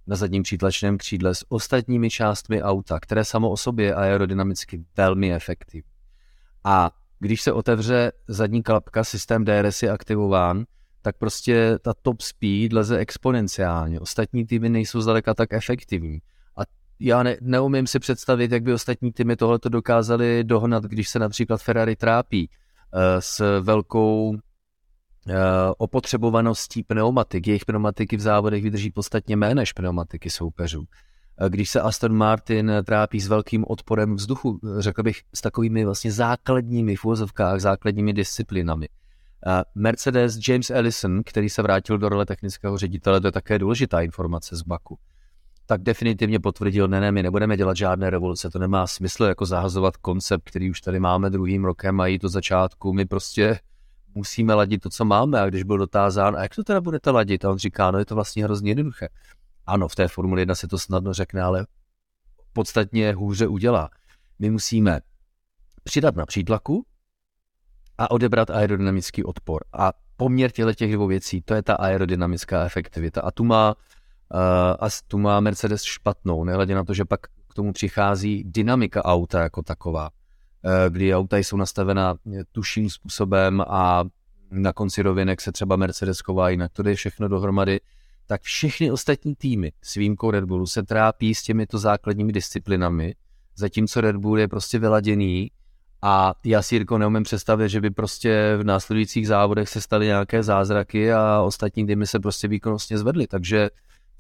na 0.07 0.17
zadním 0.17 0.43
přítlačném 0.43 0.99
křídle 0.99 1.35
s 1.35 1.45
ostatními 1.49 2.11
částmi 2.11 2.63
auta, 2.63 3.01
které 3.01 3.25
samo 3.25 3.51
o 3.51 3.57
sobě 3.57 3.87
je 3.87 3.95
aerodynamicky 3.95 4.85
velmi 4.97 5.35
efektivní. 5.35 5.91
A 6.65 6.91
když 7.19 7.43
se 7.43 7.53
otevře 7.53 8.13
zadní 8.29 8.63
klapka, 8.63 9.05
systém 9.05 9.45
DRS 9.45 9.83
je 9.83 9.91
aktivován, 9.91 10.65
tak 11.03 11.17
prostě 11.19 11.79
ta 11.83 11.95
top 12.03 12.21
speed 12.21 12.73
leze 12.73 12.99
exponenciálně. 12.99 14.01
Ostatní 14.01 14.47
týmy 14.47 14.69
nejsou 14.69 15.01
zdaleka 15.01 15.35
tak 15.35 15.53
efektivní 15.53 16.19
já 17.01 17.23
ne, 17.23 17.37
neumím 17.41 17.87
si 17.87 17.99
představit, 17.99 18.53
jak 18.53 18.63
by 18.63 18.73
ostatní 18.73 19.13
týmy 19.13 19.37
tohleto 19.37 19.69
dokázali 19.69 20.45
dohnat, 20.45 20.85
když 20.85 21.09
se 21.09 21.19
například 21.19 21.63
Ferrari 21.63 21.97
trápí 21.97 22.49
uh, 22.49 23.01
s 23.19 23.61
velkou 23.61 24.29
uh, 24.29 24.37
opotřebovaností 25.79 26.83
pneumatik. 26.83 27.47
Jejich 27.47 27.65
pneumatiky 27.65 28.17
v 28.17 28.21
závodech 28.21 28.63
vydrží 28.63 28.91
podstatně 28.91 29.37
méně 29.37 29.55
než 29.55 29.73
pneumatiky 29.73 30.31
soupeřů. 30.31 30.81
Uh, 30.81 31.49
když 31.49 31.71
se 31.71 31.81
Aston 31.81 32.13
Martin 32.13 32.73
trápí 32.87 33.21
s 33.21 33.29
velkým 33.29 33.65
odporem 33.69 34.15
vzduchu, 34.15 34.61
řekl 34.79 35.03
bych 35.03 35.23
s 35.35 35.41
takovými 35.41 35.85
vlastně 35.85 36.13
základními 36.13 36.97
v 36.97 37.05
základními 37.57 38.13
disciplinami, 38.13 38.89
Mercedes 39.75 40.39
James 40.49 40.71
Ellison, 40.71 41.23
který 41.27 41.49
se 41.49 41.63
vrátil 41.63 41.99
do 41.99 42.09
role 42.09 42.27
technického 42.27 42.79
ředitele, 42.79 43.21
to 43.21 43.27
je 43.27 43.33
také 43.33 43.59
důležitá 43.59 44.01
informace 44.01 44.57
z 44.57 44.63
Baku, 44.63 44.99
tak 45.67 45.83
definitivně 45.83 46.41
potvrdil, 46.41 46.89
ne, 46.89 47.01
ne, 47.01 47.13
my 47.13 47.23
nebudeme 47.23 47.57
dělat 47.57 47.77
žádné 47.77 48.11
revoluce, 48.11 48.51
to 48.51 48.59
nemá 48.59 48.87
smysl 48.87 49.25
jako 49.25 49.47
zahazovat 49.47 49.97
koncept, 49.97 50.43
který 50.45 50.71
už 50.71 50.81
tady 50.81 51.01
máme 51.01 51.31
druhým 51.31 51.65
rokem 51.65 52.01
a 52.01 52.07
jít 52.07 52.23
do 52.23 52.29
začátku, 52.29 52.93
my 52.93 53.07
prostě 53.07 53.59
musíme 54.15 54.55
ladit 54.55 54.83
to, 54.83 54.91
co 54.91 55.05
máme 55.05 55.41
a 55.41 55.49
když 55.49 55.63
byl 55.63 55.79
dotázán, 55.79 56.37
a 56.37 56.43
jak 56.43 56.55
to 56.55 56.65
teda 56.65 56.81
budete 56.81 57.11
ladit? 57.11 57.45
A 57.45 57.51
on 57.51 57.59
říká, 57.59 57.91
no 57.91 57.99
je 57.99 58.05
to 58.05 58.15
vlastně 58.15 58.45
hrozně 58.45 58.71
jednoduché. 58.71 59.09
Ano, 59.67 59.89
v 59.89 59.95
té 59.95 60.09
Formule 60.09 60.41
1 60.41 60.55
se 60.55 60.69
to 60.69 60.79
snadno 60.79 61.13
řekne, 61.13 61.43
ale 61.43 61.67
podstatně 62.53 63.13
hůře 63.13 63.47
udělá. 63.47 63.91
My 64.39 64.51
musíme 64.51 65.01
přidat 65.85 66.17
na 66.17 66.27
přítlaku 66.27 66.87
a 67.99 68.11
odebrat 68.11 68.51
aerodynamický 68.51 69.25
odpor. 69.25 69.65
A 69.73 69.93
poměr 70.17 70.51
těchto 70.51 70.75
těch 70.75 70.93
dvou 70.93 71.07
věcí, 71.07 71.43
to 71.43 71.55
je 71.55 71.63
ta 71.63 71.75
aerodynamická 71.75 72.65
efektivita. 72.65 73.21
A 73.21 73.31
tu 73.31 73.45
má, 73.45 73.75
a 74.81 74.89
tu 75.09 75.19
má 75.19 75.41
Mercedes 75.41 75.83
špatnou, 75.83 76.45
nehledě 76.45 76.75
na 76.75 76.85
to, 76.85 76.95
že 76.95 77.05
pak 77.05 77.21
k 77.51 77.55
tomu 77.55 77.73
přichází 77.73 78.45
dynamika 78.47 79.05
auta 79.05 79.43
jako 79.43 79.63
taková, 79.63 80.11
uh, 80.11 80.71
kdy 80.89 81.15
auta 81.15 81.37
jsou 81.37 81.57
nastavena 81.57 82.15
tuším 82.53 82.91
způsobem 82.91 83.61
a 83.69 84.05
na 84.51 84.73
konci 84.73 85.03
rovinek 85.03 85.41
se 85.41 85.53
třeba 85.53 85.77
Mercedes 85.77 86.21
chová 86.21 86.49
jinak, 86.49 86.73
to 86.73 86.89
je 86.89 86.95
všechno 86.95 87.29
dohromady, 87.29 87.81
tak 88.27 88.43
všechny 88.43 88.91
ostatní 88.91 89.35
týmy 89.35 89.73
s 89.83 89.95
výjimkou 89.95 90.31
Red 90.31 90.45
Bullu 90.45 90.67
se 90.67 90.83
trápí 90.83 91.35
s 91.35 91.43
těmito 91.43 91.79
základními 91.79 92.33
disciplinami, 92.33 93.15
zatímco 93.57 94.01
Red 94.01 94.17
Bull 94.17 94.39
je 94.39 94.49
prostě 94.49 94.79
vyladěný. 94.79 95.51
A 96.05 96.35
já 96.45 96.63
si 96.63 96.75
Jirko 96.75 96.99
neumím 96.99 97.23
představit, 97.23 97.69
že 97.69 97.81
by 97.81 97.91
prostě 97.91 98.57
v 98.59 98.65
následujících 98.65 99.27
závodech 99.29 99.69
se 99.69 99.81
staly 99.81 100.07
nějaké 100.07 100.43
zázraky 100.43 101.13
a 101.13 101.41
ostatní 101.41 101.87
týmy 101.87 102.07
se 102.07 102.21
prostě 102.21 102.49
výkonnostně 102.49 102.99
zvedly. 102.99 103.27
Takže 103.27 103.71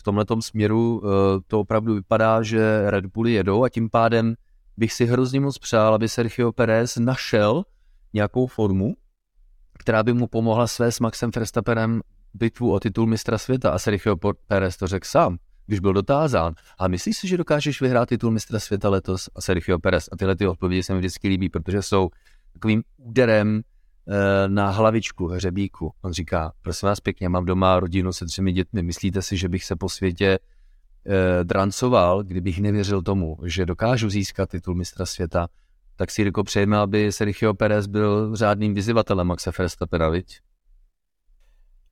v 0.03 0.05
tomhle 0.05 0.25
směru 0.41 1.03
eh, 1.05 1.09
to 1.47 1.61
opravdu 1.61 1.95
vypadá, 1.95 2.43
že 2.43 2.91
Red 2.91 3.07
Bulli 3.07 3.33
jedou 3.33 3.65
a 3.65 3.69
tím 3.69 3.91
pádem 3.91 4.35
bych 4.77 4.93
si 4.93 5.07
hrozně 5.07 5.41
moc 5.41 5.59
přál, 5.59 5.95
aby 5.95 6.09
Sergio 6.09 6.53
Perez 6.53 6.97
našel 6.97 7.65
nějakou 8.13 8.47
formu, 8.47 8.95
která 9.79 10.03
by 10.03 10.13
mu 10.13 10.27
pomohla 10.27 10.67
své 10.67 10.93
s 10.93 11.01
Maxem 11.01 11.31
Verstappenem 11.37 12.01
bitvu 12.35 12.73
o 12.73 12.81
titul 12.81 13.07
mistra 13.07 13.39
světa 13.39 13.71
a 13.71 13.79
Sergio 13.79 14.17
Perez 14.47 14.77
to 14.77 14.87
řekl 14.87 15.07
sám 15.09 15.39
když 15.67 15.81
byl 15.81 15.93
dotázán. 15.93 16.55
A 16.79 16.89
myslíš 16.89 17.17
si, 17.17 17.29
že 17.29 17.37
dokážeš 17.37 17.81
vyhrát 17.81 18.09
titul 18.09 18.31
mistra 18.31 18.61
světa 18.61 18.89
letos 18.89 19.29
a 19.35 19.41
Sergio 19.41 19.79
Perez? 19.79 20.09
A 20.13 20.17
tyhle 20.17 20.37
ty 20.37 20.47
odpovědi 20.47 20.83
se 20.83 20.93
mi 20.93 20.99
vždycky 20.99 21.29
líbí, 21.29 21.49
protože 21.49 21.83
jsou 21.83 22.11
takovým 22.53 22.83
úderem 22.97 23.63
na 24.47 24.71
hlavičku 24.71 25.27
hřebíku. 25.27 25.93
On 26.03 26.13
říká, 26.13 26.53
prosím 26.63 26.87
vás 26.87 27.01
pěkně, 27.01 27.29
mám 27.29 27.45
doma 27.45 27.81
rodinu 27.81 28.13
se 28.13 28.27
třemi 28.27 28.53
dětmi. 28.53 28.83
Myslíte 28.83 29.23
si, 29.23 29.37
že 29.37 29.49
bych 29.49 29.65
se 29.65 29.77
po 29.77 29.89
světě 29.89 30.39
e, 31.07 31.45
drancoval, 31.45 32.23
kdybych 32.23 32.61
nevěřil 32.61 33.03
tomu, 33.03 33.37
že 33.45 33.67
dokážu 33.67 34.11
získat 34.11 34.51
titul 34.51 34.75
mistra 34.75 35.07
světa? 35.07 35.49
Tak 35.97 36.11
si 36.11 36.23
Jirko 36.23 36.45
přejeme, 36.45 36.79
aby 36.79 37.13
Sergio 37.13 37.55
Perez 37.55 37.87
byl 37.87 38.37
řádným 38.37 38.75
vyzývatelem 38.75 39.27
Maxa 39.27 39.53
Verstappena, 39.59 40.09
viď? 40.09 40.41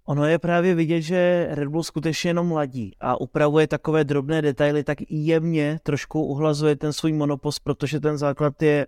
Ono 0.05 0.25
je 0.25 0.39
právě 0.39 0.75
vidět, 0.75 1.03
že 1.03 1.49
Red 1.51 1.69
Bull 1.69 1.83
skutečně 1.83 2.31
jenom 2.31 2.53
ladí 2.53 2.97
a 3.01 3.21
upravuje 3.21 3.67
takové 3.67 4.05
drobné 4.05 4.43
detaily, 4.43 4.85
tak 4.85 4.99
jemně 5.11 5.81
trošku 5.83 6.25
uhlazuje 6.25 6.77
ten 6.77 6.93
svůj 6.93 7.13
monopost, 7.13 7.61
protože 7.65 8.01
ten 8.01 8.19
základ 8.19 8.63
je 8.63 8.87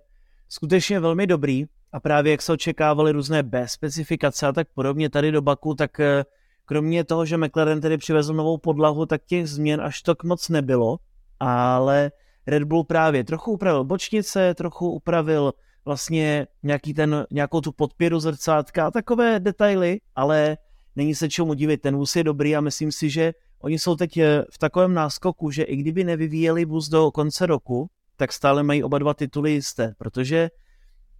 skutečně 0.48 1.00
velmi 1.00 1.26
dobrý 1.26 1.66
a 1.92 2.00
právě 2.00 2.30
jak 2.30 2.42
se 2.42 2.52
očekávaly 2.52 3.12
různé 3.12 3.42
B 3.42 3.68
specifikace 3.68 4.46
a 4.46 4.52
tak 4.52 4.68
podobně 4.74 5.10
tady 5.10 5.32
do 5.32 5.42
Baku, 5.42 5.74
tak 5.74 6.00
eh, 6.00 6.24
kromě 6.64 7.04
toho, 7.04 7.26
že 7.26 7.36
McLaren 7.36 7.80
tedy 7.80 7.98
přivezl 7.98 8.34
novou 8.34 8.58
podlahu, 8.58 9.06
tak 9.06 9.22
těch 9.26 9.48
změn 9.48 9.80
až 9.80 10.02
tak 10.02 10.24
moc 10.24 10.48
nebylo, 10.48 10.96
ale 11.40 12.12
Red 12.46 12.62
Bull 12.62 12.84
právě 12.84 13.24
trochu 13.24 13.52
upravil 13.52 13.84
bočnice, 13.84 14.54
trochu 14.54 14.90
upravil 14.90 15.52
vlastně 15.84 16.46
nějaký 16.62 16.94
ten, 16.94 17.26
nějakou 17.30 17.60
tu 17.60 17.72
podpěru 17.72 18.20
zrcátka 18.20 18.86
a 18.86 18.90
takové 18.90 19.40
detaily, 19.40 20.00
ale 20.14 20.56
není 20.96 21.14
se 21.14 21.28
čemu 21.28 21.54
divit, 21.54 21.80
ten 21.80 21.96
vůz 21.96 22.16
je 22.16 22.24
dobrý 22.24 22.56
a 22.56 22.60
myslím 22.60 22.92
si, 22.92 23.10
že 23.10 23.32
oni 23.60 23.78
jsou 23.78 23.96
teď 23.96 24.16
eh, 24.16 24.44
v 24.50 24.58
takovém 24.58 24.94
náskoku, 24.94 25.50
že 25.50 25.62
i 25.62 25.76
kdyby 25.76 26.04
nevyvíjeli 26.04 26.64
vůz 26.64 26.88
do 26.88 27.10
konce 27.10 27.46
roku, 27.46 27.86
tak 28.16 28.32
stále 28.32 28.62
mají 28.62 28.82
oba 28.82 28.98
dva 28.98 29.14
tituly 29.14 29.50
jisté, 29.50 29.94
protože 29.98 30.50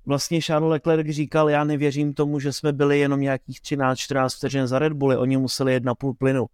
vlastně 0.07 0.43
Charles 0.43 0.71
Leclerc 0.71 1.09
říkal, 1.09 1.51
já 1.51 1.65
nevěřím 1.65 2.15
tomu, 2.15 2.41
že 2.41 2.53
jsme 2.53 2.73
byli 2.73 2.99
jenom 2.99 3.21
nějakých 3.21 3.61
13-14 3.61 4.37
vteřin 4.37 4.67
za 4.67 4.79
Red 4.79 4.93
Bulli, 4.93 5.17
oni 5.17 5.37
museli 5.37 5.73
jet 5.73 5.85
na 5.85 5.95
půl 5.95 6.15
plynu. 6.15 6.47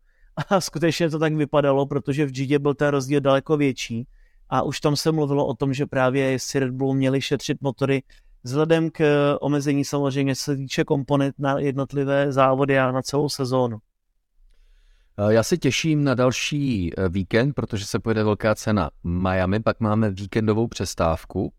A 0.49 0.61
skutečně 0.61 1.11
to 1.11 1.19
tak 1.19 1.35
vypadalo, 1.35 1.87
protože 1.87 2.27
v 2.27 2.31
Gidě 2.31 2.59
byl 2.59 2.75
ten 2.75 2.89
rozdíl 2.89 3.21
daleko 3.21 3.57
větší 3.57 4.07
a 4.51 4.63
už 4.63 4.81
tam 4.81 4.97
se 4.97 5.13
mluvilo 5.13 5.47
o 5.47 5.55
tom, 5.55 5.75
že 5.75 5.87
právě 5.87 6.39
si 6.39 6.59
Red 6.59 6.71
Bull 6.71 6.95
měli 6.95 7.21
šetřit 7.21 7.59
motory 7.61 8.03
vzhledem 8.43 8.91
k 8.91 9.03
omezení 9.41 9.85
samozřejmě 9.85 10.35
se 10.35 10.57
týče 10.57 10.85
komponent 10.85 11.35
na 11.39 11.59
jednotlivé 11.59 12.33
závody 12.33 12.79
a 12.79 12.93
na 12.93 13.03
celou 13.03 13.29
sezónu. 13.29 13.79
Já 15.29 15.43
se 15.43 15.57
těším 15.57 16.05
na 16.05 16.15
další 16.15 16.93
eh, 16.97 17.09
víkend, 17.09 17.53
protože 17.53 17.85
se 17.85 17.99
pojede 17.99 18.25
velká 18.25 18.55
cena 18.55 18.91
Miami, 19.05 19.61
pak 19.61 19.81
máme 19.81 20.11
víkendovou 20.11 20.69
přestávku 20.69 21.53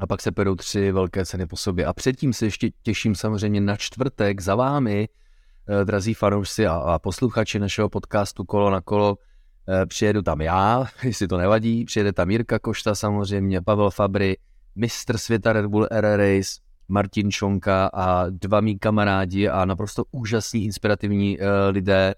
a 0.00 0.06
pak 0.06 0.20
se 0.20 0.32
pojedou 0.32 0.54
tři 0.54 0.92
velké 0.92 1.26
ceny 1.26 1.46
po 1.46 1.56
sobě. 1.56 1.86
A 1.86 1.92
předtím 1.92 2.32
se 2.32 2.46
ještě 2.46 2.70
těším 2.82 3.14
samozřejmě 3.14 3.60
na 3.60 3.76
čtvrtek 3.76 4.40
za 4.40 4.54
vámi, 4.54 5.08
eh, 5.68 5.84
drazí 5.84 6.14
fanoušci 6.14 6.66
a, 6.66 6.74
a 6.74 6.98
posluchači 6.98 7.58
našeho 7.58 7.88
podcastu 7.88 8.44
Kolo 8.44 8.70
na 8.70 8.80
kolo. 8.80 9.18
Eh, 9.68 9.86
přijedu 9.86 10.22
tam 10.22 10.40
já, 10.40 10.86
jestli 11.02 11.28
to 11.28 11.38
nevadí, 11.38 11.84
přijede 11.84 12.12
tam 12.12 12.30
Jirka 12.30 12.58
Košta 12.58 12.94
samozřejmě, 12.94 13.62
Pavel 13.62 13.90
Fabry, 13.90 14.36
mistr 14.76 15.18
světa 15.18 15.52
Red 15.52 15.66
Bull 15.66 15.88
Air 15.90 16.04
Race, 16.04 16.50
Martin 16.88 17.30
Čonka 17.30 17.90
a 17.92 18.30
dva 18.30 18.60
mý 18.60 18.78
kamarádi 18.78 19.48
a 19.48 19.64
naprosto 19.64 20.04
úžasní, 20.10 20.64
inspirativní 20.64 21.38
uh, 21.38 21.44
lidé, 21.70 22.14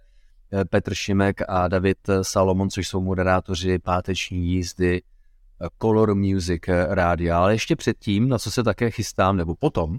Petr 0.71 0.95
Šimek 0.95 1.41
a 1.49 1.69
David 1.69 1.99
Salomon, 2.23 2.71
což 2.71 2.89
jsou 2.89 3.01
moderátoři 3.01 3.79
páteční 3.79 4.47
jízdy 4.47 5.03
Color 5.83 6.15
Music 6.15 6.63
rádia. 6.89 7.39
Ale 7.39 7.55
ještě 7.55 7.77
předtím, 7.77 8.29
na 8.29 8.39
co 8.39 8.51
se 8.51 8.63
také 8.63 8.91
chystám, 8.91 9.37
nebo 9.37 9.55
potom, 9.55 9.99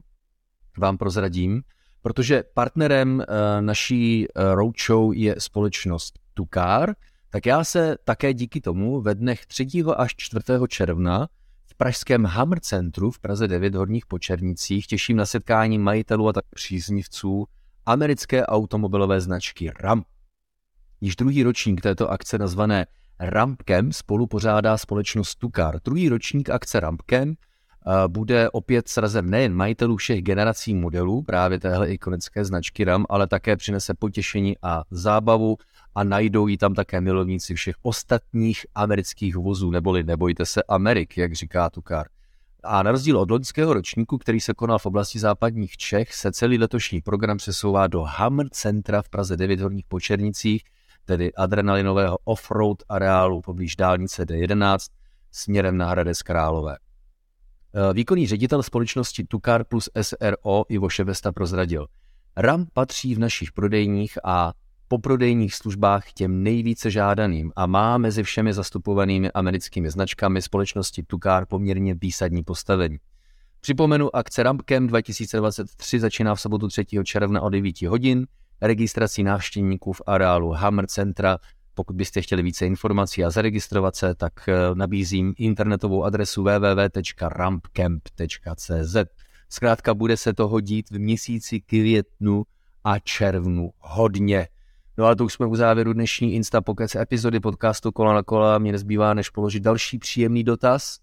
vám 0.78 0.98
prozradím, 0.98 1.62
protože 2.02 2.44
partnerem 2.54 3.16
uh, 3.18 3.26
naší 3.62 4.28
uh, 4.28 4.44
roadshow 4.54 5.14
je 5.14 5.36
společnost 5.38 6.20
Tukar, 6.34 6.94
tak 7.30 7.46
já 7.46 7.64
se 7.64 7.98
také 8.04 8.34
díky 8.34 8.62
tomu 8.62 9.02
ve 9.02 9.16
dnech 9.16 9.46
3. 9.46 9.68
až 9.96 10.16
4. 10.18 10.44
června 10.68 11.28
v 11.66 11.76
pražském 11.76 12.26
Hammer 12.26 12.60
Centru 12.60 13.12
v 13.12 13.20
Praze 13.20 13.48
9 13.48 13.76
Horních 13.76 14.06
Počernicích 14.06 14.88
těším 14.88 15.18
na 15.18 15.26
setkání 15.26 15.78
majitelů 15.78 16.28
a 16.28 16.34
tak 16.34 16.46
příznivců 16.56 17.46
americké 17.86 18.46
automobilové 18.46 19.22
značky 19.22 19.72
RAM. 19.80 20.04
Již 21.02 21.16
druhý 21.16 21.44
ročník 21.44 21.82
této 21.82 22.12
akce 22.12 22.38
nazvané 22.38 22.86
Rampkem 23.30 23.92
spolu 23.92 24.28
pořádá 24.28 24.78
společnost 24.78 25.36
Tukar. 25.36 25.80
Druhý 25.86 26.10
ročník 26.10 26.50
akce 26.50 26.80
Rampkem 26.80 27.34
eh, 27.34 28.08
bude 28.08 28.50
opět 28.50 28.88
srazem 28.88 29.30
nejen 29.30 29.54
majitelů 29.54 29.98
všech 29.98 30.22
generací 30.22 30.74
modelů, 30.74 31.22
právě 31.22 31.60
téhle 31.60 31.90
ikonické 31.90 32.46
značky 32.46 32.84
RAM, 32.84 33.06
ale 33.10 33.28
také 33.28 33.58
přinese 33.58 33.94
potěšení 33.94 34.56
a 34.62 34.84
zábavu 34.92 35.58
a 35.96 36.04
najdou 36.04 36.48
ji 36.48 36.58
tam 36.58 36.74
také 36.74 37.02
milovníci 37.02 37.56
všech 37.56 37.76
ostatních 37.82 38.66
amerických 38.76 39.36
vozů, 39.36 39.72
neboli 39.72 40.04
nebojte 40.04 40.46
se 40.46 40.64
Amerik, 40.64 41.18
jak 41.18 41.34
říká 41.34 41.70
Tukar. 41.70 42.08
A 42.64 42.84
na 42.84 42.92
rozdíl 42.92 43.20
od 43.20 43.32
loňského 43.32 43.74
ročníku, 43.74 44.18
který 44.18 44.40
se 44.40 44.54
konal 44.54 44.80
v 44.80 44.86
oblasti 44.86 45.20
západních 45.20 45.78
Čech, 45.78 46.14
se 46.14 46.32
celý 46.32 46.58
letošní 46.58 47.02
program 47.02 47.38
přesouvá 47.38 47.88
do 47.88 48.02
Hammer 48.02 48.50
Centra 48.50 49.02
v 49.02 49.10
Praze 49.10 49.38
9 49.38 49.60
Horních 49.60 49.86
Počernicích, 49.88 50.64
tedy 51.06 51.34
adrenalinového 51.34 52.18
off-road 52.24 52.84
areálu 52.90 53.42
poblíž 53.42 53.76
dálnice 53.76 54.26
D11 54.26 54.78
směrem 55.32 55.78
na 55.78 55.90
Hradec 55.90 56.22
Králové. 56.22 56.78
E, 57.74 57.94
výkonný 57.94 58.28
ředitel 58.28 58.64
společnosti 58.64 59.24
Tukar 59.24 59.64
plus 59.64 59.90
SRO 60.02 60.66
Ivo 60.70 60.90
Ševesta 60.90 61.32
prozradil. 61.32 61.88
RAM 62.38 62.66
patří 62.74 63.16
v 63.16 63.20
našich 63.20 63.52
prodejních 63.52 64.18
a 64.24 64.54
po 64.88 64.98
prodejních 64.98 65.56
službách 65.56 66.14
těm 66.14 66.44
nejvíce 66.44 66.92
žádaným 66.92 67.52
a 67.56 67.66
má 67.66 67.98
mezi 67.98 68.24
všemi 68.24 68.54
zastupovanými 68.54 69.32
americkými 69.32 69.90
značkami 69.90 70.42
společnosti 70.42 71.04
Tukar 71.04 71.46
poměrně 71.46 71.96
výsadní 71.96 72.44
postavení. 72.44 72.98
Připomenu, 73.62 74.16
akce 74.16 74.44
Rampkem 74.44 74.88
2023 74.88 76.00
začíná 76.00 76.36
v 76.36 76.42
sobotu 76.42 76.68
3. 76.68 76.86
června 77.04 77.42
o 77.42 77.50
9 77.50 77.82
hodin, 77.82 78.28
registrací 78.62 79.24
návštěvníků 79.24 79.94
v 79.94 80.02
areálu 80.08 80.50
Hammer 80.50 80.88
Centra. 80.88 81.38
Pokud 81.74 81.96
byste 81.96 82.22
chtěli 82.22 82.44
více 82.44 82.66
informací 82.66 83.24
a 83.24 83.30
zaregistrovat 83.30 83.96
se, 83.96 84.16
tak 84.16 84.50
eh, 84.50 84.54
nabízím 84.74 85.34
internetovou 85.38 86.04
adresu 86.04 86.44
www.rampcamp.cz. 86.44 88.96
Zkrátka 89.50 89.94
bude 89.94 90.18
se 90.18 90.34
to 90.34 90.48
hodit 90.48 90.90
v 90.90 91.00
měsíci 91.00 91.62
květnu 91.62 92.44
a 92.84 93.00
červnu 93.00 93.70
hodně. 93.80 94.48
No 94.98 95.06
a 95.06 95.16
to 95.16 95.26
už 95.26 95.34
jsme 95.34 95.46
u 95.46 95.56
závěru 95.56 95.94
dnešní 95.94 96.34
Insta 96.34 96.62
Pokec 96.62 96.96
epizody 96.96 97.40
podcastu 97.40 97.92
Kola 97.92 98.14
na 98.14 98.24
kola. 98.24 98.58
Mě 98.58 98.72
nezbývá, 98.72 99.14
než 99.14 99.30
položit 99.30 99.64
další 99.64 100.00
příjemný 100.00 100.44
dotaz. 100.44 100.98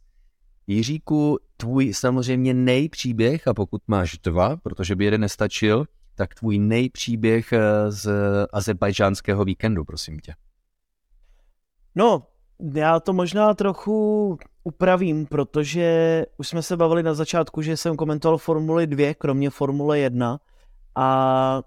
Jiříku, 0.66 1.38
tvůj 1.56 1.94
samozřejmě 1.94 2.54
nejpříběh, 2.54 3.48
a 3.48 3.54
pokud 3.54 3.82
máš 3.86 4.18
dva, 4.18 4.56
protože 4.56 4.96
by 4.96 5.04
jeden 5.04 5.20
nestačil, 5.20 5.84
tak 6.20 6.34
tvůj 6.34 6.58
nejpříběh 6.58 7.52
eh, 7.52 7.90
z 7.90 8.10
azerbajdžánského 8.52 9.44
víkendu, 9.44 9.84
prosím 9.84 10.18
tě. 10.18 10.34
No, 11.94 12.22
já 12.74 13.00
to 13.00 13.12
možná 13.12 13.54
trochu 13.54 14.38
upravím, 14.64 15.26
protože 15.26 16.22
už 16.38 16.48
jsme 16.48 16.62
se 16.62 16.76
bavili 16.76 17.02
na 17.02 17.14
začátku, 17.14 17.62
že 17.62 17.76
jsem 17.76 17.96
komentoval 17.96 18.38
Formuli 18.38 18.86
2, 18.86 19.14
kromě 19.14 19.50
Formule 19.50 19.98
1 19.98 20.40
a 20.94 21.62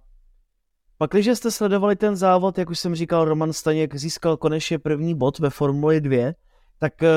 pak, 0.98 1.12
když 1.12 1.28
jste 1.28 1.52
sledovali 1.52 1.96
ten 1.96 2.16
závod, 2.16 2.58
jak 2.58 2.70
už 2.70 2.80
jsem 2.80 2.96
říkal, 2.96 3.26
Roman 3.26 3.54
Staněk 3.54 3.96
získal 3.96 4.38
konečně 4.38 4.80
první 4.80 5.16
bod 5.16 5.40
ve 5.40 5.50
Formuli 5.50 6.02
2, 6.02 6.34
tak 6.80 7.04
eh, 7.04 7.10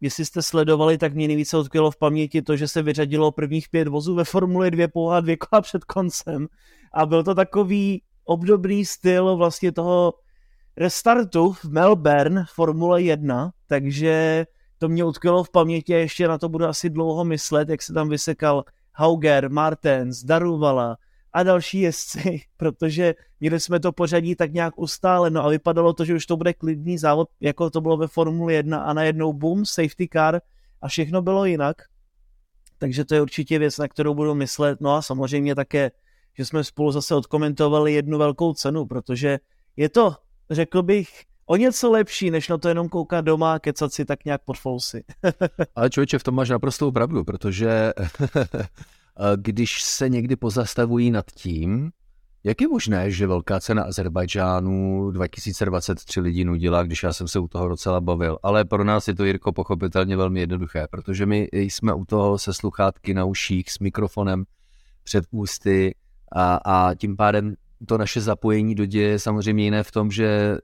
jestli 0.00 0.24
jste 0.24 0.42
sledovali, 0.42 0.98
tak 0.98 1.14
mě 1.14 1.26
nejvíce 1.26 1.56
odkvělo 1.56 1.90
v 1.90 1.96
paměti 1.96 2.42
to, 2.42 2.56
že 2.56 2.68
se 2.68 2.82
vyřadilo 2.82 3.32
prvních 3.32 3.68
pět 3.68 3.88
vozů 3.88 4.14
ve 4.14 4.24
Formuli 4.24 4.70
2 4.70 4.88
pouhá 4.88 5.20
dvě 5.20 5.36
kola 5.36 5.62
před 5.62 5.84
koncem. 5.84 6.46
A 6.94 7.06
byl 7.06 7.22
to 7.24 7.34
takový 7.34 8.02
obdobný 8.24 8.84
styl 8.84 9.36
vlastně 9.36 9.72
toho 9.72 10.12
restartu 10.76 11.52
v 11.52 11.64
Melbourne 11.64 12.44
Formule 12.54 13.02
1, 13.02 13.50
takže 13.66 14.46
to 14.78 14.88
mě 14.88 15.04
utkvělo 15.04 15.44
v 15.44 15.50
paměti 15.50 15.94
a 15.94 15.98
ještě 15.98 16.28
na 16.28 16.38
to 16.38 16.48
budu 16.48 16.64
asi 16.64 16.90
dlouho 16.90 17.24
myslet, 17.24 17.68
jak 17.68 17.82
se 17.82 17.92
tam 17.92 18.08
vysekal 18.08 18.64
Hauger, 18.92 19.50
Martens, 19.50 20.24
Daruvala 20.24 20.96
a 21.36 21.42
další 21.42 21.80
jezdci, 21.80 22.40
protože 22.56 23.14
měli 23.40 23.60
jsme 23.60 23.80
to 23.80 23.92
pořadí 23.92 24.36
tak 24.36 24.52
nějak 24.52 24.78
ustáleno 24.78 25.44
a 25.44 25.48
vypadalo 25.48 25.92
to, 25.92 26.04
že 26.04 26.14
už 26.14 26.26
to 26.26 26.36
bude 26.36 26.52
klidný 26.52 26.98
závod, 26.98 27.28
jako 27.40 27.70
to 27.70 27.80
bylo 27.80 27.96
ve 27.96 28.08
Formule 28.08 28.52
1 28.52 28.78
a 28.78 28.92
najednou 28.92 29.32
boom, 29.32 29.66
safety 29.66 30.08
car 30.12 30.40
a 30.82 30.88
všechno 30.88 31.22
bylo 31.22 31.44
jinak. 31.44 31.76
Takže 32.78 33.04
to 33.04 33.14
je 33.14 33.22
určitě 33.22 33.58
věc, 33.58 33.78
na 33.78 33.88
kterou 33.88 34.14
budu 34.14 34.34
myslet. 34.34 34.80
No 34.80 34.94
a 34.94 35.02
samozřejmě 35.02 35.54
také, 35.54 35.90
že 36.36 36.44
jsme 36.44 36.64
spolu 36.64 36.92
zase 36.92 37.14
odkomentovali 37.14 37.92
jednu 37.92 38.18
velkou 38.18 38.54
cenu, 38.54 38.86
protože 38.86 39.38
je 39.76 39.88
to, 39.88 40.14
řekl 40.50 40.82
bych, 40.82 41.08
o 41.46 41.56
něco 41.56 41.90
lepší, 41.90 42.30
než 42.30 42.48
na 42.48 42.58
to 42.58 42.68
jenom 42.68 42.88
koukat 42.88 43.24
doma 43.24 43.54
a 43.54 43.58
kecat 43.58 43.92
si 43.92 44.04
tak 44.04 44.24
nějak 44.24 44.42
pod 44.44 44.58
fousy. 44.58 45.04
Ale 45.74 45.90
člověče, 45.90 46.18
v 46.18 46.22
tom 46.22 46.34
máš 46.34 46.50
naprostou 46.50 46.92
pravdu, 46.92 47.24
protože 47.24 47.92
když 49.36 49.82
se 49.82 50.08
někdy 50.08 50.36
pozastavují 50.36 51.10
nad 51.10 51.30
tím, 51.30 51.90
jak 52.44 52.60
je 52.60 52.68
možné, 52.68 53.10
že 53.10 53.26
velká 53.26 53.60
cena 53.60 53.82
Azerbajdžánu 53.82 55.10
2023 55.10 56.20
lidí 56.20 56.44
nudila, 56.44 56.82
když 56.82 57.02
já 57.02 57.12
jsem 57.12 57.28
se 57.28 57.38
u 57.38 57.48
toho 57.48 57.68
docela 57.68 58.00
bavil. 58.00 58.38
Ale 58.42 58.64
pro 58.64 58.84
nás 58.84 59.08
je 59.08 59.14
to, 59.14 59.24
Jirko, 59.24 59.52
pochopitelně 59.52 60.16
velmi 60.16 60.40
jednoduché, 60.40 60.86
protože 60.90 61.26
my 61.26 61.48
jsme 61.52 61.94
u 61.94 62.04
toho 62.04 62.38
se 62.38 62.54
sluchátky 62.54 63.14
na 63.14 63.24
uších, 63.24 63.70
s 63.70 63.78
mikrofonem 63.78 64.44
před 65.04 65.24
ústy 65.30 65.94
a, 66.32 66.56
a 66.64 66.94
tím 66.94 67.16
pádem 67.16 67.54
to 67.86 67.98
naše 67.98 68.20
zapojení 68.20 68.74
do 68.74 68.86
děje 68.86 69.08
je 69.08 69.18
samozřejmě 69.18 69.64
jiné 69.64 69.82
v 69.82 69.92
tom, 69.92 70.10
že 70.10 70.58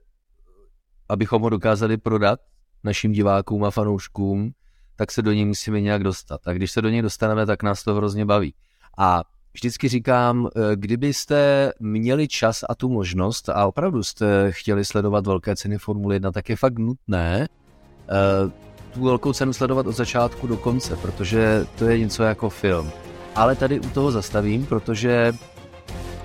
abychom 1.09 1.41
ho 1.41 1.49
dokázali 1.49 1.97
prodat 1.97 2.39
našim 2.83 3.11
divákům 3.11 3.63
a 3.63 3.71
fanouškům, 3.71 4.51
tak 4.95 5.11
se 5.11 5.21
do 5.21 5.31
něj 5.31 5.45
musíme 5.45 5.81
nějak 5.81 6.03
dostat. 6.03 6.41
A 6.45 6.53
když 6.53 6.71
se 6.71 6.81
do 6.81 6.89
něj 6.89 7.01
dostaneme, 7.01 7.45
tak 7.45 7.63
nás 7.63 7.83
to 7.83 7.95
hrozně 7.95 8.25
baví. 8.25 8.53
A 8.97 9.23
vždycky 9.53 9.87
říkám, 9.87 10.47
eh, 10.47 10.75
kdybyste 10.75 11.71
měli 11.79 12.27
čas 12.27 12.63
a 12.69 12.75
tu 12.75 12.89
možnost 12.89 13.49
a 13.49 13.65
opravdu 13.65 14.03
jste 14.03 14.51
chtěli 14.51 14.85
sledovat 14.85 15.27
velké 15.27 15.55
ceny 15.55 15.77
Formule 15.77 16.15
1, 16.15 16.31
tak 16.31 16.49
je 16.49 16.55
fakt 16.55 16.79
nutné 16.79 17.47
eh, 18.09 18.51
tu 18.93 19.03
velkou 19.03 19.33
cenu 19.33 19.53
sledovat 19.53 19.87
od 19.87 19.95
začátku 19.95 20.47
do 20.47 20.57
konce, 20.57 20.95
protože 20.95 21.65
to 21.77 21.85
je 21.85 21.99
něco 21.99 22.23
jako 22.23 22.49
film. 22.49 22.91
Ale 23.35 23.55
tady 23.55 23.79
u 23.79 23.89
toho 23.89 24.11
zastavím, 24.11 24.65
protože 24.65 25.33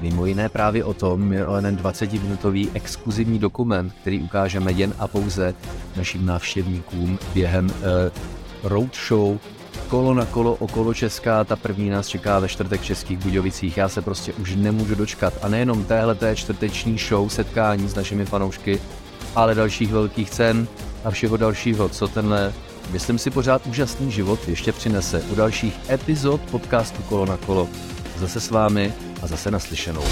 Mimo 0.01 0.27
jiné 0.27 0.49
právě 0.49 0.85
o 0.85 0.95
tom 0.95 1.33
je 1.33 1.47
onen 1.47 1.77
20-minutový 1.77 2.71
exkluzivní 2.75 3.39
dokument, 3.39 3.93
který 4.01 4.21
ukážeme 4.21 4.73
jen 4.73 4.95
a 4.99 5.09
pouze 5.09 5.55
našim 5.97 6.27
návštěvníkům 6.27 7.19
během 7.35 7.71
eh, 7.71 8.11
roadshow 8.63 9.39
kolo 9.89 10.15
na 10.15 10.25
kolo 10.25 10.55
okolo 10.55 10.95
Česká, 10.95 11.45
ta 11.45 11.57
první 11.57 11.91
nás 11.91 12.09
čeká 12.09 12.39
ve 12.39 12.49
čtvrtek 12.49 12.81
v 12.81 12.85
Českých 12.85 13.19
Budějovicích. 13.19 13.77
Já 13.77 13.89
se 13.89 14.03
prostě 14.03 14.33
už 14.33 14.57
nemůžu 14.57 14.95
dočkat. 14.95 15.35
A 15.43 15.49
nejenom 15.49 15.85
téhle 15.85 16.15
té 16.15 16.37
čtvrteční 16.37 16.99
show, 16.99 17.29
setkání 17.29 17.89
s 17.89 17.95
našimi 17.95 18.25
fanoušky, 18.25 18.81
ale 19.35 19.55
dalších 19.55 19.93
velkých 19.93 20.31
cen 20.31 20.69
a 21.05 21.11
všeho 21.11 21.37
dalšího, 21.37 21.89
co 21.89 22.09
tenhle, 22.09 22.53
myslím 22.91 23.19
si, 23.19 23.31
pořád 23.31 23.67
úžasný 23.67 24.13
život 24.13 24.49
ještě 24.49 24.73
přinese 24.73 25.23
u 25.23 25.35
dalších 25.35 25.75
epizod 25.91 26.41
podcastu 26.41 27.03
Kolo 27.03 27.27
na 27.27 27.37
kolo. 27.37 27.69
Zase 28.17 28.41
s 28.41 28.51
vámi 28.51 28.95
a 29.23 29.27
zase 29.27 29.51
naslyšenou. 29.51 30.05